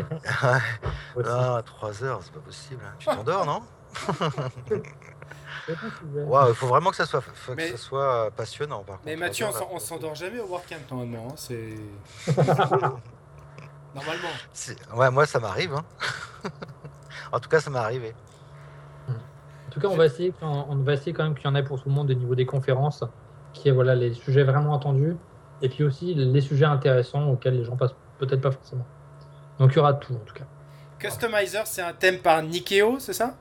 aussi. 1.17 1.29
ah, 1.31 1.63
3 1.65 2.05
heures, 2.05 2.21
c'est 2.23 2.33
pas 2.33 2.41
possible. 2.41 2.81
hein. 2.85 2.95
Tu 2.99 3.07
t'endors, 3.07 3.47
non? 3.47 3.63
Waouh, 6.15 6.49
il 6.51 6.55
faut 6.55 6.67
vraiment 6.67 6.91
que 6.91 6.97
ça 6.97 7.07
soit, 7.07 7.21
faut 7.21 7.53
que 7.53 7.57
Mais- 7.57 7.71
ça 7.71 7.77
soit 7.77 8.31
passionnant 8.37 8.79
par 8.83 8.97
contre. 8.97 9.07
Mais 9.07 9.17
Mathieu, 9.17 9.47
on 9.71 9.79
s'endort 9.79 10.15
jamais 10.15 10.41
au 10.41 10.47
WordCamp 10.47 10.77
normalement. 10.91 11.29
hein, 11.31 11.35
C'est. 11.37 11.75
Normalement. 13.95 14.29
Ouais, 14.97 15.11
moi 15.11 15.27
ça 15.27 15.41
m'arrive. 15.41 15.75
hein. 15.75 15.85
en 17.33 17.41
tout 17.41 17.49
cas, 17.49 17.61
ça 17.61 17.71
m'est 17.71 17.79
arrivé. 17.79 18.15
En 19.09 19.73
tout 19.73 19.81
cas, 19.81 19.87
on 19.89 19.97
va 19.97 20.07
essayer, 20.07 20.33
qu'on- 20.33 20.67
on 20.69 20.77
va 20.77 20.95
essayer 20.95 21.13
quand 21.13 21.23
même 21.23 21.35
qu'il 21.37 21.45
y 21.45 21.49
en 21.49 21.55
ait 21.55 21.63
pour 21.63 21.81
tout 21.81 21.89
le 21.89 21.95
monde 21.95 22.11
au 22.11 22.15
niveau 22.15 22.35
des 22.35 22.45
conférences, 22.47 23.05
qui 23.53 23.69
est 23.69 23.73
voilà 23.73 23.95
les 23.95 24.15
sujets 24.15 24.43
vraiment 24.43 24.75
attendus, 24.77 25.17
et 25.63 25.69
puis 25.69 25.85
aussi 25.85 26.13
les 26.15 26.41
sujets 26.41 26.65
intéressants 26.65 27.29
auxquels 27.31 27.57
les 27.57 27.65
gens 27.65 27.77
passent 27.77 27.95
peut-être 28.19 28.41
pas 28.41 28.51
forcément. 28.51 28.85
Donc 29.61 29.73
il 29.73 29.77
y 29.77 29.79
aura 29.79 29.95
tout 29.95 30.13
en 30.15 30.25
tout 30.25 30.35
cas. 30.35 30.45
Customizer, 30.99 31.67
c'est 31.67 31.83
un 31.83 31.93
thème 31.93 32.19
par 32.19 32.43
Nikeo, 32.43 32.99
c'est 32.99 33.13
ça? 33.13 33.35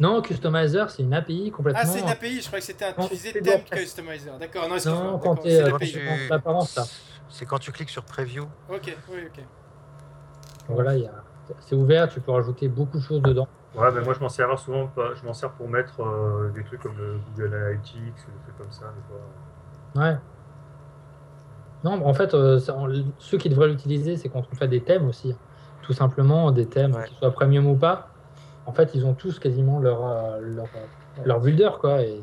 Non, 0.00 0.20
Customizer, 0.22 0.90
c'est 0.90 1.02
une 1.04 1.14
API 1.14 1.50
complètement. 1.52 1.82
Ah, 1.84 1.86
c'est 1.86 2.00
une 2.00 2.08
API, 2.08 2.40
je 2.40 2.46
crois 2.48 2.58
que 2.58 2.64
c'était 2.64 2.90
utilisé 2.98 3.32
thème. 3.40 3.62
Customizer. 3.70 4.36
D'accord, 4.38 4.68
non, 4.68 4.74
excuse-moi. 4.74 5.00
Non, 5.02 5.12
d'accord, 5.12 5.20
quand 5.36 5.42
c'est 5.44 5.62
euh, 5.62 6.28
l'apparence, 6.28 6.76
là. 6.76 6.82
C'est 7.28 7.46
quand 7.46 7.58
tu 7.58 7.70
cliques 7.72 7.90
sur 7.90 8.02
Preview. 8.04 8.44
Ok, 8.68 8.96
oui, 9.10 9.18
ok. 9.26 9.44
Voilà, 10.68 10.96
il 10.96 11.02
y 11.02 11.06
a- 11.06 11.12
c'est 11.60 11.74
ouvert, 11.76 12.08
tu 12.08 12.20
peux 12.20 12.32
rajouter 12.32 12.68
beaucoup 12.68 12.98
de 12.98 13.02
choses 13.02 13.22
dedans. 13.22 13.46
Ouais, 13.74 13.90
mais 13.92 14.00
moi 14.02 14.14
je 14.14 14.20
m'en 14.20 14.28
sers 14.28 14.56
souvent, 14.58 14.86
pas- 14.86 15.14
je 15.14 15.26
m'en 15.26 15.34
sers 15.34 15.50
pour 15.50 15.68
mettre 15.68 16.00
euh, 16.00 16.50
des 16.54 16.62
trucs 16.64 16.80
comme 16.80 16.96
le 16.96 17.18
Google 17.34 17.54
Analytics, 17.54 17.96
des 17.98 18.42
trucs 18.44 18.58
comme 18.58 18.70
ça. 18.70 18.84
des 18.94 20.00
fois. 20.00 20.04
Ouais. 20.10 20.16
Non, 21.82 22.06
en 22.06 22.14
fait, 22.14 22.32
euh, 22.34 22.58
ça- 22.58 22.74
on- 22.76 22.90
ceux 23.18 23.36
qui 23.36 23.48
devraient 23.48 23.68
l'utiliser, 23.68 24.16
c'est 24.16 24.28
quand 24.28 24.42
on 24.50 24.54
fait 24.56 24.68
des 24.68 24.82
thèmes 24.82 25.06
aussi. 25.06 25.34
Tout 25.82 25.92
simplement, 25.92 26.50
des 26.50 26.66
thèmes, 26.66 26.94
Ouais. 26.94 27.04
qu'ils 27.04 27.16
soient 27.18 27.30
premium 27.32 27.66
ou 27.66 27.74
pas. 27.76 28.08
En 28.66 28.72
fait, 28.72 28.90
ils 28.94 29.04
ont 29.04 29.14
tous 29.14 29.38
quasiment 29.38 29.78
leur, 29.78 30.04
euh, 30.06 30.40
leur, 30.40 30.66
leur 31.24 31.40
builder, 31.40 31.70
quoi. 31.80 32.00
Et 32.02 32.20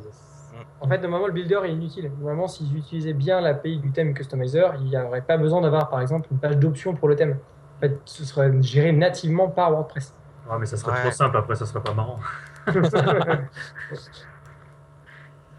En 0.79 0.87
fait, 0.87 0.97
normalement, 0.99 1.27
le 1.27 1.33
builder 1.33 1.59
est 1.65 1.71
inutile. 1.71 2.11
Normalement, 2.17 2.47
s'ils 2.47 2.75
utilisaient 2.75 3.13
bien 3.13 3.39
l'API 3.41 3.77
du 3.77 3.91
thème 3.91 4.13
customizer, 4.13 4.73
il 4.79 4.85
n'y 4.85 4.97
aurait 4.97 5.21
pas 5.21 5.37
besoin 5.37 5.61
d'avoir, 5.61 5.89
par 5.89 6.01
exemple, 6.01 6.27
une 6.31 6.39
page 6.39 6.57
d'options 6.57 6.95
pour 6.95 7.07
le 7.07 7.15
thème. 7.15 7.37
En 7.77 7.81
fait, 7.81 7.99
ce 8.05 8.25
serait 8.25 8.51
géré 8.61 8.91
nativement 8.91 9.47
par 9.49 9.71
WordPress. 9.71 10.13
Ouais, 10.49 10.57
mais 10.59 10.65
ça 10.65 10.77
serait 10.77 10.91
Ouais. 10.93 11.01
trop 11.01 11.11
simple, 11.11 11.37
après 11.37 11.55
ça 11.55 11.65
serait 11.65 11.81
pas 11.83 11.93
marrant. 11.93 12.19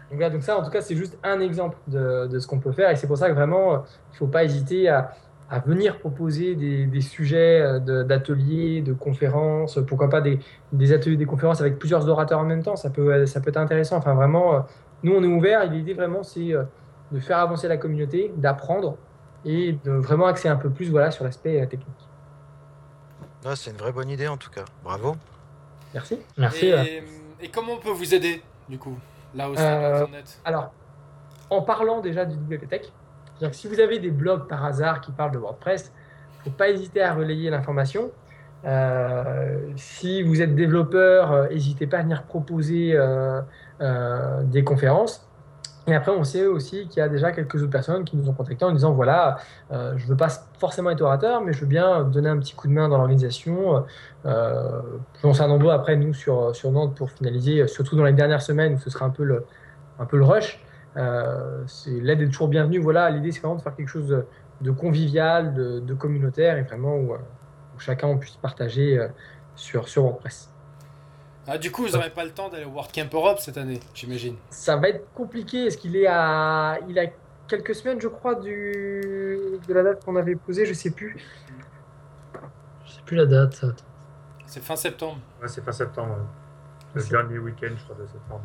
Donc, 0.09 0.19
voilà, 0.19 0.29
donc 0.29 0.43
ça, 0.43 0.57
en 0.57 0.63
tout 0.63 0.69
cas, 0.69 0.81
c'est 0.81 0.95
juste 0.95 1.17
un 1.23 1.39
exemple 1.39 1.77
de, 1.87 2.27
de 2.27 2.39
ce 2.39 2.45
qu'on 2.47 2.59
peut 2.59 2.71
faire. 2.71 2.91
Et 2.91 2.95
c'est 2.95 3.07
pour 3.07 3.17
ça 3.17 3.29
que 3.29 3.33
vraiment, 3.33 3.73
euh, 3.73 3.77
il 4.11 4.13
ne 4.13 4.17
faut 4.17 4.27
pas 4.27 4.43
hésiter 4.43 4.87
à, 4.89 5.11
à 5.53 5.59
venir 5.59 5.99
proposer 5.99 6.55
des, 6.55 6.85
des 6.85 7.01
sujets 7.01 7.61
euh, 7.61 7.79
de- 7.79 8.03
d'ateliers, 8.03 8.81
de, 8.81 8.93
conférences, 8.93 9.77
pourquoi 9.87 10.09
pas 10.09 10.19
des, 10.21 10.39
des 10.71 10.91
ateliers, 10.93 11.15
des 11.17 11.25
conférences 11.25 11.61
avec 11.61 11.77
plusieurs 11.77 12.07
orateurs 12.09 12.39
en 12.39 12.43
même 12.45 12.63
temps. 12.63 12.75
Ça 12.75 12.89
peut, 12.89 13.25
ça 13.25 13.39
peut 13.39 13.49
être 13.49 13.57
intéressant. 13.57 13.97
Enfin, 13.97 14.13
vraiment, 14.15 14.55
euh, 14.55 14.59
nous, 15.03 15.13
on 15.13 15.23
est 15.23 15.27
ouvert. 15.27 15.61
Et 15.63 15.69
l'idée, 15.69 15.93
vraiment, 15.93 16.23
c'est 16.23 16.53
euh, 16.53 16.63
de 17.11 17.19
faire 17.19 17.37
avancer 17.37 17.67
la 17.67 17.77
communauté, 17.77 18.31
d'apprendre 18.35 18.97
et 19.45 19.73
de 19.83 19.91
vraiment 19.91 20.25
axer 20.25 20.47
un 20.47 20.55
peu 20.55 20.69
plus 20.69 20.89
voilà, 20.89 21.11
sur 21.11 21.23
l'aspect 21.23 21.59
technique. 21.67 21.87
Ouais, 23.45 23.55
c'est 23.55 23.71
une 23.71 23.77
vraie 23.77 23.91
bonne 23.91 24.09
idée 24.09 24.27
en 24.27 24.37
tout 24.37 24.49
cas. 24.49 24.63
Bravo. 24.83 25.15
Merci. 25.93 26.17
merci. 26.37 26.67
Et, 26.67 26.73
euh, 26.73 26.83
et 27.41 27.49
comment 27.49 27.73
on 27.73 27.77
peut 27.79 27.91
vous 27.91 28.15
aider, 28.15 28.41
du 28.69 28.77
coup 28.79 28.97
Là 29.35 29.49
aussi, 29.49 29.61
Euh, 29.61 30.05
vous 30.05 30.11
en 30.13 30.17
êtes. 30.17 30.39
Alors, 30.45 30.71
en 31.49 31.61
parlant 31.61 31.99
déjà 32.01 32.25
du 32.25 32.35
WP-Tech, 32.35 32.81
c'est-à-dire 32.83 32.93
si 33.51 33.67
vous 33.67 33.79
avez 33.79 33.99
des 33.99 34.11
blogs 34.11 34.47
par 34.47 34.63
hasard 34.63 35.01
qui 35.01 35.11
parlent 35.11 35.31
de 35.31 35.37
WordPress, 35.37 35.91
il 35.93 36.39
ne 36.39 36.43
faut 36.51 36.57
pas 36.57 36.69
hésiter 36.69 37.01
à 37.01 37.13
relayer 37.13 37.49
l'information. 37.49 38.11
Euh, 38.65 39.59
si 39.75 40.23
vous 40.23 40.41
êtes 40.41 40.55
développeur, 40.55 41.31
euh, 41.31 41.47
n'hésitez 41.49 41.87
pas 41.87 41.97
à 41.97 42.01
venir 42.03 42.23
proposer 42.23 42.93
euh, 42.93 43.41
euh, 43.81 44.43
des 44.43 44.63
conférences. 44.63 45.27
Et 45.85 45.93
après, 45.93 46.11
on 46.11 46.23
sait 46.23 46.45
aussi 46.45 46.87
qu'il 46.87 46.99
y 46.99 47.01
a 47.01 47.09
déjà 47.09 47.33
quelques 47.33 47.55
autres 47.55 47.69
personnes 47.69 48.05
qui 48.05 48.15
nous 48.15 48.29
ont 48.29 48.33
contactés 48.33 48.63
en 48.63 48.71
disant 48.71 48.93
voilà, 48.93 49.37
euh, 49.73 49.93
je 49.97 50.05
ne 50.05 50.09
veux 50.11 50.15
pas 50.15 50.29
forcément 50.57 50.89
être 50.91 51.01
orateur, 51.01 51.41
mais 51.41 51.51
je 51.51 51.59
veux 51.59 51.67
bien 51.67 52.03
donner 52.05 52.29
un 52.29 52.37
petit 52.39 52.55
coup 52.55 52.69
de 52.69 52.73
main 52.73 52.87
dans 52.87 52.97
l'organisation. 52.97 53.83
Euh, 54.25 54.81
lance 55.23 55.41
un 55.41 55.69
après, 55.69 55.97
nous, 55.97 56.13
sur, 56.13 56.53
Nantes 56.71 56.95
pour 56.95 57.11
finaliser, 57.11 57.67
surtout 57.67 57.97
dans 57.97 58.05
les 58.05 58.13
dernières 58.13 58.41
semaines 58.41 58.75
où 58.75 58.79
ce 58.79 58.89
sera 58.89 59.05
un 59.05 59.09
peu 59.09 59.23
le 59.25 60.23
rush. 60.23 60.63
Euh, 60.97 61.63
l'aide 61.87 62.21
est 62.21 62.27
toujours 62.27 62.47
bienvenue. 62.47 62.79
Voilà, 62.79 63.09
l'idée 63.09 63.31
c'est 63.31 63.39
vraiment 63.39 63.55
de 63.55 63.61
faire 63.61 63.75
quelque 63.75 63.89
chose 63.89 64.07
de, 64.07 64.25
de 64.61 64.71
convivial, 64.71 65.53
de, 65.53 65.79
de 65.79 65.93
communautaire 65.93 66.57
et 66.57 66.63
vraiment 66.63 66.95
où, 66.95 67.13
euh, 67.13 67.17
où 67.75 67.79
chacun 67.79 68.15
puisse 68.17 68.37
partager 68.37 68.97
euh, 68.97 69.07
sur, 69.55 69.87
sur 69.87 70.03
WordPress. 70.03 70.49
Ah, 71.45 71.57
du 71.57 71.71
coup, 71.71 71.83
vous 71.83 71.89
n'aurez 71.89 72.09
pas 72.09 72.23
le 72.23 72.31
temps 72.31 72.47
d'aller 72.47 72.65
au 72.65 72.71
WordCamp 72.71 73.09
Europe 73.11 73.39
cette 73.39 73.57
année, 73.57 73.81
j'imagine. 73.93 74.37
Ça 74.49 74.77
va 74.77 74.89
être 74.89 75.13
compliqué. 75.13 75.65
Est-ce 75.65 75.77
qu'il 75.77 75.95
est 75.97 76.07
à, 76.07 76.79
il 76.87 76.97
a 76.97 77.07
quelques 77.47 77.75
semaines, 77.75 77.99
je 77.99 78.07
crois, 78.07 78.35
du, 78.35 79.59
de 79.67 79.73
la 79.73 79.83
date 79.83 80.05
qu'on 80.05 80.15
avait 80.15 80.35
posée, 80.35 80.65
je 80.65 80.73
sais 80.73 80.91
plus. 80.91 81.17
Je 82.85 82.93
sais 82.93 83.03
sais 83.03 83.05
plus 83.05 83.17
la 83.17 83.25
date. 83.25 83.65
C'est 84.45 84.63
fin 84.63 84.75
septembre. 84.75 85.19
Ouais, 85.41 85.47
c'est 85.47 85.63
fin 85.63 85.71
septembre. 85.71 86.17
Le 86.93 87.03
dernier 87.03 87.39
week-end, 87.39 87.73
je 87.75 87.83
crois, 87.83 87.95
de 87.95 88.05
septembre. 88.05 88.43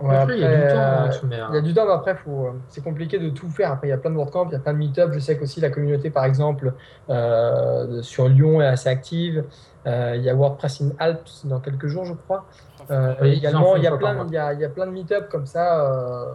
Ouais, 0.00 0.16
Après, 0.16 0.36
il 0.36 0.40
y 0.40 0.44
a 0.44 0.56
du 0.56 0.72
temps, 0.72 1.26
mais, 1.28 1.36
Il 1.50 1.54
y 1.54 1.58
a 1.58 1.60
du 1.60 1.72
temps, 1.72 1.86
mais 1.86 1.92
après, 1.92 2.16
faut, 2.16 2.46
euh, 2.46 2.50
c'est 2.68 2.82
compliqué 2.82 3.18
de 3.18 3.30
tout 3.30 3.48
faire. 3.48 3.70
Après, 3.72 3.86
il 3.86 3.90
y 3.90 3.94
a 3.94 3.96
plein 3.98 4.10
de 4.10 4.16
WordCamp, 4.16 4.46
il 4.48 4.52
y 4.52 4.56
a 4.56 4.58
plein 4.58 4.72
de 4.72 4.78
meet-up. 4.78 5.10
Je 5.12 5.20
sais 5.20 5.38
qu'aussi 5.38 5.60
la 5.60 5.70
communauté, 5.70 6.10
par 6.10 6.24
exemple, 6.24 6.74
euh, 7.10 8.02
sur 8.02 8.28
Lyon 8.28 8.60
est 8.60 8.66
assez 8.66 8.88
active. 8.88 9.44
Euh, 9.86 10.14
il 10.16 10.22
y 10.22 10.28
a 10.30 10.34
WordPress 10.34 10.80
in 10.82 10.90
Alps 10.98 11.46
dans 11.46 11.60
quelques 11.60 11.86
jours, 11.86 12.04
je 12.04 12.14
crois. 12.14 12.44
Euh, 12.90 13.14
Oui, 13.20 13.34
également, 13.34 13.76
il 13.76 13.84
y, 13.84 13.86
a 13.86 13.96
plein, 13.96 14.26
il, 14.26 14.32
y 14.32 14.36
a, 14.36 14.52
il 14.52 14.60
y 14.60 14.64
a 14.64 14.68
plein 14.68 14.86
de 14.86 14.90
meet-up 14.90 15.28
comme 15.30 15.46
ça 15.46 15.80
euh, 15.80 16.32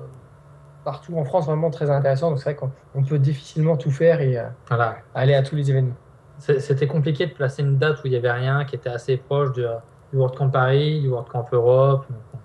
partout 0.86 1.18
en 1.18 1.26
France, 1.26 1.46
vraiment 1.46 1.70
très 1.70 1.90
intéressant. 1.90 2.30
Donc, 2.30 2.40
c'est 2.40 2.46
vrai 2.46 2.56
qu'on 2.56 2.72
on 2.96 3.04
peut 3.04 3.20
difficilement 3.20 3.76
tout 3.76 3.92
faire 3.92 4.22
et 4.22 4.38
euh, 4.38 4.44
Voilà. 4.70 4.98
aller 5.14 5.36
à 5.36 5.44
tous 5.44 5.56
les 5.56 5.70
événements. 5.70 5.96
C'était 6.38 6.88
compliqué 6.88 7.26
de 7.28 7.34
placer 7.34 7.62
une 7.62 7.78
date 7.78 7.98
où 7.98 8.08
il 8.08 8.12
n'y 8.12 8.16
avait 8.16 8.32
rien, 8.32 8.64
qui 8.64 8.76
était 8.78 8.90
assez 8.90 9.18
proche 9.18 9.52
de, 9.54 9.68
du 10.14 10.18
WordCamp 10.18 10.50
Paris, 10.50 11.02
du 11.02 11.10
WordCamp 11.10 11.46
Europe. 11.52 12.06
donc. 12.10 12.42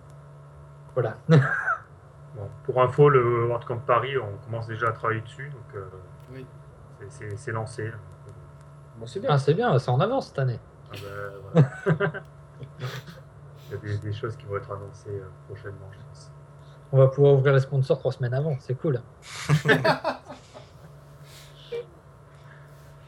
Voilà. 0.94 1.16
Bon, 2.36 2.48
pour 2.64 2.82
info, 2.82 3.08
le 3.10 3.46
WordCamp 3.46 3.78
Paris, 3.86 4.18
on 4.18 4.44
commence 4.44 4.66
déjà 4.66 4.88
à 4.88 4.92
travailler 4.92 5.20
dessus, 5.20 5.48
donc 5.50 5.76
euh, 5.76 5.84
Oui. 6.32 6.44
c'est- 6.98 7.10
c'est 7.30 7.36
c'est 7.36 7.52
lancé. 7.52 7.84
là. 7.86 7.94
Bon, 8.98 9.06
c'est 9.06 9.20
bien. 9.20 9.30
Ah, 9.32 9.38
c'est 9.38 9.54
bien, 9.54 9.78
c'est 9.78 9.90
en 9.92 10.00
avance 10.00 10.26
cette 10.28 10.38
année. 10.40 10.58
Ah 10.90 10.96
ben, 11.00 11.68
voilà. 11.86 12.10
Il 13.70 13.72
y 13.72 13.74
a 13.74 13.76
des, 13.78 13.98
des 13.98 14.12
choses 14.12 14.36
qui 14.36 14.46
vont 14.46 14.56
être 14.56 14.68
annoncées 14.72 15.10
euh, 15.10 15.28
prochainement, 15.46 15.86
je 15.92 15.98
pense. 16.08 16.32
On 16.90 16.98
va 16.98 17.06
pouvoir 17.06 17.34
ouvrir 17.34 17.52
les 17.54 17.60
sponsors 17.60 17.98
trois 18.00 18.10
semaines 18.10 18.34
avant, 18.34 18.56
c'est 18.58 18.74
cool. 18.74 19.00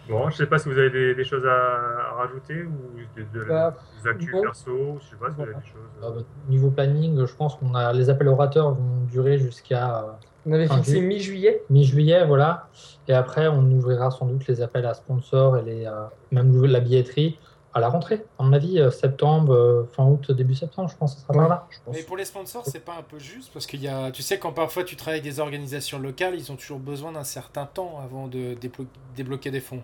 Bon, 0.08 0.30
je 0.30 0.36
sais 0.36 0.46
pas 0.46 0.58
si 0.58 0.68
vous 0.68 0.78
avez 0.78 0.90
des, 0.90 1.14
des 1.14 1.24
choses 1.24 1.44
à, 1.46 2.10
à 2.10 2.14
rajouter 2.14 2.62
ou 2.62 2.96
de, 3.16 3.22
de- 3.38 3.44
Bah, 3.48 3.74
des 4.02 4.08
actus 4.08 4.30
bon. 4.32 4.42
perso, 4.42 4.98
je 5.00 5.10
sais 5.10 5.16
pas 5.16 5.30
si 5.30 5.36
vous 5.36 5.42
avez 5.42 5.54
des 5.54 5.60
choses. 5.66 5.90
Ah, 6.02 6.06
euh, 6.06 6.10
bah, 6.10 6.22
niveau 6.48 6.70
planning, 6.70 7.24
je 7.26 7.34
pense 7.34 7.56
qu'on 7.56 7.74
a 7.74 7.92
les 7.92 8.08
appels 8.10 8.28
orateurs 8.28 8.70
vont 8.74 9.00
durer 9.10 9.38
jusqu'à 9.38 10.00
euh, 10.00 10.12
On 10.46 10.52
avait 10.52 10.68
Ah, 10.70 10.76
fixé 10.76 11.00
mi-juillet. 11.00 11.62
mi-juillet, 11.70 12.24
voilà. 12.24 12.68
Et 13.08 13.12
après, 13.14 13.48
on 13.48 13.62
ouvrira 13.72 14.10
sans 14.12 14.26
doute 14.26 14.46
les 14.46 14.62
appels 14.62 14.86
à 14.86 14.94
sponsors 14.94 15.56
et 15.58 15.62
les, 15.62 15.86
euh, 15.86 16.04
même 16.30 16.64
la 16.66 16.78
billetterie 16.80 17.38
à 17.74 17.80
la 17.80 17.88
rentrée. 17.88 18.24
À 18.38 18.42
mon 18.44 18.52
avis, 18.54 18.78
euh, 18.80 18.90
septembre, 18.90 19.52
euh, 19.52 19.84
fin 19.92 20.04
août, 20.06 20.30
début 20.30 20.54
septembre, 20.54 20.88
je 20.88 20.96
pense 20.96 21.14
que 21.14 21.20
ce 21.20 21.26
sera 21.26 21.34
par 21.34 21.48
là. 21.48 21.66
je 21.68 21.76
pense. 21.84 21.94
Mais 21.94 22.02
pour 22.04 22.16
les 22.16 22.24
sponsors, 22.24 22.64
c'est 22.64 22.82
pas 22.84 22.94
un 22.98 23.02
peu 23.02 23.18
juste 23.18 23.52
parce 23.52 23.66
qu'il 23.66 23.82
y 23.82 23.88
a, 23.88 24.10
tu 24.12 24.22
sais, 24.22 24.38
quand 24.38 24.52
parfois 24.52 24.82
tu 24.84 24.96
travailles 24.96 25.20
avec 25.20 25.30
des 25.30 25.40
organisations 25.40 25.98
locales, 25.98 26.34
ils 26.36 26.50
ont 26.52 26.56
toujours 26.56 26.78
besoin 26.78 27.12
d'un 27.12 27.24
certain 27.24 27.66
temps 27.66 28.00
avant 28.02 28.28
de 28.28 28.54
déblo- 28.54 28.86
débloquer 29.16 29.50
des 29.50 29.60
fonds. 29.60 29.82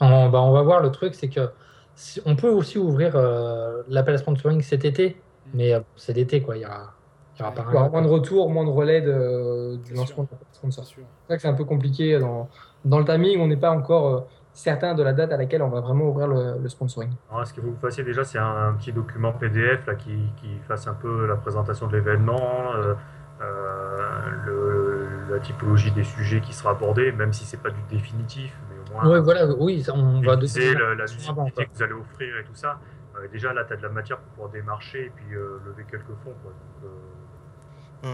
On, 0.00 0.28
bah, 0.30 0.40
on 0.42 0.52
va 0.52 0.62
voir. 0.62 0.80
Le 0.82 0.90
truc, 0.90 1.14
c'est 1.14 1.28
que 1.28 1.50
si- 1.94 2.20
on 2.24 2.36
peut 2.36 2.48
aussi 2.50 2.78
ouvrir 2.78 3.16
euh, 3.16 3.82
l'appel 3.88 4.14
à 4.14 4.18
sponsoring 4.18 4.62
cet 4.62 4.84
été, 4.84 5.24
mais 5.52 5.72
euh, 5.74 5.80
c'est 5.96 6.12
l'été, 6.14 6.42
quoi. 6.42 6.56
Il 6.56 6.62
y 6.62 6.66
aura, 6.66 6.94
il 7.34 7.40
y 7.40 7.42
aura 7.42 7.50
Ouais. 7.50 7.54
pas 7.54 7.64
Il 7.68 7.74
y 7.74 7.76
aura 7.76 7.86
un- 7.86 7.90
moins 7.90 8.02
de 8.02 8.08
retours, 8.08 8.50
moins 8.50 8.64
de 8.64 8.70
relais 8.70 9.00
de, 9.02 9.76
du 9.84 9.94
lancement 9.94 10.24
de 10.24 10.28
C'est 10.52 10.58
sponsor. 10.58 10.84
C'est 10.86 11.00
vrai 11.28 11.36
que 11.36 11.42
c'est 11.42 11.48
un 11.48 11.54
peu 11.54 11.64
compliqué 11.64 12.18
dans, 12.18 12.48
dans 12.84 12.98
le 13.00 13.04
timing. 13.04 13.40
On 13.40 13.46
n'est 13.48 13.56
pas 13.56 13.70
encore 13.70 14.06
euh, 14.14 14.20
certain 14.52 14.94
de 14.94 15.02
la 15.02 15.12
date 15.12 15.32
à 15.32 15.36
laquelle 15.36 15.62
on 15.62 15.68
va 15.70 15.80
vraiment 15.80 16.06
ouvrir 16.08 16.28
le, 16.28 16.58
le 16.58 16.68
sponsoring. 16.68 17.12
alors, 17.30 17.46
ce 17.46 17.52
que 17.54 17.60
vous 17.60 17.76
fassiez 17.76 18.04
déjà, 18.04 18.24
c'est 18.24 18.38
un, 18.38 18.68
un 18.68 18.72
petit 18.74 18.92
document 18.92 19.32
PDF 19.32 19.86
là, 19.86 19.94
qui, 19.94 20.16
qui 20.40 20.58
fasse 20.66 20.86
un 20.88 20.94
peu 20.94 21.26
la 21.26 21.36
présentation 21.36 21.86
de 21.86 21.92
l'événement, 21.96 22.72
euh, 22.76 22.94
euh, 23.40 25.06
la 25.30 25.38
typologie 25.40 25.90
des 25.92 26.04
sujets 26.04 26.40
qui 26.40 26.52
sera 26.52 26.70
abordé, 26.70 27.12
même 27.12 27.32
si 27.32 27.44
c'est 27.44 27.62
pas 27.62 27.70
du 27.70 27.80
définitif, 27.90 28.56
mais 28.70 28.77
moins 28.92 29.08
Ouais, 29.08 29.20
voilà, 29.20 29.46
oui, 29.46 29.84
on 29.92 30.20
va 30.22 30.36
de- 30.36 30.46
la, 30.74 30.94
la 30.94 31.04
quoi. 31.34 31.64
que 31.64 31.70
vous 31.74 31.82
allez 31.82 31.92
offrir 31.92 32.36
et 32.38 32.44
tout 32.44 32.54
ça. 32.54 32.78
Euh, 33.16 33.26
déjà 33.28 33.52
là, 33.52 33.64
tu 33.64 33.72
as 33.72 33.76
de 33.76 33.82
la 33.82 33.88
matière 33.88 34.18
pour 34.18 34.28
pouvoir 34.32 34.50
démarcher 34.50 35.06
et 35.06 35.10
puis 35.10 35.34
euh, 35.34 35.58
lever 35.66 35.84
quelques 35.90 36.06
fonds. 36.24 36.34
Quoi. 36.42 36.52
Donc, 36.52 36.84
euh, 36.84 36.88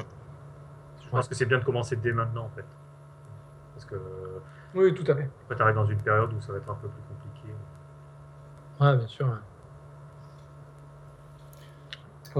Mm. 0.01 0.05
Je 1.05 1.11
pense 1.11 1.29
que 1.29 1.35
c'est 1.35 1.45
bien 1.45 1.59
de 1.59 1.65
commencer 1.65 1.95
dès 1.97 2.13
maintenant 2.13 2.45
en 2.47 2.51
fait. 2.57 2.65
Parce 3.75 3.85
que 3.85 3.97
Oui, 4.75 4.95
tout 4.95 5.05
à 5.11 5.15
fait. 5.15 5.29
après, 5.43 5.57
tu 5.57 5.63
arrives 5.63 5.75
dans 5.75 5.85
une 5.87 6.01
période 6.01 6.33
où 6.33 6.41
ça 6.41 6.53
va 6.53 6.59
être 6.59 6.71
un 6.71 6.75
peu 6.75 6.89
plus 6.89 7.03
compliqué. 7.03 7.55
Ouais, 8.81 8.97
bien 8.97 9.07
sûr. 9.07 9.27
ouais. 9.27 9.33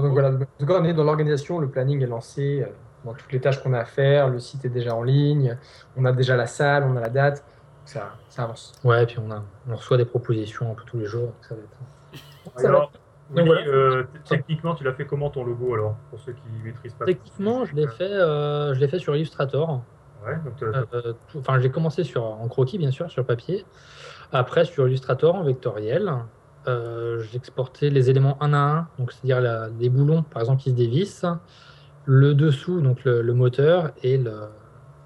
Donc 0.01 0.11
voilà, 0.11 0.29
en 0.29 0.37
tout 0.59 0.65
cas, 0.65 0.73
on 0.79 0.83
est 0.83 0.93
dans 0.93 1.03
l'organisation, 1.05 1.59
le 1.59 1.69
planning 1.69 2.01
est 2.01 2.07
lancé, 2.07 2.65
dans 3.05 3.13
toutes 3.13 3.31
les 3.31 3.39
tâches 3.39 3.63
qu'on 3.63 3.71
a 3.73 3.79
à 3.79 3.85
faire, 3.85 4.27
le 4.29 4.39
site 4.39 4.65
est 4.65 4.69
déjà 4.69 4.93
en 4.93 5.03
ligne, 5.03 5.57
on 5.95 6.03
a 6.03 6.11
déjà 6.11 6.35
la 6.35 6.47
salle, 6.47 6.83
on 6.83 6.97
a 6.97 6.99
la 6.99 7.09
date, 7.09 7.45
ça, 7.85 8.13
ça 8.29 8.43
avance. 8.43 8.73
Ouais, 8.83 9.03
et 9.03 9.05
puis 9.05 9.17
on, 9.19 9.31
a, 9.31 9.43
on 9.69 9.75
reçoit 9.75 9.97
des 9.97 10.05
propositions 10.05 10.71
un 10.71 10.75
peu 10.75 10.83
tous 10.85 10.97
les 10.97 11.05
jours. 11.05 11.27
donc 11.27 11.35
Ça 11.47 11.55
va 11.55 11.61
être... 11.61 12.59
Ça 12.61 12.67
alors, 12.69 12.91
Willy, 13.31 13.47
voilà. 13.47 13.67
euh, 13.67 14.03
techniquement, 14.25 14.75
tu 14.75 14.83
l'as 14.83 14.93
fait 14.93 15.05
comment 15.05 15.29
ton 15.31 15.43
logo 15.43 15.73
alors 15.73 15.95
Pour 16.09 16.19
ceux 16.19 16.33
qui 16.33 16.41
maîtrisent 16.63 16.93
pas. 16.93 17.05
Techniquement, 17.05 17.65
je 17.65 17.75
l'ai 17.75 17.87
fait, 17.87 18.03
euh, 18.11 18.73
je 18.75 18.79
l'ai 18.79 18.87
fait 18.87 18.99
sur 18.99 19.15
Illustrator. 19.15 19.81
Ouais, 20.25 20.37
Euh, 20.63 21.13
Enfin, 21.37 21.59
j'ai 21.59 21.69
commencé 21.71 22.03
sur, 22.03 22.23
en 22.23 22.47
croquis, 22.47 22.77
bien 22.77 22.91
sûr, 22.91 23.09
sur 23.09 23.25
papier. 23.25 23.65
Après, 24.31 24.65
sur 24.65 24.87
Illustrator, 24.87 25.35
en 25.35 25.43
vectoriel. 25.43 26.11
Euh, 26.67 27.19
j'ai 27.19 27.37
exporté 27.37 27.91
les 27.91 28.09
éléments 28.09 28.41
un 28.41 28.53
à 28.53 28.57
un, 28.57 28.87
donc 28.97 29.11
c'est-à-dire 29.11 29.69
les 29.79 29.89
boulons, 29.89 30.23
par 30.23 30.41
exemple, 30.41 30.61
qui 30.63 30.71
se 30.71 30.75
dévissent, 30.75 31.25
le 32.05 32.33
dessous, 32.33 32.81
donc 32.81 33.03
le, 33.03 33.21
le 33.21 33.33
moteur, 33.35 33.91
et 34.01 34.17
le, 34.17 34.33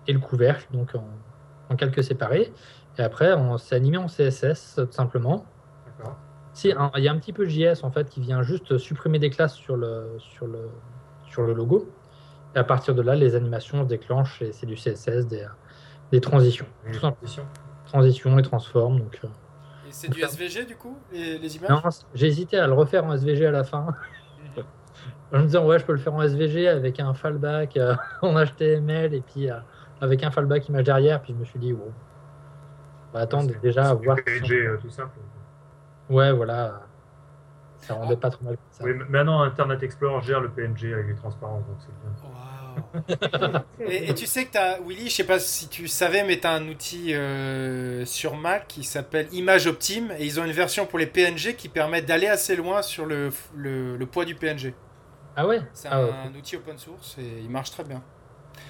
et 0.08 0.14
le 0.14 0.20
couvercle, 0.20 0.68
donc 0.72 0.96
en, 0.96 1.04
en 1.70 1.76
calque 1.76 2.04
séparé. 2.04 2.52
Et 2.98 3.02
après, 3.02 3.34
on 3.34 3.58
s'est 3.58 3.76
animé 3.76 3.98
en 3.98 4.08
CSS, 4.08 4.76
tout 4.76 4.88
simplement. 4.92 5.46
d'accord. 5.98 6.18
Si, 6.54 6.72
un- 6.74 6.92
il 6.98 7.04
y 7.04 7.08
a 7.08 7.12
un 7.12 7.18
petit 7.18 7.32
peu 7.34 7.46
JS 7.46 7.84
en 7.84 7.92
fait 7.92 8.10
qui 8.10 8.20
vient 8.20 8.42
juste 8.42 8.78
supprimer 8.78 9.20
des 9.20 9.30
classes 9.30 9.54
sur 9.56 9.78
le, 9.78 10.16
sur 10.18 10.48
le, 10.48 10.70
sur 11.30 11.44
le 11.44 11.54
logo. 11.54 11.90
Et 12.56 12.60
à 12.60 12.64
partir 12.64 12.96
de 12.96 13.02
là, 13.02 13.16
les 13.16 13.36
animations 13.36 13.84
se 13.84 13.88
déclenchent 13.88 14.42
et 14.42 14.52
c'est 14.52 14.66
du 14.66 14.76
CSS, 14.76 15.28
des, 15.28 15.46
des 16.12 16.20
transitions. 16.20 16.66
Tout 16.88 16.94
simplement. 16.94 17.12
transition. 17.14 17.44
Transitions 17.86 18.38
et 18.40 18.42
transformes. 18.42 19.00
Donc, 19.00 19.20
euh. 19.24 19.28
Et 19.88 19.92
c'est 19.92 20.10
du 20.10 20.22
SVG 20.22 20.66
du 20.66 20.76
coup, 20.76 20.98
les, 21.14 21.38
les 21.38 21.56
images? 21.58 21.70
Non, 21.70 21.82
j'ai 22.14 22.28
hésité 22.28 22.58
à 22.60 22.68
le 22.68 22.74
refaire 22.74 23.06
en 23.06 23.14
SVG 23.14 23.46
à 23.46 23.52
la 23.52 23.64
fin. 23.64 23.88
En 25.32 25.38
me 25.42 25.44
disant, 25.44 25.64
ouais, 25.68 25.78
je 25.78 25.86
peux 25.86 25.92
le 25.92 26.00
faire 26.00 26.16
en 26.16 26.24
SVG 26.24 26.68
avec 26.68 27.00
un 27.00 27.14
fallback 27.14 27.78
euh, 27.78 27.96
en 28.24 28.34
HTML 28.44 29.14
et 29.14 29.22
puis 29.22 29.50
euh, 29.52 29.58
avec 30.02 30.24
un 30.24 30.32
fallback 30.32 30.68
image 30.70 30.84
derrière. 30.86 31.22
Puis 31.22 31.34
je 31.34 31.38
me 31.40 31.46
suis 31.46 31.60
dit, 31.60 31.74
bon, 31.74 31.92
on 33.12 33.18
va 33.18 33.22
attendre 33.24 33.52
C'est- 33.54 33.62
déjà 33.62 33.90
à 33.90 33.94
voir. 33.94 34.18
PNG 34.24 34.52
euh, 34.54 34.78
tout 34.78 34.90
simple. 34.90 35.18
Ouais, 36.10 36.32
voilà. 36.32 36.82
Ça 37.78 37.94
rendait 37.94 38.18
pas 38.18 38.30
trop 38.30 38.44
mal. 38.44 38.56
comme 38.58 38.66
ça. 38.72 38.84
Oui, 38.84 38.92
maintenant 39.10 39.42
Internet 39.42 39.82
Explorer 39.84 40.22
gère 40.26 40.42
le 40.42 40.50
PNG 40.50 40.94
avec 40.94 41.08
les 41.08 41.16
transparences, 41.16 41.66
donc 41.66 41.78
c'est 41.80 41.88
bien. 42.02 42.10
Et, 43.82 44.10
et 44.10 44.14
tu 44.14 44.26
sais 44.26 44.46
que 44.46 44.52
t'as, 44.54 44.80
Willy, 44.80 45.10
je 45.10 45.16
sais 45.16 45.24
pas 45.26 45.40
si 45.40 45.68
tu 45.68 45.88
savais, 45.88 46.24
mais 46.24 46.40
tu 46.40 46.48
as 46.48 46.54
un 46.54 46.68
outil 46.68 47.14
euh, 47.14 48.06
sur 48.06 48.36
Mac 48.38 48.68
qui 48.68 48.84
s'appelle 48.84 49.28
Image 49.34 49.68
Optime 49.68 50.12
et 50.18 50.26
ils 50.26 50.40
ont 50.40 50.46
une 50.46 50.52
version 50.52 50.86
pour 50.86 50.98
les 51.00 51.08
PNG 51.08 51.56
qui 51.58 51.68
permet 51.68 52.02
d'aller 52.02 52.28
assez 52.28 52.56
loin 52.56 52.82
sur 52.82 53.06
le, 53.06 53.32
le, 53.56 53.98
le 53.98 54.06
poids 54.06 54.24
du 54.24 54.36
PNG. 54.36 54.74
Ah 55.36 55.46
ouais? 55.48 55.62
C'est 55.74 55.90
Ah 55.92 55.98
un, 55.98 56.06
ouais. 56.06 56.38
outil 56.38 56.56
open 56.58 56.78
source 56.78 57.18
et 57.18 57.40
il 57.42 57.50
marche 57.50 57.72
très 57.72 57.84
bien. 57.84 58.02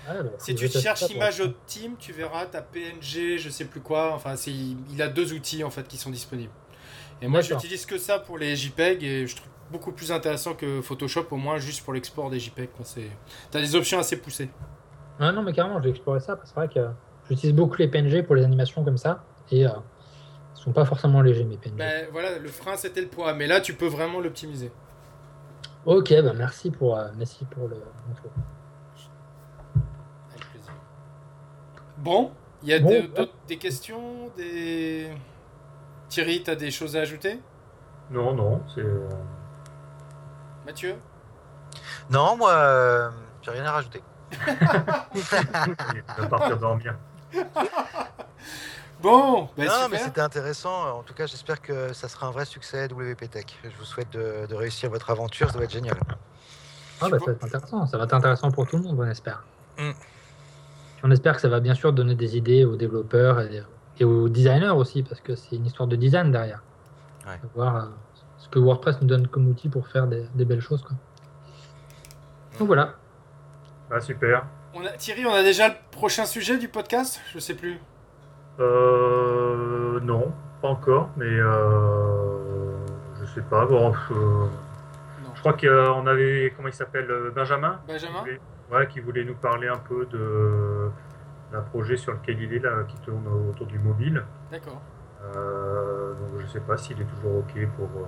Ah, 0.08 0.14
Si 0.38 0.56
tu 0.56 0.68
cherches 0.68 1.02
ça 1.02 1.14
Image 1.14 1.42
Optime, 1.42 1.96
tu 2.00 2.12
verras, 2.14 2.46
tu 2.46 2.58
PNG, 2.72 3.38
je 3.38 3.50
sais 3.50 3.66
plus 3.66 3.82
quoi. 3.82 4.14
Enfin, 4.14 4.36
c'est, 4.36 4.52
il 4.52 5.02
a 5.02 5.08
deux 5.08 5.34
outils 5.34 5.64
en 5.64 5.70
fait 5.70 5.88
qui 5.88 5.98
sont 5.98 6.10
disponibles. 6.10 6.52
Et 7.22 7.28
moi, 7.28 7.42
j'utilise 7.42 7.86
que 7.86 7.98
ça 7.98 8.20
pour 8.20 8.38
les 8.38 8.56
JPEG 8.56 9.04
et 9.04 9.28
je 9.28 9.36
trouve 9.36 9.50
beaucoup 9.72 9.92
plus 9.92 10.12
intéressant 10.12 10.54
que 10.54 10.82
Photoshop, 10.82 11.28
au 11.32 11.38
moins 11.38 11.60
juste 11.60 11.84
pour 11.84 11.94
l'export 11.94 12.30
des 12.30 12.40
JPEG. 12.40 12.70
T'as 13.52 13.60
des 13.60 13.76
options 13.76 14.00
assez 14.00 14.18
poussées. 14.18 14.50
Ah 15.20 15.32
non, 15.32 15.44
mais 15.44 15.52
carrément, 15.52 15.80
je 15.80 15.84
vais 15.84 15.90
explorer 15.90 16.22
ça 16.22 16.36
parce 16.36 16.50
que 16.52 16.56
c'est 16.56 16.66
vrai 16.66 16.70
que 16.74 16.94
j'utilise 17.30 17.54
beaucoup 17.54 17.76
les 17.78 17.88
PNG 17.90 18.24
pour 18.26 18.36
les 18.36 18.44
animations 18.44 18.84
comme 18.86 18.98
ça 18.98 19.26
et 19.52 19.66
euh, 19.66 19.72
ils 20.56 20.62
sont 20.62 20.72
pas 20.72 20.86
forcément 20.86 21.22
légers 21.22 21.44
mes 21.44 21.58
PNG. 21.58 21.76
Ben 21.76 22.08
voilà, 22.12 22.40
le 22.40 22.48
frein 22.48 22.78
c'était 22.78 23.02
le 23.02 23.08
poids, 23.08 23.34
mais 23.34 23.46
là 23.46 23.60
tu 23.60 23.74
peux 23.74 23.88
vraiment 23.88 24.22
l'optimiser. 24.22 24.72
Ok, 25.86 26.14
bah 26.24 26.34
merci 26.34 26.72
pour, 26.72 26.98
euh, 26.98 27.10
merci 27.18 27.44
pour 27.46 27.68
le 27.68 27.76
l'info. 28.08 28.30
Avec 30.30 30.46
plaisir. 30.52 30.74
Bon, 32.00 32.32
il 32.64 32.70
y 32.70 32.74
a 32.74 32.80
Bon, 32.80 32.90
de- 32.90 32.94
ouais. 32.96 33.08
d'autres- 33.08 33.34
des 33.48 33.58
questions 33.58 34.30
des... 34.38 35.12
Thierry, 36.10 36.42
t'as 36.44 36.56
des 36.56 36.72
choses 36.72 36.96
à 36.98 37.02
ajouter? 37.02 37.40
Non, 38.10 38.34
non, 38.34 38.62
c'est. 38.74 38.82
euh, 38.82 39.08
Mathieu? 40.66 40.96
Non, 42.10 42.36
moi, 42.36 42.52
euh, 42.52 43.10
j'ai 43.44 43.52
rien 43.52 43.66
à 43.66 43.72
rajouter. 43.74 44.02
il 45.16 45.22
va 46.18 46.28
partir 46.28 46.58
dormir. 46.58 46.96
Bon, 49.02 49.48
ben 49.56 49.66
non, 49.66 49.88
mais 49.90 49.98
c'était 49.98 50.20
intéressant. 50.20 50.98
En 51.00 51.04
tout 51.04 51.14
cas, 51.14 51.26
j'espère 51.26 51.62
que 51.62 51.94
ça 51.94 52.10
sera 52.10 52.28
un 52.28 52.32
vrai 52.32 52.44
succès 52.44 52.86
WP 52.88 53.30
Tech. 53.30 53.46
Je 53.64 53.70
vous 53.78 53.86
souhaite 53.86 54.10
de, 54.12 54.46
de 54.46 54.56
réussir 54.56 54.90
votre 54.90 55.10
aventure, 55.10 55.50
ça 55.50 55.58
va 55.58 55.64
être 55.64 55.72
génial. 55.72 55.96
Ah 57.00 57.08
bah 57.10 57.18
ça 57.18 57.26
va 57.28 57.32
être 57.32 57.44
intéressant, 57.46 57.88
ça 57.88 57.98
va 57.98 58.04
être 58.04 58.14
intéressant 58.14 58.52
pour 58.52 58.68
tout 58.68 58.76
le 58.76 58.84
monde, 58.84 58.98
on 59.00 59.06
espère. 59.10 59.46
Mm. 59.78 59.92
On 61.04 61.12
espère 61.12 61.36
que 61.36 61.42
ça 61.42 61.50
va 61.50 61.60
bien 61.60 61.74
sûr 61.74 61.94
donner 61.94 62.16
des 62.16 62.36
idées 62.38 62.66
aux 62.66 62.76
développeurs 62.76 63.40
et, 63.42 63.64
et 64.00 64.04
aux 64.06 64.28
designers 64.30 64.70
aussi, 64.72 65.04
parce 65.04 65.22
que 65.22 65.36
c'est 65.36 65.56
une 65.56 65.66
histoire 65.66 65.88
de 65.88 65.96
design 65.96 66.32
derrière. 66.32 66.62
Ouais. 67.26 67.40
Voir 67.56 67.76
euh, 67.76 67.82
ce 68.38 68.50
que 68.50 68.60
WordPress 68.60 69.02
nous 69.02 69.08
donne 69.08 69.28
comme 69.28 69.48
outil 69.48 69.70
pour 69.70 69.88
faire 69.88 70.08
des, 70.08 70.26
des 70.36 70.46
belles 70.46 70.62
choses. 70.62 70.82
Quoi. 70.82 70.96
Donc 72.58 72.68
voilà. 72.68 72.96
Ah, 73.92 74.00
super. 74.00 74.46
On 74.74 74.86
a, 74.86 74.90
Thierry, 74.92 75.26
on 75.26 75.34
a 75.34 75.42
déjà 75.44 75.70
le 75.70 75.76
prochain 75.92 76.26
sujet 76.26 76.58
du 76.58 76.68
podcast? 76.68 77.20
Je 77.34 77.40
sais 77.40 77.56
plus. 77.56 77.80
Euh, 78.60 80.00
non, 80.02 80.32
pas 80.62 80.68
encore, 80.68 81.10
mais 81.16 81.26
euh, 81.26 82.86
je 83.22 83.26
sais 83.34 83.42
pas. 83.42 83.66
Bon, 83.66 83.94
je, 83.94 84.14
Non. 84.14 84.50
je 85.34 85.40
crois 85.40 85.54
qu'on 85.54 86.06
avait, 86.08 86.54
comment 86.56 86.68
il 86.68 86.74
s'appelle, 86.74 87.10
euh, 87.10 87.32
Benjamin? 87.34 87.80
Benjamin 87.88 88.24
ouais, 88.72 88.88
qui 88.88 89.00
voulait 89.00 89.24
nous 89.24 89.36
parler 89.36 89.68
un 89.68 89.78
peu 89.78 90.06
de 90.06 90.90
d'un 91.52 91.62
projet 91.62 91.98
sur 91.98 92.14
lequel 92.14 92.40
il 92.44 92.54
est 92.54 92.60
là, 92.60 92.84
qui 92.88 92.96
tourne 93.02 93.26
autour 93.50 93.66
du 93.66 93.80
mobile. 93.80 94.24
D'accord. 94.52 94.82
Euh, 95.36 96.14
donc 96.14 96.40
je 96.40 96.46
sais 96.46 96.60
pas 96.60 96.78
s'il 96.78 97.02
est 97.02 97.06
toujours 97.06 97.38
ok 97.40 97.68
pour, 97.76 97.86
euh, 97.88 98.06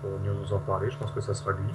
pour 0.00 0.10
venir 0.18 0.32
nous 0.34 0.52
en 0.52 0.58
parler. 0.58 0.90
Je 0.90 0.96
pense 0.96 1.12
que 1.12 1.20
ça 1.20 1.34
sera 1.34 1.52
lui. 1.52 1.70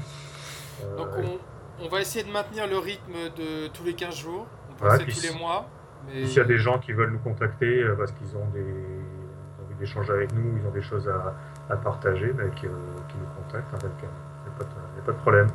Euh, 0.83 0.97
Donc 0.97 1.09
on, 1.17 1.85
on 1.85 1.89
va 1.89 2.01
essayer 2.01 2.25
de 2.25 2.31
maintenir 2.31 2.67
le 2.67 2.77
rythme 2.79 3.13
de 3.37 3.67
tous 3.67 3.83
les 3.83 3.93
15 3.93 4.15
jours. 4.15 4.47
On 4.71 4.73
peut 4.73 4.89
Ouais, 4.89 4.97
tous 5.05 5.21
les 5.31 5.37
mois. 5.37 5.67
Mais... 6.07 6.25
S'il 6.25 6.37
y 6.37 6.41
a 6.41 6.43
des 6.45 6.57
gens 6.57 6.79
qui 6.79 6.91
veulent 6.93 7.11
nous 7.11 7.19
contacter 7.19 7.85
parce 7.97 8.11
qu'ils 8.13 8.35
ont 8.35 8.47
des 8.49 8.59
ils 8.61 9.61
ont 9.61 9.65
envie 9.65 9.75
d'échanger 9.79 10.11
avec 10.13 10.33
nous, 10.33 10.57
ils 10.57 10.65
ont 10.67 10.71
des 10.71 10.81
choses 10.81 11.07
à, 11.07 11.35
à 11.71 11.77
partager, 11.77 12.31
ben, 12.33 12.49
qui, 12.51 12.65
euh, 12.65 12.71
qui 13.09 13.15
nous 13.17 13.43
contactent. 13.43 13.67
Il 13.83 13.87
n'y 13.87 13.93
a, 13.93 14.57
pas 14.57 14.63
de- 14.63 14.97
y 14.97 14.99
a 14.99 15.03
pas 15.05 15.11
de 15.11 15.17
problème. 15.17 15.47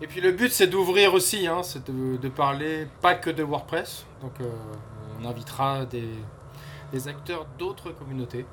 Et 0.00 0.06
puis 0.06 0.20
le 0.20 0.32
but 0.32 0.50
c'est 0.52 0.66
d'ouvrir 0.66 1.14
aussi, 1.14 1.46
hein, 1.46 1.62
c'est 1.62 1.86
de, 1.90 2.16
de 2.16 2.28
parler 2.28 2.86
pas 3.00 3.14
que 3.14 3.30
de 3.30 3.42
WordPress. 3.42 4.06
Donc 4.20 4.32
euh, 4.40 4.44
on 5.20 5.24
invitera 5.28 5.86
des, 5.86 6.08
des 6.92 7.08
acteurs 7.08 7.46
d'autres 7.58 7.92
communautés. 7.92 8.46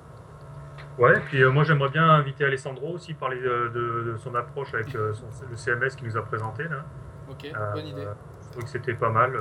Ouais, 0.98 1.20
puis 1.22 1.42
euh, 1.44 1.52
moi 1.52 1.64
j'aimerais 1.64 1.90
bien 1.90 2.08
inviter 2.10 2.46
Alessandro 2.46 2.94
aussi, 2.94 3.14
parler 3.14 3.42
de, 3.42 3.70
de 4.14 4.18
son 4.24 4.34
approche 4.36 4.74
avec 4.74 4.96
euh, 4.96 5.14
son- 5.14 5.26
le 5.50 5.56
CMS 5.58 5.96
qu'il 5.98 6.08
nous 6.08 6.18
a 6.18 6.22
présenté. 6.24 6.64
Là. 6.64 6.86
Ok, 7.30 7.52
bonne 7.74 7.88
idée. 7.88 8.08
Je 8.46 8.50
trouve 8.52 8.64
que 8.64 8.70
c'était 8.70 8.94
pas 8.94 9.10
mal 9.10 9.34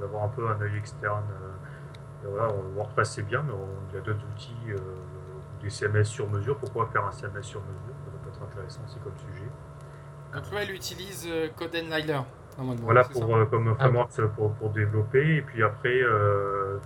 d'avoir 0.00 0.24
un 0.24 0.28
peu 0.28 0.46
un 0.48 0.60
œil 0.60 0.76
externe. 0.76 1.24
et 2.22 2.28
voilà, 2.28 2.52
WordPress 2.76 3.12
c'est 3.12 3.22
bien, 3.22 3.42
mais 3.42 3.52
on- 3.54 3.88
il 3.90 3.94
y 3.94 3.98
a 3.98 4.02
d'autres 4.02 4.24
outils, 4.34 4.54
des 5.62 5.70
CMS 5.70 6.04
sur 6.04 6.28
mesure. 6.30 6.56
Pourquoi 6.58 6.86
faire 6.92 7.04
un 7.06 7.12
CMS 7.12 7.42
sur 7.42 7.60
mesure? 7.60 7.94
Ça 8.04 8.10
peut 8.22 8.28
être 8.28 8.42
intéressant 8.52 8.80
aussi 8.86 8.98
comme 9.00 9.16
sujet. 9.32 9.48
Donc 10.34 10.52
là 10.52 10.62
il 10.64 10.70
utilise 10.72 11.26
euh, 11.28 11.48
normalement, 12.58 12.84
Voilà 12.84 13.04
pour, 13.04 13.36
euh, 13.36 13.46
comme 13.46 13.68
Ah 13.68 13.74
framework 13.74 14.10
pour, 14.36 14.52
pour 14.54 14.70
développer. 14.70 15.36
Et 15.36 15.42
puis 15.42 15.62
après, 15.62 16.02
euh, 16.02 16.78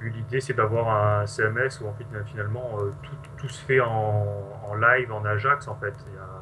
l'idée 0.00 0.40
c'est 0.40 0.54
d'avoir 0.54 0.88
un 1.22 1.26
CMS 1.26 1.80
où 1.82 1.88
en 1.88 1.94
fait, 1.94 2.04
finalement 2.26 2.78
euh, 2.78 2.90
tout, 3.02 3.16
tout 3.36 3.48
se 3.48 3.64
fait 3.64 3.80
en, 3.80 4.26
en 4.68 4.74
live, 4.74 5.12
en 5.12 5.24
Ajax 5.24 5.66
en 5.68 5.74
fait. 5.76 5.94
Il 6.08 6.14
y 6.14 6.18
a- 6.18 6.40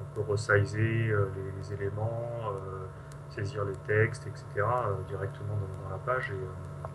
on 0.00 0.14
peut 0.14 0.30
resizer 0.30 1.10
euh, 1.10 1.30
les, 1.34 1.52
les 1.60 1.72
éléments, 1.72 2.30
euh, 2.52 2.86
saisir 3.30 3.64
les 3.64 3.74
textes, 3.86 4.26
etc. 4.26 4.44
euh, 4.56 4.94
directement 5.08 5.54
dans, 5.56 5.84
dans 5.88 5.90
la 5.90 5.98
page. 5.98 6.30
Et, 6.30 6.34
euh, 6.34 6.88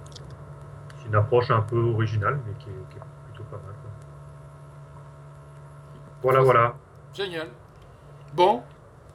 c'est 0.98 1.08
une 1.08 1.16
approche 1.16 1.50
un 1.52 1.62
peu 1.62 1.80
originale, 1.80 2.40
mais 2.46 2.54
qui 2.60 2.70
est, 2.70 2.90
qui 2.90 2.98
est 2.98 3.02
plutôt 3.26 3.44
pas 3.50 3.58
mal. 3.58 3.74
quoi. 3.82 3.92
Voilà, 6.22 6.42
voilà. 6.42 6.76
Génial. 7.14 7.48
Bon, 8.34 8.64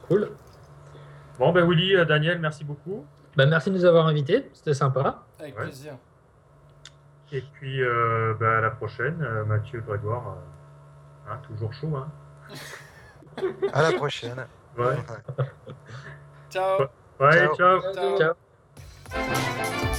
Cool. 0.07 0.29
Bon, 1.39 1.51
ben 1.51 1.67
Willy, 1.67 1.95
euh, 1.95 2.05
Daniel, 2.05 2.39
merci 2.39 2.63
beaucoup. 2.63 3.05
Bah, 3.35 3.45
merci 3.45 3.69
de 3.71 3.75
nous 3.75 3.85
avoir 3.85 4.07
invités. 4.07 4.49
C'était 4.53 4.73
sympa. 4.73 5.23
avec 5.39 5.57
Ouais. 5.57 5.63
plaisir. 5.63 5.93
Et 7.31 7.41
puis 7.41 7.81
euh, 7.81 8.33
bah, 8.39 8.59
à 8.59 8.61
la 8.61 8.69
prochaine, 8.71 9.21
euh, 9.21 9.43
Mathieu 9.45 9.81
Grégoire. 9.81 10.35
euh, 11.27 11.31
hein, 11.33 11.39
toujours 11.47 11.73
chaud, 11.73 11.95
hein 11.95 12.07
À 13.73 13.81
la 13.81 13.91
prochaine. 13.93 14.45
Ouais. 14.77 14.97
Ciao. 16.49 16.81
Ouais, 17.19 17.31
Ciao. 17.55 17.55
ciao. 17.55 17.93
Ciao. 17.93 18.17
Ciao. 19.13 19.91